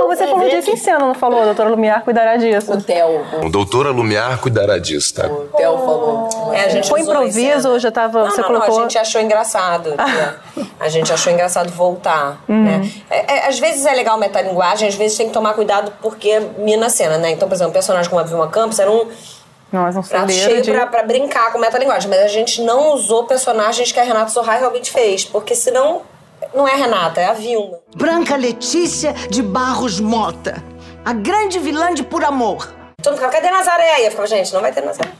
Mas 0.08 0.18
você 0.18 0.26
falou 0.26 0.48
disso 0.48 0.70
em 0.70 0.76
cena, 0.76 0.98
não 1.00 1.14
falou? 1.14 1.44
Doutora 1.44 1.68
Lumiar 1.68 2.02
cuidará 2.02 2.36
disso. 2.36 2.72
O 2.72 2.82
Theo. 2.82 3.24
O 3.44 3.50
doutora 3.50 3.90
Lumiar 3.90 4.38
cuidará 4.40 4.78
disso, 4.78 5.14
tá? 5.14 5.26
O 5.26 5.48
Theo 5.56 5.76
falou. 5.78 6.52
É, 6.52 6.64
a 6.64 6.68
gente 6.68 6.88
Foi 6.88 7.00
improviso 7.00 7.70
ou 7.70 7.78
já 7.78 7.90
tava. 7.90 8.24
Não, 8.24 8.30
você 8.30 8.40
não, 8.40 8.48
colocou. 8.48 8.68
não, 8.74 8.78
a 8.78 8.82
gente 8.82 8.98
achou 8.98 9.20
engraçado. 9.20 9.90
que 10.54 10.66
A 10.80 10.88
gente 10.88 11.12
achou 11.12 11.32
engraçado 11.32 11.70
voltar. 11.70 12.42
Uhum. 12.48 12.64
Né? 12.64 12.90
É, 13.10 13.34
é, 13.36 13.48
às 13.48 13.58
vezes 13.58 13.84
é 13.84 13.92
legal 13.92 14.18
metalinguagem, 14.18 14.88
às 14.88 14.94
vezes 14.94 15.16
tem 15.16 15.28
que 15.28 15.32
tomar 15.34 15.54
cuidado 15.54 15.92
porque 16.00 16.40
mina 16.58 16.86
a 16.86 16.90
cena, 16.90 17.18
né? 17.18 17.30
Então, 17.30 17.46
por 17.48 17.54
exemplo, 17.54 17.70
um 17.70 17.74
personagem 17.74 18.08
como 18.08 18.20
a 18.20 18.24
Vilma 18.24 18.48
Campos 18.48 18.78
era 18.78 18.90
um 18.90 19.06
Nossa, 19.70 20.00
um 20.00 20.02
prato 20.02 20.32
cheio 20.32 20.62
de... 20.62 20.70
pra, 20.70 20.86
pra 20.86 21.02
brincar 21.02 21.52
com 21.52 21.58
metalinguagem. 21.58 22.08
Mas 22.08 22.20
a 22.20 22.28
gente 22.28 22.62
não 22.62 22.94
usou 22.94 23.24
personagens 23.24 23.92
que 23.92 24.00
a 24.00 24.02
Renata 24.02 24.30
Sorrai 24.30 24.58
realmente 24.58 24.90
fez, 24.90 25.24
porque 25.24 25.54
senão 25.54 26.02
não 26.54 26.66
é 26.66 26.72
a 26.72 26.76
Renata, 26.76 27.20
é 27.20 27.26
a 27.26 27.32
Vilma. 27.32 27.78
Branca 27.94 28.36
Letícia 28.36 29.12
de 29.28 29.42
Barros 29.42 30.00
Mota, 30.00 30.62
a 31.04 31.12
grande 31.12 31.58
vilã 31.58 31.92
de 31.92 32.02
Por 32.02 32.24
Amor. 32.24 32.72
Todo 33.02 33.12
mundo 33.12 33.20
ficava, 33.20 33.32
cadê 33.32 33.50
Nazaré? 33.50 34.00
E 34.00 34.04
eu 34.06 34.10
ficava, 34.10 34.26
gente, 34.26 34.52
não 34.52 34.60
vai 34.60 34.72
ter 34.72 34.82
Nazaré. 34.82 35.12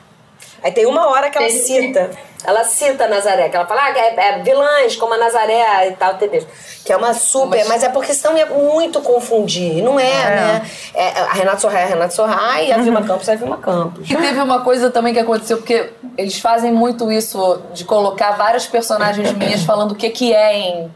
Aí 0.63 0.73
tem 0.73 0.87
uma 0.87 1.09
hora 1.09 1.31
que 1.31 1.39
ela 1.39 1.51
cita, 1.51 2.11
ela 2.45 2.65
cita 2.65 3.05
a 3.05 3.09
Nazaré, 3.09 3.49
que 3.49 3.57
ela 3.57 3.67
fala, 3.67 3.83
ah, 3.85 3.99
é, 3.99 4.15
é 4.15 4.43
vilãs 4.43 4.97
como 4.97 5.15
a 5.15 5.19
Nazaré 5.19 5.89
e 5.89 5.93
tal, 5.93 6.15
entendeu? 6.15 6.47
Que 6.85 6.93
é 6.93 6.97
uma 6.97 7.13
super, 7.13 7.67
mas, 7.67 7.83
é 7.83 7.89
porque 7.89 8.15
senão 8.15 8.39
ia 8.39 8.47
muito 8.47 9.01
confundir. 9.01 9.83
Não 9.83 9.99
é, 9.99 10.05
né? 10.05 10.71
É, 10.95 11.21
a 11.21 11.33
Renata 11.33 11.59
Sorra 11.59 11.81
é 11.81 11.85
a 11.85 11.87
Renata 11.87 12.15
Sorra 12.15 12.63
e 12.63 12.73
a 12.73 12.79
Vilma 12.79 13.03
Campos 13.03 13.29
é 13.29 13.33
a 13.33 13.37
Vilma 13.37 13.59
Campos. 13.59 14.09
E 14.09 14.17
teve 14.17 14.41
uma 14.41 14.61
coisa 14.63 14.89
também 14.89 15.13
que 15.13 15.21
aconteceu, 15.21 15.59
porque 15.59 15.91
eles 16.17 16.39
fazem 16.39 16.73
muito 16.73 17.11
isso 17.11 17.61
de 17.75 17.85
colocar 17.85 18.33
várias 18.33 18.67
personagens 18.67 19.33
minhas 19.33 19.65
falando 19.65 19.93
o 19.93 19.95
que 19.95 20.09
que 20.09 20.33
é 20.33 20.57
em... 20.57 20.95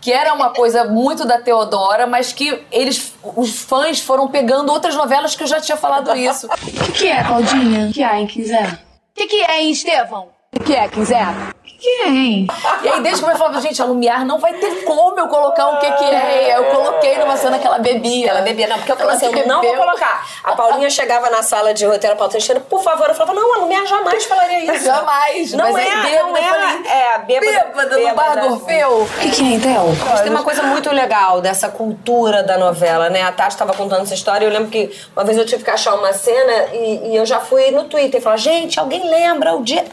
Que 0.00 0.12
era 0.12 0.32
uma 0.32 0.50
coisa 0.50 0.84
muito 0.84 1.26
da 1.26 1.40
Teodora, 1.40 2.06
mas 2.06 2.32
que 2.32 2.64
eles, 2.70 3.14
os 3.34 3.62
fãs 3.62 3.98
foram 3.98 4.28
pegando 4.28 4.72
outras 4.72 4.94
novelas 4.94 5.34
que 5.34 5.42
eu 5.42 5.46
já 5.48 5.60
tinha 5.60 5.76
falado 5.76 6.14
isso. 6.16 6.46
O 6.46 6.50
que, 6.50 6.92
que 6.92 7.08
é, 7.08 7.24
Claudinha? 7.24 7.88
O 7.88 7.92
que 7.92 8.04
é, 8.04 8.16
hein, 8.16 8.26
quiser? 8.28 8.74
O 8.74 8.78
que, 9.16 9.26
que 9.26 9.42
é, 9.42 9.60
hein, 9.60 9.72
Estevão? 9.72 10.37
O 10.56 10.60
que 10.60 10.74
é, 10.74 10.88
quiser? 10.88 11.26
O 11.28 11.80
que, 11.80 11.88
é, 12.04 12.08
hein? 12.08 12.46
E 12.82 12.88
aí, 12.88 13.02
desde 13.02 13.22
que 13.22 13.30
eu 13.30 13.36
falava, 13.36 13.60
gente, 13.60 13.80
a 13.82 13.84
Lumiar 13.84 14.24
não 14.24 14.38
vai 14.38 14.54
ter 14.54 14.82
como 14.82 15.20
eu 15.20 15.28
colocar 15.28 15.68
o 15.68 15.78
que 15.78 15.92
que 15.92 16.04
é. 16.04 16.56
Eu 16.56 16.64
coloquei 16.74 17.18
numa 17.18 17.36
cena 17.36 17.58
que 17.58 17.66
ela 17.66 17.78
bebia. 17.78 18.30
Ela 18.30 18.40
bebia, 18.40 18.66
não, 18.66 18.78
porque 18.78 18.90
eu 18.90 18.96
falei 18.96 19.14
Ela 19.14 19.26
assim, 19.28 19.38
eu 19.40 19.46
não 19.46 19.60
vou 19.62 19.76
colocar. 19.76 20.26
A 20.42 20.56
Paulinha 20.56 20.88
chegava 20.88 21.28
na 21.28 21.42
sala 21.42 21.74
de 21.74 21.84
roteiro, 21.84 22.14
a 22.14 22.16
Paulo 22.16 22.32
Teixeira, 22.32 22.60
por 22.60 22.82
favor, 22.82 23.08
eu 23.08 23.14
falava, 23.14 23.38
não, 23.38 23.54
a 23.54 23.58
Lumiar 23.58 23.86
jamais 23.86 24.24
falaria 24.24 24.74
isso. 24.74 24.86
Jamais, 24.86 25.52
Não 25.52 25.70
mas 25.70 25.76
é, 25.76 25.90
aí 25.90 26.02
bêbada, 26.02 26.22
não 26.22 26.30
eu 26.30 26.36
é, 26.36 26.48
falei, 26.48 26.86
é, 26.86 27.14
a 27.14 27.18
bêbada, 27.18 27.50
bêbada 27.52 27.98
no 27.98 28.14
bar 28.14 28.40
do 28.40 28.52
Orfeu. 28.54 29.02
O 29.02 29.08
que, 29.20 29.30
que 29.30 29.42
é, 29.42 29.56
então? 29.56 29.86
Mas 30.08 30.20
tem 30.22 30.30
uma 30.30 30.42
coisa 30.42 30.62
muito 30.62 30.90
legal 30.90 31.42
dessa 31.42 31.68
cultura 31.68 32.42
da 32.42 32.56
novela, 32.56 33.10
né? 33.10 33.22
A 33.22 33.32
Tati 33.32 33.50
estava 33.50 33.74
contando 33.74 34.02
essa 34.02 34.14
história 34.14 34.46
e 34.46 34.48
eu 34.48 34.52
lembro 34.52 34.70
que 34.70 34.90
uma 35.14 35.24
vez 35.24 35.36
eu 35.36 35.44
tive 35.44 35.62
que 35.62 35.70
achar 35.70 35.94
uma 35.94 36.12
cena 36.14 36.68
e, 36.72 37.12
e 37.12 37.16
eu 37.16 37.26
já 37.26 37.38
fui 37.38 37.70
no 37.70 37.84
Twitter 37.84 38.18
e 38.18 38.24
falar, 38.24 38.38
gente, 38.38 38.80
alguém 38.80 39.06
lembra 39.08 39.54
o 39.54 39.62
dia... 39.62 39.84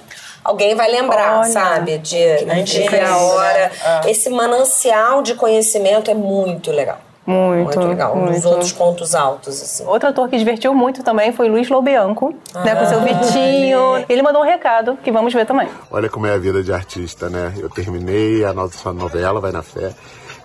Alguém 0.45 0.75
vai 0.75 0.89
lembrar, 0.91 1.39
Olha, 1.39 1.49
sabe? 1.49 1.97
De, 1.97 2.45
de 2.45 2.63
tinha 2.63 3.09
a 3.09 3.17
hora. 3.17 3.71
Ah. 3.83 4.01
Esse 4.05 4.29
manancial 4.29 5.23
de 5.23 5.33
conhecimento 5.33 6.11
é 6.11 6.13
muito 6.13 6.71
legal. 6.71 6.99
Muito, 7.25 7.63
Muito 7.79 7.87
legal. 7.87 8.15
Um 8.15 8.31
dos 8.31 8.45
outros 8.45 8.71
pontos 8.71 9.15
altos, 9.15 9.59
assim. 9.59 9.83
Outro 9.87 10.09
ator 10.09 10.29
que 10.29 10.37
divertiu 10.37 10.75
muito 10.75 11.01
também 11.01 11.31
foi 11.33 11.49
Luiz 11.49 11.67
Lobianco, 11.69 12.35
né, 12.63 12.75
com 12.75 12.81
Ah. 12.83 12.85
seu 12.85 13.01
Vitinho. 13.01 14.05
Ele 14.07 14.21
mandou 14.21 14.43
um 14.43 14.45
recado 14.45 14.95
que 15.03 15.11
vamos 15.11 15.33
ver 15.33 15.47
também. 15.47 15.67
Olha 15.89 16.07
como 16.07 16.27
é 16.27 16.33
a 16.35 16.37
vida 16.37 16.61
de 16.61 16.71
artista, 16.71 17.27
né? 17.27 17.51
Eu 17.57 17.67
terminei 17.67 18.45
a 18.45 18.53
nossa 18.53 18.93
novela, 18.93 19.41
Vai 19.41 19.51
na 19.51 19.63
Fé, 19.63 19.91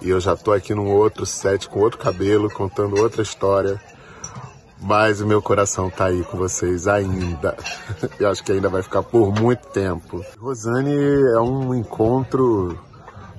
e 0.01 0.09
eu 0.09 0.19
já 0.19 0.35
tô 0.35 0.53
aqui 0.53 0.75
num 0.75 0.91
outro 0.91 1.27
set 1.27 1.69
com 1.69 1.81
outro 1.81 1.99
cabelo, 1.99 2.49
contando 2.51 2.99
outra 2.99 3.21
história. 3.21 3.79
Mas 4.81 5.21
o 5.21 5.27
meu 5.27 5.43
coração 5.43 5.91
tá 5.91 6.07
aí 6.07 6.25
com 6.25 6.39
vocês 6.39 6.89
ainda. 6.89 7.57
Eu 8.19 8.31
acho 8.31 8.43
que 8.43 8.53
ainda 8.53 8.69
vai 8.69 8.83
ficar 8.83 9.03
por 9.03 9.31
muito 9.31 9.69
tempo. 9.69 10.25
Rosane 10.39 10.97
é 11.35 11.41
um 11.41 11.75
encontro 11.75 12.79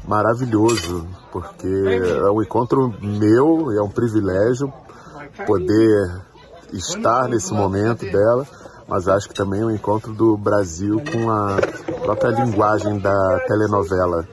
maravilhoso, 0.08 1.08
porque 1.32 1.68
é 1.68 2.30
um 2.30 2.42
encontro 2.42 2.94
meu, 3.02 3.72
é 3.72 3.82
um 3.82 3.90
privilégio 3.90 4.72
poder 5.46 6.22
estar 6.74 7.28
nesse 7.28 7.54
momento 7.54 8.06
dela, 8.06 8.48
mas 8.88 9.08
acho 9.08 9.28
que 9.28 9.36
também 9.36 9.62
é 9.62 9.66
um 9.66 9.72
encontro 9.72 10.14
do 10.14 10.38
Brasil 10.38 11.02
com 11.12 11.30
a 11.30 11.58
própria 12.04 12.30
linguagem 12.30 13.00
da 13.00 13.40
telenovela. 13.48 14.28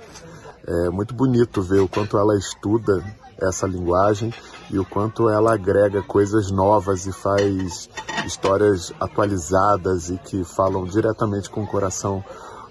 É 0.67 0.91
muito 0.91 1.15
bonito 1.15 1.63
ver 1.63 1.81
o 1.81 1.89
quanto 1.89 2.19
ela 2.19 2.37
estuda 2.37 3.03
essa 3.41 3.67
linguagem 3.67 4.33
e 4.71 4.79
o 4.79 4.85
quanto 4.85 5.29
ela 5.29 5.55
agrega 5.55 6.03
coisas 6.03 6.51
novas 6.51 7.07
e 7.07 7.13
faz 7.13 7.89
histórias 8.25 8.93
atualizadas 9.01 10.11
e 10.11 10.19
que 10.19 10.45
falam 10.45 10.85
diretamente 10.85 11.49
com 11.49 11.63
o 11.63 11.67
coração 11.67 12.23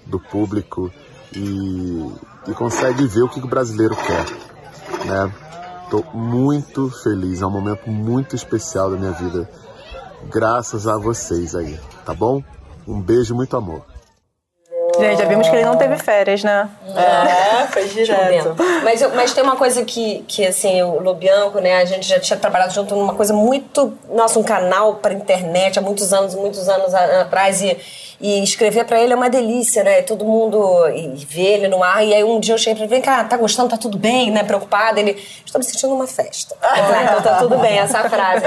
do 0.06 0.20
público 0.20 0.90
e, 1.34 2.12
e 2.46 2.54
consegue 2.54 3.06
ver 3.06 3.22
o 3.22 3.28
que 3.28 3.40
o 3.40 3.48
brasileiro 3.48 3.96
quer, 3.96 4.24
né? 5.06 5.34
Tô 5.90 6.02
muito 6.14 6.90
feliz, 7.02 7.40
é 7.40 7.46
um 7.46 7.50
momento 7.50 7.88
muito 7.90 8.36
especial 8.36 8.90
da 8.90 8.96
minha 8.96 9.12
vida, 9.12 9.50
graças 10.30 10.86
a 10.86 10.96
vocês 10.98 11.54
aí, 11.54 11.78
tá 12.04 12.14
bom? 12.14 12.42
Um 12.86 13.00
beijo 13.00 13.34
muito 13.34 13.56
amor. 13.56 13.97
Gente, 14.98 15.18
já 15.18 15.24
vimos 15.24 15.48
que 15.48 15.54
ele 15.56 15.64
não 15.64 15.76
teve 15.76 15.96
férias, 15.96 16.42
né? 16.44 16.68
É, 16.96 17.66
foi 17.68 17.84
direto. 17.88 18.56
Mas, 18.82 19.00
eu- 19.02 19.14
mas 19.14 19.32
tem 19.32 19.42
uma 19.44 19.56
coisa 19.56 19.84
que, 19.84 20.24
que, 20.28 20.46
assim, 20.46 20.82
o 20.82 21.00
Lobianco, 21.00 21.58
né, 21.60 21.76
a 21.80 21.84
gente 21.84 22.06
já 22.06 22.18
tinha 22.18 22.38
trabalhado 22.38 22.72
junto 22.74 22.94
numa 22.94 23.14
coisa 23.14 23.32
muito. 23.32 23.96
Nossa, 24.10 24.38
um 24.38 24.42
canal 24.42 24.96
para 24.96 25.12
internet 25.14 25.78
há 25.78 25.82
muitos 25.82 26.12
anos, 26.12 26.34
muitos 26.34 26.68
anos 26.68 26.94
atrás. 26.94 27.60
E, 27.62 27.76
e 28.20 28.42
escrever 28.42 28.84
para 28.84 29.00
ele 29.00 29.12
é 29.12 29.16
uma 29.16 29.30
delícia, 29.30 29.84
né? 29.84 30.02
Todo 30.02 30.24
mundo 30.24 30.88
e 30.88 31.24
ver 31.24 31.54
ele 31.54 31.68
no 31.68 31.84
ar. 31.84 32.04
E 32.04 32.12
aí 32.12 32.24
um 32.24 32.40
dia 32.40 32.52
eu 32.54 32.58
cheguei 32.58 32.74
pra 32.74 32.84
ele: 32.84 32.90
vem 32.94 33.00
cá, 33.00 33.22
tá 33.22 33.36
gostando, 33.36 33.68
tá 33.68 33.76
tudo 33.76 33.96
bem, 33.96 34.32
né? 34.32 34.42
Preocupada. 34.42 34.98
Ele: 34.98 35.12
estou 35.46 35.60
me 35.60 35.64
sentindo 35.64 35.90
numa 35.90 36.06
festa. 36.08 36.56
Eu 36.76 36.84
falei, 36.84 36.98
"Ah, 37.00 37.04
então 37.04 37.22
tá 37.22 37.38
tudo 37.38 37.56
bem, 37.58 37.78
essa 37.78 38.08
frase. 38.10 38.44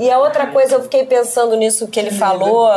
E 0.00 0.10
a 0.10 0.18
outra 0.18 0.48
coisa, 0.48 0.74
eu 0.74 0.82
fiquei 0.82 1.06
pensando 1.06 1.56
nisso 1.56 1.86
que 1.86 2.00
ele 2.00 2.10
falou. 2.10 2.68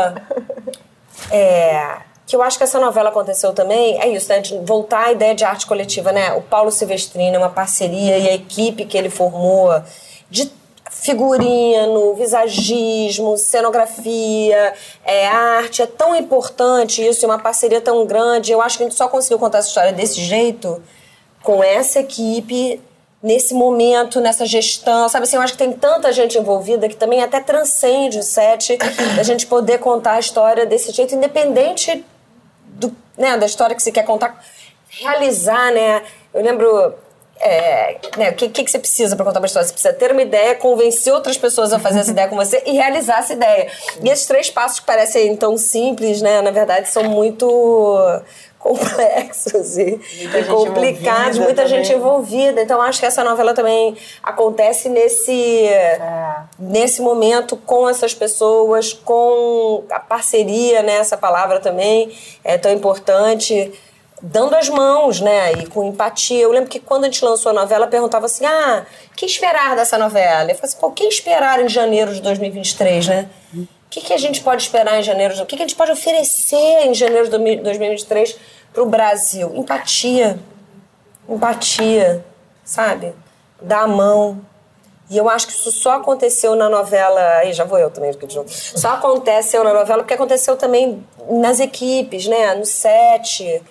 É, 1.31 1.97
que 2.25 2.35
eu 2.35 2.41
acho 2.41 2.57
que 2.57 2.63
essa 2.63 2.79
novela 2.79 3.09
aconteceu 3.09 3.53
também, 3.53 4.01
é 4.01 4.07
isso, 4.07 4.29
né? 4.29 4.39
De 4.39 4.57
voltar 4.59 5.07
à 5.07 5.11
ideia 5.11 5.35
de 5.35 5.43
arte 5.43 5.67
coletiva, 5.67 6.11
né? 6.11 6.33
O 6.33 6.41
Paulo 6.41 6.71
Silvestrini, 6.71 7.37
uma 7.37 7.49
parceria 7.49 8.17
e 8.17 8.29
a 8.29 8.33
equipe 8.33 8.85
que 8.85 8.97
ele 8.97 9.09
formou 9.09 9.69
de 10.29 10.51
figurino, 10.89 12.15
visagismo, 12.15 13.37
cenografia, 13.37 14.73
é, 15.03 15.27
arte. 15.27 15.83
É 15.83 15.85
tão 15.85 16.15
importante 16.15 17.05
isso, 17.05 17.23
e 17.23 17.27
uma 17.27 17.37
parceria 17.37 17.79
tão 17.79 18.05
grande. 18.05 18.51
Eu 18.51 18.61
acho 18.61 18.77
que 18.77 18.83
a 18.83 18.87
gente 18.87 18.97
só 18.97 19.07
conseguiu 19.07 19.37
contar 19.37 19.59
essa 19.59 19.67
história 19.67 19.93
desse 19.93 20.21
jeito 20.21 20.81
com 21.43 21.63
essa 21.63 21.99
equipe 21.99 22.81
nesse 23.21 23.55
momento, 23.55 24.21
nessa 24.21 24.45
gestão, 24.45 25.09
sabe 25.09 25.23
assim, 25.23 25.35
eu 25.35 25.41
acho 25.41 25.53
que 25.53 25.57
tem 25.57 25.73
tanta 25.73 26.13
gente 26.13 26.37
envolvida 26.37 26.87
que 26.87 26.95
também 26.95 27.23
até 27.23 27.39
transcende 27.39 28.19
o 28.19 28.23
set 28.23 28.77
da 29.15 29.23
gente 29.23 29.47
poder 29.47 29.79
contar 29.79 30.13
a 30.13 30.19
história 30.19 30.63
desse 30.63 30.91
jeito, 30.91 31.15
independente 31.15 32.05
do, 32.75 32.95
né, 33.17 33.37
da 33.37 33.45
história 33.45 33.75
que 33.75 33.81
você 33.81 33.91
quer 33.91 34.03
contar, 34.03 34.43
realizar, 34.89 35.71
né? 35.71 36.03
Eu 36.33 36.43
lembro 36.43 36.93
é, 37.39 37.97
né, 38.17 38.29
o 38.29 38.33
que, 38.33 38.49
que, 38.49 38.69
você 38.69 38.79
precisa 38.79 39.15
para 39.15 39.25
contar 39.25 39.39
uma 39.39 39.45
história? 39.45 39.67
Você 39.67 39.73
precisa 39.73 39.93
ter 39.93 40.11
uma 40.11 40.21
ideia, 40.21 40.55
convencer 40.55 41.13
outras 41.13 41.37
pessoas 41.37 41.73
a 41.73 41.79
fazer 41.79 41.99
essa 41.99 42.11
ideia 42.11 42.27
com 42.27 42.35
você 42.35 42.63
e 42.65 42.71
realizar 42.71 43.19
essa 43.19 43.33
ideia. 43.33 43.69
E 44.01 44.09
esses 44.09 44.25
três 44.25 44.49
passos 44.49 44.79
que 44.79 44.85
parecem 44.85 45.35
tão 45.35 45.57
simples, 45.57 46.21
né, 46.21 46.41
na 46.41 46.51
verdade, 46.51 46.89
são 46.89 47.03
muito 47.03 48.21
complexos 48.65 49.77
e, 49.77 50.01
e 50.11 50.43
complicados, 50.45 51.37
muita 51.37 51.63
também. 51.63 51.83
gente 51.83 51.93
envolvida. 51.95 52.63
Então 52.63 52.81
acho 52.81 52.99
que 52.99 53.05
essa 53.05 53.23
novela 53.23 53.53
também 53.53 53.95
acontece 54.23 54.89
nesse 54.89 55.67
é. 55.67 55.99
nesse 56.57 56.99
momento 56.99 57.55
com 57.57 57.87
essas 57.87 58.15
pessoas, 58.15 58.91
com 58.91 59.83
a 59.91 59.99
parceria, 59.99 60.81
né? 60.81 60.95
Essa 60.95 61.15
palavra 61.15 61.59
também 61.59 62.11
é 62.43 62.57
tão 62.57 62.71
importante. 62.71 63.71
Dando 64.19 64.55
as 64.55 64.69
mãos, 64.69 65.21
né? 65.21 65.51
E 65.53 65.67
com 65.67 65.83
empatia. 65.83 66.41
Eu 66.41 66.51
lembro 66.51 66.69
que 66.69 66.79
quando 66.79 67.03
a 67.03 67.07
gente 67.07 67.23
lançou 67.23 67.51
a 67.51 67.53
novela, 67.53 67.85
perguntava 67.85 68.25
assim: 68.25 68.45
ah, 68.45 68.83
o 69.11 69.15
que 69.15 69.27
esperar 69.27 69.75
dessa 69.75 69.95
novela? 69.99 70.49
Eu 70.49 70.55
falei 70.55 70.63
assim: 70.63 70.77
pô, 70.79 70.87
o 70.87 70.91
que 70.91 71.03
esperar 71.03 71.63
em 71.63 71.69
janeiro 71.69 72.11
de 72.11 72.21
2023, 72.21 73.07
né? 73.07 73.29
Que, 73.95 74.01
que 74.01 74.13
a 74.13 74.17
gente 74.17 74.41
pode 74.41 74.61
esperar 74.61 74.99
em 74.99 75.03
janeiro? 75.03 75.41
O 75.41 75.45
que, 75.45 75.55
que 75.55 75.63
a 75.63 75.65
gente 75.65 75.77
pode 75.77 75.89
oferecer 75.89 76.85
em 76.85 76.93
janeiro 76.93 77.29
de 77.29 77.55
2023 77.61 78.37
para 78.73 78.83
o 78.83 78.85
Brasil? 78.85 79.55
Empatia. 79.55 80.37
Empatia, 81.29 82.25
sabe? 82.65 83.13
Dar 83.61 83.83
a 83.83 83.87
mão. 83.87 84.41
E 85.09 85.15
eu 85.15 85.29
acho 85.29 85.47
que 85.47 85.53
isso 85.53 85.71
só 85.71 85.93
aconteceu 85.93 86.57
na 86.57 86.67
novela. 86.67 87.21
Aí 87.37 87.53
já 87.53 87.63
vou 87.63 87.79
eu 87.79 87.89
também, 87.89 88.11
só 88.47 88.95
aconteceu 88.95 89.63
na 89.63 89.73
novela 89.73 89.99
porque 90.03 90.13
aconteceu 90.13 90.57
também 90.57 91.01
nas 91.29 91.61
equipes, 91.61 92.27
né? 92.27 92.53
No 92.53 92.65
set. 92.65 93.63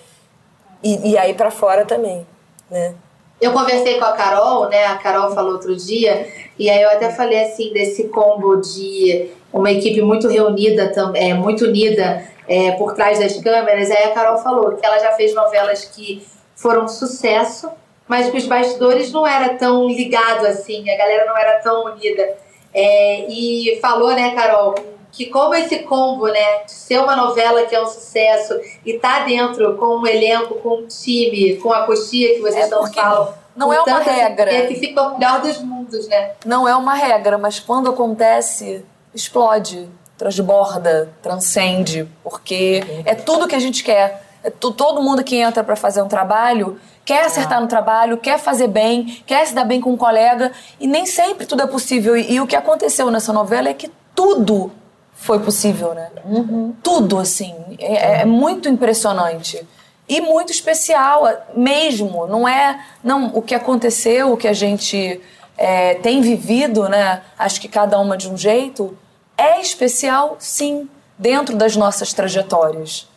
E, 0.81 1.11
e 1.11 1.17
aí 1.19 1.35
para 1.35 1.51
fora 1.51 1.85
também, 1.85 2.25
né? 2.67 2.95
Eu 3.39 3.53
conversei 3.53 3.99
com 3.99 4.05
a 4.05 4.13
Carol, 4.13 4.69
né? 4.69 4.85
A 4.85 4.97
Carol 4.97 5.35
falou 5.35 5.53
outro 5.53 5.75
dia, 5.75 6.27
e 6.57 6.69
aí 6.69 6.81
eu 6.81 6.89
até 6.89 7.11
falei 7.11 7.43
assim 7.43 7.71
desse 7.73 8.05
combo 8.05 8.55
de 8.55 9.29
uma 9.55 9.71
equipe 9.71 10.01
muito 10.01 10.27
reunida, 10.27 10.91
é, 11.15 11.33
muito 11.33 11.63
unida 11.63 12.25
é, 12.45 12.71
por 12.71 12.93
trás 12.93 13.19
das 13.19 13.37
câmeras. 13.41 13.89
Aí 13.89 14.03
a 14.03 14.11
Carol 14.11 14.37
falou 14.37 14.75
que 14.75 14.85
ela 14.85 14.99
já 14.99 15.13
fez 15.13 15.33
novelas 15.33 15.85
que 15.85 16.27
foram 16.53 16.83
um 16.83 16.87
sucesso, 16.89 17.71
mas 18.05 18.29
que 18.29 18.37
os 18.37 18.45
bastidores 18.45 19.13
não 19.13 19.25
era 19.25 19.53
tão 19.53 19.87
ligado 19.87 20.45
assim, 20.45 20.87
a 20.89 20.97
galera 20.97 21.25
não 21.25 21.37
era 21.37 21.59
tão 21.59 21.85
unida. 21.85 22.35
É, 22.73 23.27
e 23.29 23.79
falou, 23.81 24.11
né, 24.11 24.35
Carol, 24.35 24.75
que 25.09 25.27
como 25.27 25.55
esse 25.55 25.79
combo, 25.79 26.27
né, 26.27 26.63
de 26.65 26.73
ser 26.73 26.99
uma 26.99 27.15
novela 27.15 27.65
que 27.65 27.73
é 27.73 27.81
um 27.81 27.87
sucesso 27.87 28.59
e 28.85 28.99
tá 28.99 29.19
dentro 29.19 29.77
com 29.77 29.99
um 29.99 30.05
elenco, 30.05 30.55
com 30.55 30.79
um 30.79 30.85
time, 30.85 31.55
com 31.55 31.71
a 31.71 31.85
coxia 31.85 32.35
que 32.35 32.41
vocês 32.41 32.65
é 32.65 32.69
não 32.69 32.91
falam. 32.91 33.33
Não 33.55 33.71
é 33.71 33.81
uma 33.81 33.99
regra. 33.99 34.53
É 34.53 34.67
que 34.67 34.75
fica 34.75 35.01
o 35.01 35.17
melhor 35.17 35.39
dos 35.39 35.59
mundos, 35.59 36.09
né? 36.09 36.31
Não 36.45 36.67
é 36.67 36.75
uma 36.75 36.93
regra, 36.93 37.37
mas 37.37 37.57
quando 37.57 37.89
acontece, 37.89 38.83
explode 39.15 39.89
transborda, 40.17 41.09
transcende, 41.21 42.07
porque 42.23 42.83
é 43.05 43.15
tudo 43.15 43.47
que 43.47 43.55
a 43.55 43.59
gente 43.59 43.83
quer. 43.83 44.23
É 44.43 44.49
todo 44.49 45.01
mundo 45.01 45.23
que 45.23 45.35
entra 45.35 45.63
para 45.63 45.75
fazer 45.75 46.01
um 46.01 46.07
trabalho 46.07 46.79
quer 47.05 47.23
acertar 47.23 47.61
no 47.61 47.67
trabalho, 47.67 48.17
quer 48.17 48.39
fazer 48.39 48.67
bem, 48.67 49.21
quer 49.27 49.45
se 49.45 49.53
dar 49.53 49.63
bem 49.63 49.79
com 49.79 49.91
um 49.91 49.97
colega, 49.97 50.51
e 50.79 50.87
nem 50.87 51.05
sempre 51.05 51.45
tudo 51.45 51.61
é 51.61 51.67
possível. 51.67 52.17
E, 52.17 52.33
e 52.33 52.41
o 52.41 52.47
que 52.47 52.55
aconteceu 52.55 53.11
nessa 53.11 53.31
novela 53.31 53.69
é 53.69 53.73
que 53.73 53.91
tudo 54.15 54.71
foi 55.13 55.39
possível, 55.39 55.93
né? 55.93 56.09
Uhum. 56.25 56.73
Tudo, 56.81 57.19
assim. 57.19 57.55
É, 57.79 58.21
é, 58.21 58.25
muito 58.25 58.67
impressionante. 58.67 59.65
E 60.09 60.19
muito 60.19 60.51
especial 60.51 61.23
mesmo. 61.55 62.27
Não 62.27 62.47
é 62.47 62.79
não 63.03 63.27
o 63.33 63.41
que 63.41 63.55
aconteceu, 63.55 64.33
o 64.33 64.37
que 64.37 64.47
a 64.47 64.53
gente 64.53 65.21
é, 65.57 65.95
tem 65.95 66.21
vivido, 66.21 66.89
né? 66.89 67.21
Acho 67.37 67.61
que 67.61 67.67
cada 67.67 67.99
uma 67.99 68.17
de 68.17 68.29
um 68.29 68.37
jeito 68.37 68.97
é 69.37 69.61
especial, 69.61 70.37
sim, 70.39 70.89
dentro 71.17 71.55
das 71.55 71.75
nossas 71.75 72.13
trajetórias. 72.13 73.07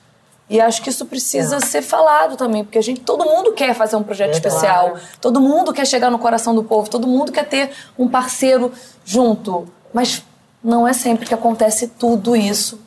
E 0.51 0.61
acho 0.61 0.81
que 0.81 0.89
isso 0.89 1.05
precisa 1.05 1.57
é. 1.57 1.61
ser 1.61 1.83
falado 1.83 2.37
também, 2.37 2.65
porque 2.65 2.79
a 2.79 2.83
gente, 2.83 3.01
todo 3.01 3.25
mundo 3.25 3.53
quer 3.53 3.75
fazer 3.75 3.97
um 3.97 4.03
projeto 4.03 4.31
é 4.31 4.33
especial, 4.33 4.91
claro. 4.91 5.07
todo 5.21 5.41
mundo 5.41 5.73
quer 5.73 5.87
chegar 5.87 6.11
no 6.11 6.19
coração 6.19 6.55
do 6.55 6.65
povo, 6.65 6.89
todo 6.89 7.07
mundo 7.07 7.31
quer 7.31 7.47
ter 7.47 7.71
um 7.99 8.09
parceiro 8.09 8.73
junto, 9.05 9.69
mas 9.93 10.25
não 10.65 10.89
é 10.89 10.93
sempre 10.95 11.27
que 11.27 11.35
acontece 11.35 11.89
tudo 11.89 12.35
isso. 12.35 12.81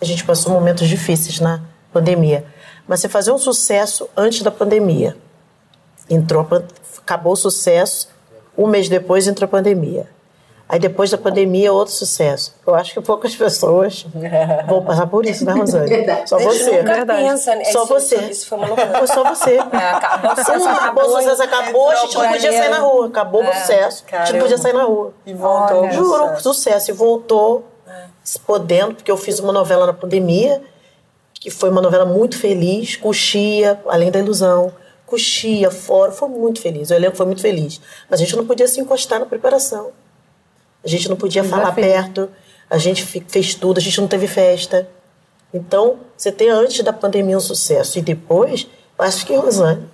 A 0.00 0.04
gente 0.04 0.24
passou 0.24 0.52
momentos 0.52 0.88
difíceis 0.88 1.40
na 1.40 1.60
pandemia, 1.92 2.46
mas 2.86 3.00
você 3.00 3.08
fazer 3.08 3.32
um 3.32 3.38
sucesso 3.38 4.08
antes 4.16 4.42
da 4.42 4.50
pandemia, 4.50 5.16
entrou, 6.08 6.46
acabou 6.98 7.32
o 7.32 7.36
sucesso, 7.36 8.08
um 8.56 8.68
mês 8.68 8.88
depois 8.88 9.26
entrou 9.26 9.46
a 9.46 9.50
pandemia. 9.50 10.08
Aí 10.70 10.78
depois 10.78 11.10
da 11.10 11.18
pandemia, 11.18 11.72
outro 11.72 11.92
sucesso. 11.92 12.54
Eu 12.64 12.76
acho 12.76 12.94
que 12.94 13.00
poucas 13.00 13.34
pessoas 13.34 14.06
vão 14.68 14.84
passar 14.84 15.08
por 15.08 15.26
isso, 15.26 15.44
né, 15.44 15.52
Rosane? 15.52 15.88
Verdade. 15.90 16.30
Só 16.30 16.38
você. 16.38 16.78
Nunca 16.78 16.94
Verdade. 16.94 17.22
pensa, 17.24 17.56
né? 17.56 17.64
Só 17.64 17.82
isso, 17.82 17.86
você. 17.88 18.16
Isso 18.16 18.46
foi 18.46 18.56
uma 18.56 18.68
loucura. 18.68 18.98
Foi 18.98 19.06
só 19.08 19.24
você. 19.24 19.56
É, 19.56 19.90
acabou, 19.90 20.32
o 20.32 20.36
sucesso 20.36 20.68
acabou, 20.68 21.04
o 21.04 21.16
sucesso 21.16 21.42
acabou, 21.42 21.90
a 21.90 21.96
gente 21.96 22.14
não 22.16 22.28
podia 22.28 22.52
sair 22.52 22.68
na 22.68 22.78
rua. 22.78 23.06
Acabou 23.08 23.42
é, 23.42 23.50
o 23.50 23.52
sucesso, 23.52 24.04
caramba. 24.04 24.22
a 24.22 24.26
gente 24.26 24.36
não 24.36 24.42
podia 24.42 24.58
sair 24.58 24.72
na 24.72 24.84
rua. 24.84 25.14
E 25.26 25.34
voltou. 25.34 25.80
Olha, 25.80 25.92
Juro, 25.92 26.26
sucesso. 26.26 26.42
sucesso. 26.42 26.90
E 26.92 26.94
voltou, 26.94 27.64
é. 27.88 28.04
podendo, 28.46 28.94
porque 28.94 29.10
eu 29.10 29.16
fiz 29.16 29.40
uma 29.40 29.52
novela 29.52 29.86
na 29.86 29.92
pandemia, 29.92 30.62
que 31.34 31.50
foi 31.50 31.68
uma 31.70 31.82
novela 31.82 32.04
muito 32.04 32.38
feliz, 32.38 32.94
coxia, 32.94 33.80
além 33.88 34.12
da 34.12 34.20
ilusão. 34.20 34.72
Coxia, 35.04 35.68
fora, 35.68 36.12
foi 36.12 36.28
muito 36.28 36.60
feliz. 36.60 36.90
O 36.90 36.94
elenco 36.94 37.16
foi 37.16 37.26
muito 37.26 37.42
feliz. 37.42 37.80
Mas 38.08 38.20
a 38.20 38.24
gente 38.24 38.36
não 38.36 38.46
podia 38.46 38.68
se 38.68 38.80
encostar 38.80 39.18
na 39.18 39.26
preparação. 39.26 39.90
A 40.84 40.88
gente 40.88 41.08
não 41.08 41.16
podia 41.16 41.44
falar 41.44 41.72
perto, 41.72 42.30
a 42.68 42.78
gente 42.78 43.04
fez 43.04 43.54
tudo, 43.54 43.78
a 43.78 43.80
gente 43.80 44.00
não 44.00 44.08
teve 44.08 44.26
festa. 44.26 44.88
Então, 45.52 45.96
você 46.16 46.30
tem 46.30 46.48
antes 46.48 46.82
da 46.82 46.92
pandemia 46.92 47.36
um 47.36 47.40
sucesso 47.40 47.98
e 47.98 48.02
depois, 48.02 48.66
acho 48.98 49.26
que 49.26 49.34
Rosane. 49.34 49.88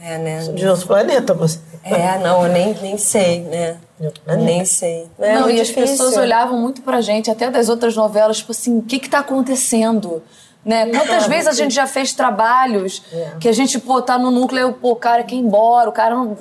É, 0.00 0.18
né? 0.18 0.40
De 0.48 0.66
outro 0.66 0.86
planeta 0.86 1.32
você. 1.32 1.58
É, 1.84 2.18
não, 2.18 2.44
eu 2.46 2.52
nem, 2.52 2.74
nem 2.74 2.98
sei, 2.98 3.42
né? 3.42 3.76
Eu 4.00 4.36
nem 4.36 4.64
sei. 4.64 5.08
É 5.18 5.34
não, 5.34 5.48
e 5.48 5.60
as 5.60 5.70
pessoas 5.70 6.16
olhavam 6.16 6.58
muito 6.58 6.82
pra 6.82 7.00
gente, 7.00 7.30
até 7.30 7.50
das 7.50 7.68
outras 7.68 7.94
novelas, 7.94 8.38
tipo 8.38 8.50
assim, 8.50 8.78
o 8.78 8.82
que 8.82 8.98
que 8.98 9.08
tá 9.08 9.20
acontecendo? 9.20 10.22
Né? 10.64 10.86
Quantas 10.86 11.26
vezes 11.26 11.48
a 11.48 11.52
gente 11.52 11.74
já 11.74 11.86
fez 11.86 12.12
trabalhos 12.12 13.02
é. 13.12 13.32
que 13.40 13.48
a 13.48 13.52
gente, 13.52 13.78
pô, 13.78 14.00
tá 14.00 14.18
no 14.18 14.30
núcleo, 14.30 14.72
pô, 14.72 14.92
o 14.92 14.96
cara 14.96 15.22
quer 15.22 15.36
ir 15.36 15.38
embora, 15.38 15.88
o 15.88 15.92
cara 15.92 16.14
não 16.14 16.36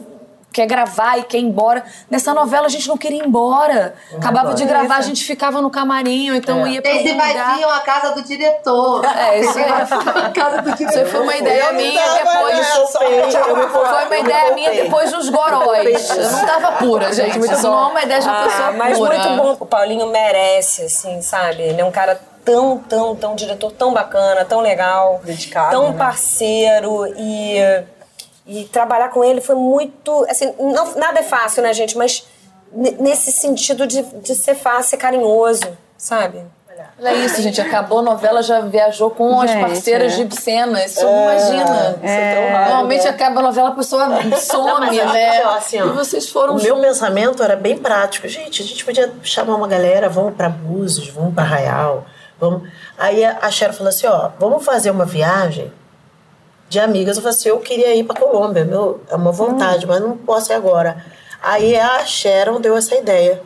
quer 0.51 0.65
gravar 0.65 1.17
e 1.17 1.23
quer 1.23 1.37
ir 1.37 1.43
embora. 1.43 1.83
Nessa 2.09 2.33
novela 2.33 2.65
a 2.65 2.69
gente 2.69 2.87
não 2.87 2.97
queria 2.97 3.19
ir 3.19 3.25
embora. 3.25 3.95
Acabava 4.15 4.53
de 4.53 4.65
gravar, 4.65 4.97
a 4.97 5.01
gente 5.01 5.23
ficava 5.23 5.61
no 5.61 5.69
camarim, 5.69 6.35
então 6.35 6.65
é. 6.65 6.71
ia 6.71 6.81
pra 6.81 6.91
Eles 6.91 7.11
invadiam 7.11 7.69
a 7.69 7.79
casa 7.79 8.13
do 8.13 8.21
diretor. 8.21 9.05
É, 9.05 9.39
isso 9.39 9.57
aí. 9.57 9.71
a 9.71 10.29
casa 10.29 10.61
do 10.61 10.75
diretor. 10.75 11.01
Isso 11.01 11.11
foi 11.11 11.21
uma 11.21 11.35
ideia 11.35 11.71
minha 11.73 12.03
depois. 12.13 12.67
Foi 12.91 14.05
uma 14.05 14.17
ideia 14.17 14.53
minha 14.53 14.71
depois 14.71 15.11
dos 15.11 15.29
goróis. 15.29 16.09
Eu 16.09 16.31
não 16.31 16.45
tava 16.45 16.71
pura, 16.73 17.13
gente. 17.13 17.39
Isso 17.39 17.63
não 17.63 17.85
é 17.85 17.91
uma 17.91 18.03
ideia 18.03 18.19
de 18.19 18.27
uma 18.27 18.43
pessoa 18.43 18.67
ah, 18.67 18.71
mas 18.73 18.97
pura. 18.97 19.17
muito 19.17 19.41
bom. 19.41 19.57
O 19.59 19.65
Paulinho 19.65 20.07
merece, 20.07 20.83
assim, 20.83 21.21
sabe? 21.21 21.63
Ele 21.63 21.81
é 21.81 21.85
um 21.85 21.91
cara 21.91 22.19
tão, 22.43 22.77
tão, 22.77 23.15
tão 23.15 23.35
diretor, 23.35 23.71
tão 23.71 23.93
bacana, 23.93 24.43
tão 24.43 24.59
legal. 24.59 25.21
Dedicado. 25.23 25.71
Tão 25.71 25.91
né? 25.91 25.97
parceiro 25.97 27.07
e 27.17 27.57
e 28.51 28.65
trabalhar 28.65 29.09
com 29.09 29.23
ele 29.23 29.39
foi 29.39 29.55
muito. 29.55 30.25
Assim, 30.29 30.53
não, 30.59 30.93
nada 30.95 31.21
é 31.21 31.23
fácil, 31.23 31.63
né, 31.63 31.73
gente? 31.73 31.97
Mas 31.97 32.27
nesse 32.73 33.31
sentido 33.31 33.87
de, 33.87 34.01
de 34.01 34.35
ser 34.35 34.55
fácil, 34.55 34.91
ser 34.91 34.97
carinhoso, 34.97 35.65
sabe? 35.97 36.43
Olha 36.99 37.13
isso, 37.13 37.41
gente. 37.41 37.61
Acabou 37.61 37.99
a 37.99 38.01
novela, 38.01 38.43
já 38.43 38.59
viajou 38.59 39.09
com 39.09 39.39
gente, 39.41 39.53
as 39.53 39.61
parceiras 39.61 40.19
é. 40.19 40.23
de 40.23 40.35
cena. 40.35 40.83
Isso 40.83 41.05
é, 41.05 41.23
imagina. 41.23 41.99
É, 42.03 42.09
é 42.09 42.65
Normalmente 42.65 43.03
né? 43.03 43.09
acaba 43.09 43.39
a 43.39 43.43
novela, 43.43 43.69
a 43.69 43.71
pessoa 43.71 44.05
some, 44.35 44.97
não, 44.97 45.13
né? 45.13 45.41
Assim, 45.43 45.81
ó, 45.81 45.87
e 45.87 45.89
vocês 45.89 46.29
foram 46.29 46.55
O 46.55 46.59
juntos. 46.59 46.73
meu 46.73 46.81
pensamento 46.81 47.41
era 47.41 47.55
bem 47.55 47.77
prático. 47.77 48.27
Gente, 48.27 48.61
a 48.61 48.65
gente 48.65 48.83
podia 48.83 49.11
chamar 49.23 49.55
uma 49.55 49.67
galera, 49.67 50.09
vamos 50.09 50.35
para 50.35 50.49
Búzios, 50.49 51.07
vamos 51.07 51.33
para 51.33 51.43
Arraial. 51.43 52.05
Vamos... 52.39 52.67
Aí 52.97 53.23
a 53.23 53.49
Cheryl 53.49 53.73
falou 53.73 53.89
assim, 53.89 54.07
ó, 54.07 54.29
vamos 54.39 54.63
fazer 54.63 54.91
uma 54.91 55.05
viagem 55.05 55.71
de 56.71 56.79
amigas. 56.79 57.17
Eu 57.17 57.21
falei 57.21 57.37
assim, 57.37 57.49
eu 57.49 57.59
queria 57.59 57.93
ir 57.93 58.05
para 58.05 58.19
Colômbia, 58.19 58.63
meu, 58.63 59.01
é 59.09 59.15
uma 59.15 59.31
vontade, 59.31 59.85
hum. 59.85 59.89
mas 59.89 60.01
não 60.01 60.17
posso 60.17 60.51
ir 60.51 60.55
agora. 60.55 61.05
Aí 61.43 61.75
a 61.75 62.05
Sharon 62.05 62.61
deu 62.61 62.77
essa 62.77 62.95
ideia. 62.95 63.41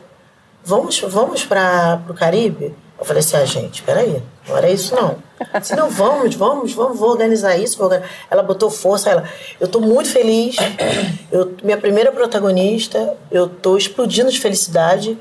vamos, 0.64 1.00
vamos 1.00 1.44
para 1.44 2.00
o 2.08 2.14
Caribe? 2.14 2.72
Eu 2.98 3.04
falei 3.04 3.20
assim, 3.20 3.36
ah, 3.36 3.44
gente, 3.44 3.82
peraí, 3.82 4.22
não 4.48 4.56
era 4.56 4.70
isso 4.70 4.94
não. 4.94 5.16
Se 5.60 5.74
não, 5.74 5.90
vamos, 5.90 6.34
vamos, 6.34 6.72
vamos, 6.72 6.98
vou 6.98 7.10
organizar 7.10 7.56
isso. 7.58 7.76
Vou 7.76 7.86
organizar. 7.88 8.10
Ela 8.30 8.42
botou 8.42 8.70
força, 8.70 9.10
ela, 9.10 9.28
eu 9.60 9.66
tô 9.68 9.80
muito 9.80 10.08
feliz, 10.08 10.56
eu, 11.30 11.54
minha 11.62 11.76
primeira 11.76 12.12
protagonista, 12.12 13.16
eu 13.30 13.48
tô 13.48 13.76
explodindo 13.76 14.30
de 14.30 14.40
felicidade 14.40 15.18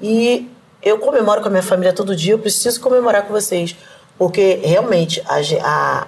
e 0.00 0.50
eu 0.82 0.98
comemoro 0.98 1.42
com 1.42 1.48
a 1.48 1.50
minha 1.50 1.62
família 1.62 1.92
todo 1.92 2.16
dia, 2.16 2.32
eu 2.32 2.38
preciso 2.38 2.80
comemorar 2.80 3.22
com 3.24 3.32
vocês, 3.32 3.76
porque 4.18 4.60
realmente 4.64 5.22
a, 5.26 5.38
a, 5.62 6.06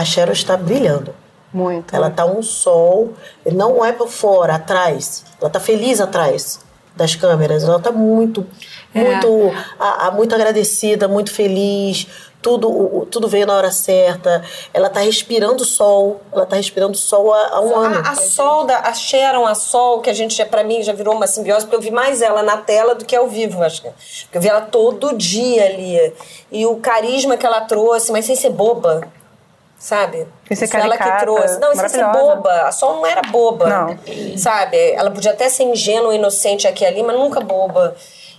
a 0.00 0.04
Cheryl 0.04 0.32
está 0.32 0.56
brilhando. 0.56 1.14
Muito. 1.52 1.94
Ela 1.94 2.10
tá 2.10 2.24
um 2.26 2.42
sol, 2.42 3.14
não 3.50 3.84
é 3.84 3.92
por 3.92 4.08
fora, 4.08 4.56
atrás. 4.56 5.24
Ela 5.40 5.48
tá 5.48 5.58
feliz 5.60 6.00
atrás 6.00 6.60
das 6.94 7.14
câmeras. 7.14 7.64
Ela 7.64 7.78
tá 7.80 7.90
muito, 7.92 8.46
É. 8.94 9.02
muito, 9.02 9.52
a, 9.78 10.06
a- 10.06 10.10
muito 10.10 10.34
agradecida, 10.34 11.08
muito 11.08 11.32
feliz. 11.32 12.06
Tudo, 12.42 12.68
o- 12.70 13.06
tudo 13.06 13.26
veio 13.26 13.46
na 13.46 13.54
hora 13.54 13.72
certa. 13.72 14.42
Ela 14.72 14.88
tá 14.90 15.00
respirando 15.00 15.64
sol. 15.64 16.20
Ela 16.32 16.46
tá 16.46 16.56
respirando 16.56 16.96
sol 16.96 17.32
há, 17.32 17.48
há 17.56 17.60
um 17.60 17.74
ano. 17.76 17.96
A, 18.04 18.10
a 18.10 18.14
Sol, 18.14 18.64
da, 18.64 18.78
a 18.80 18.92
Sharon, 18.94 19.46
a 19.46 19.54
Sol, 19.54 20.00
que 20.00 20.10
a 20.10 20.14
gente, 20.14 20.34
já, 20.36 20.46
pra 20.46 20.62
mim, 20.62 20.82
já 20.82 20.92
virou 20.92 21.14
uma 21.14 21.26
simbiose, 21.26 21.64
porque 21.64 21.76
eu 21.76 21.80
vi 21.80 21.90
mais 21.90 22.22
ela 22.22 22.42
na 22.42 22.58
tela 22.58 22.94
do 22.94 23.04
que 23.04 23.16
ao 23.16 23.26
vivo, 23.26 23.62
acho 23.62 23.82
que. 23.82 23.88
Porque 24.24 24.38
eu 24.38 24.42
vi 24.42 24.48
ela 24.48 24.60
todo 24.60 25.16
dia 25.16 25.64
ali. 25.64 26.12
E 26.52 26.66
o 26.66 26.76
carisma 26.76 27.36
que 27.36 27.44
ela 27.46 27.62
trouxe, 27.62 28.12
mas 28.12 28.26
sem 28.26 28.36
ser 28.36 28.50
boba. 28.50 29.08
Sabe? 29.78 30.26
Sem 30.48 30.56
ser 30.56 30.64
Isso 30.64 30.76
ela 30.76 30.92
que 30.96 30.98
caricata, 30.98 31.24
trouxe. 31.24 31.60
Não, 31.60 31.70
ser 31.74 31.76
maravilhosa. 31.98 32.18
boba. 32.36 32.62
A 32.62 32.72
Sol 32.72 32.96
não 32.96 33.06
era 33.06 33.22
boba. 33.22 33.68
Não. 33.68 33.98
Sabe? 34.38 34.92
Ela 34.92 35.10
podia 35.10 35.32
até 35.32 35.48
ser 35.48 35.64
ingênua, 35.64 36.14
inocente 36.14 36.66
aqui 36.66 36.82
e 36.82 36.86
ali, 36.86 37.02
mas 37.02 37.16
nunca 37.16 37.40
boba. 37.40 37.94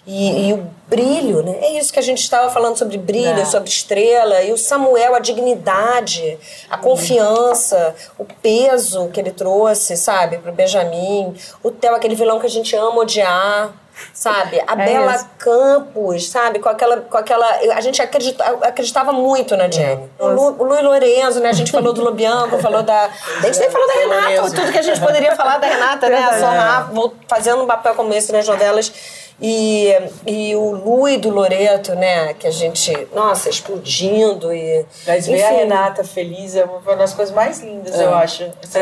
E, 0.09 0.47
e 0.49 0.53
o 0.53 0.65
brilho, 0.87 1.43
né? 1.43 1.57
É 1.61 1.77
isso 1.77 1.91
que 1.91 1.99
a 1.99 2.01
gente 2.01 2.21
estava 2.21 2.49
falando 2.49 2.77
sobre 2.77 2.97
brilho, 2.97 3.41
É. 3.41 3.45
sobre 3.45 3.69
estrela. 3.69 4.41
E 4.41 4.53
o 4.53 4.57
Samuel, 4.57 5.13
a 5.13 5.19
dignidade, 5.19 6.39
a 6.69 6.77
confiança, 6.77 7.93
o 8.17 8.23
peso 8.23 9.09
que 9.09 9.19
ele 9.19 9.31
trouxe, 9.31 9.97
sabe, 9.97 10.37
pro 10.37 10.51
Benjamin. 10.53 11.35
O 11.61 11.69
Theo, 11.71 11.93
aquele 11.93 12.15
vilão 12.15 12.39
que 12.39 12.45
a 12.45 12.49
gente 12.49 12.73
ama 12.75 13.01
odiar. 13.01 13.73
Sabe? 14.13 14.61
A 14.67 14.73
É 14.73 14.75
Bela 14.85 15.15
isso. 15.15 15.27
Campos, 15.37 16.27
sabe? 16.29 16.59
Com 16.59 16.69
aquela, 16.69 16.97
com 16.97 17.17
aquela. 17.17 17.47
A 17.75 17.81
gente 17.81 18.01
acredita, 18.01 18.43
acreditava 18.63 19.11
muito 19.11 19.55
na 19.55 19.69
Jenny. 19.69 20.09
O, 20.19 20.27
Lu, 20.27 20.55
o 20.59 20.63
Luiz 20.63 20.83
Lorenzo, 20.83 21.39
né? 21.39 21.49
A 21.49 21.53
gente 21.53 21.71
falou 21.71 21.93
do 21.93 22.03
Lubianco, 22.03 22.57
falou 22.61 22.83
da. 22.83 23.05
A 23.05 23.45
gente 23.45 23.59
nem 23.59 23.69
falou 23.69 23.87
da 23.87 23.93
Renata, 23.93 24.55
tudo 24.55 24.71
que 24.71 24.77
a 24.79 24.81
gente 24.81 24.99
poderia 24.99 25.35
falar 25.35 25.57
da 25.57 25.67
Renata, 25.67 26.09
né? 26.09 26.17
A 26.17 26.39
Sorra 26.39 26.89
vou 26.91 27.13
fazendo 27.27 27.63
um 27.63 27.67
papel 27.67 27.95
como 27.95 28.13
esse 28.13 28.31
nas 28.31 28.47
novelas. 28.47 28.91
E, 29.39 29.93
e 30.25 30.55
o 30.55 30.71
Lu 30.71 31.07
e 31.07 31.17
do 31.17 31.29
Loreto, 31.29 31.93
né? 31.93 32.33
Que 32.33 32.47
a 32.47 32.51
gente, 32.51 33.07
nossa, 33.13 33.49
explodindo 33.49 34.51
e. 34.51 34.83
Mas 35.05 35.27
ver 35.27 35.43
a. 35.43 35.49
Renata 35.51 36.03
feliz 36.03 36.55
é 36.55 36.65
uma 36.65 36.95
das 36.95 37.13
coisas 37.13 37.33
mais 37.35 37.59
lindas, 37.61 37.99
É. 37.99 38.03
eu 38.05 38.15
acho. 38.15 38.45
Assim, 38.63 38.79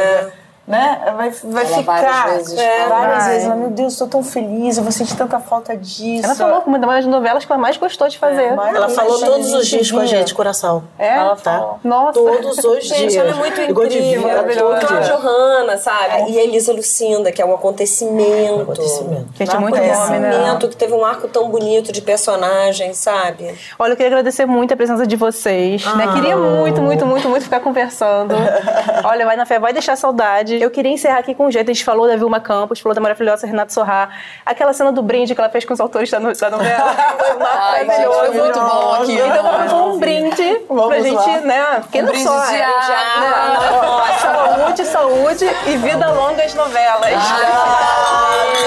Né? 0.68 1.00
Vai, 1.16 1.30
vai 1.30 1.66
Ela 1.66 1.78
ficar 1.78 2.02
várias 2.02 2.50
vezes 2.50 2.58
é, 2.60 2.88
várias 2.88 3.24
Vai. 3.24 3.30
vezes. 3.34 3.46
Ela, 3.46 3.56
Meu 3.56 3.70
Deus, 3.70 3.96
tô 3.98 4.08
tão 4.08 4.24
feliz, 4.24 4.78
eu 4.78 4.84
vou 4.84 4.92
sentir 4.92 5.16
tanta 5.16 5.40
falta 5.40 5.78
disso. 5.78 6.26
Ela 6.26 6.34
falou 6.34 6.62
que 6.62 6.68
uma 6.68 6.80
das 6.80 7.06
novelas 7.06 7.46
que 7.46 7.52
ela 7.52 7.62
mais 7.62 7.78
gostou 7.78 8.08
de 8.08 8.18
fazer. 8.18 8.46
Ela 8.46 8.90
falou 8.90 9.20
todos 9.20 9.54
os 9.54 9.68
dias 9.68 9.92
com 9.92 10.00
a 10.00 10.06
gente, 10.08 10.34
coração. 10.34 10.84
É? 10.98 11.18
Ela 11.18 11.36
tá? 11.36 11.76
Nossa. 11.84 12.14
Todos 12.14 12.58
os 12.58 12.84
Gente, 12.88 13.10
dias. 13.10 13.16
ela 13.16 13.30
é 13.30 13.34
muito 13.36 13.62
incrível. 13.62 14.22
Maravilhosa. 14.24 14.88
todo 14.88 14.98
A. 14.98 15.02
Johanna, 15.02 15.78
sabe? 15.78 16.32
E 16.32 16.40
a 16.40 16.44
Elisa 16.44 16.74
Lucinda, 16.74 17.32
que 17.32 17.42
é 17.42 17.46
um 17.46 17.54
acontecimento. 17.54 18.62
acontecimento. 18.62 19.28
Gente, 19.36 19.56
é 19.56 19.60
muito 19.60 19.76
nome, 19.76 19.88
né? 19.88 19.94
acontecimento 20.30 20.70
que 20.70 20.76
teve 20.78 20.94
um 20.94 21.06
arco 21.06 21.28
tão 21.28 21.48
bonito 21.50 21.92
de 21.92 22.02
personagem, 22.02 22.94
sabe? 22.94 23.54
Olha, 23.78 23.92
eu 23.92 23.96
queria 23.96 24.08
agradecer 24.08 24.46
muito 24.46 24.74
a 24.74 24.78
presença 24.78 25.06
de 25.06 25.16
vocês. 25.16 25.86
né? 25.96 26.06
Ah. 26.10 26.14
Queria 26.14 26.36
muito, 26.36 26.82
muito, 26.82 27.06
muito, 27.06 27.30
muito 27.30 27.44
ficar 27.44 27.60
conversando. 27.60 28.34
Olha, 29.04 29.26
vai 29.26 29.36
na 29.36 29.46
fé, 29.46 29.60
vai 29.60 29.72
deixar 29.74 29.96
saudade 29.96 30.55
verdade. 30.56 30.64
Eu 30.64 30.72
queria 30.72 30.92
encerrar 30.92 31.20
aqui 31.20 31.34
com 31.34 31.48
um 31.48 31.52
jeito. 31.52 31.70
A 31.70 31.74
gente 31.74 31.84
falou 31.84 32.08
da 32.08 32.16
Vilma 32.16 32.40
Campos, 32.40 32.80
falou 32.80 32.96
da 32.96 33.02
maravilhosa 33.02 33.46
Renata 33.46 33.74
Sorrar. 33.74 34.10
Aquela 34.46 34.74
cena 34.74 34.92
do 34.92 35.02
brinde 35.02 35.34
que 35.34 35.42
ela 35.42 35.50
fez 35.50 35.66
com 35.66 35.74
os 35.74 35.80
autores 35.80 36.10
da, 36.10 36.20
novela. 36.20 36.36
Foi 37.18 37.36
maravilhoso. 37.38 38.20
Foi 38.20 38.30
muito 38.32 38.60
bom 38.60 38.94
aqui. 38.94 39.14
Então 39.14 39.44
vamos 39.44 39.58
fazer 39.58 39.76
um 39.76 40.00
brinde 40.00 40.62
vamos 40.68 40.88
pra 40.88 41.00
gente, 41.02 41.46
né? 41.46 41.80
Porque 41.82 42.02
um 42.02 42.06
não 42.06 42.16
só. 42.16 42.46
De 42.46 42.56
é. 42.56 42.64
ar, 42.64 43.20
né? 43.20 44.18
saúde, 44.20 44.86
saúde 44.86 45.46
e 45.68 45.78
vida 45.78 46.12
longa 46.12 46.44
às 46.44 46.54
novelas. 46.54 47.14
Ah, 47.14 47.78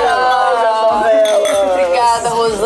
ah, 0.08 0.92
novelas. 0.92 1.70
Obrigada, 1.70 2.28
Rosana. 2.30 2.57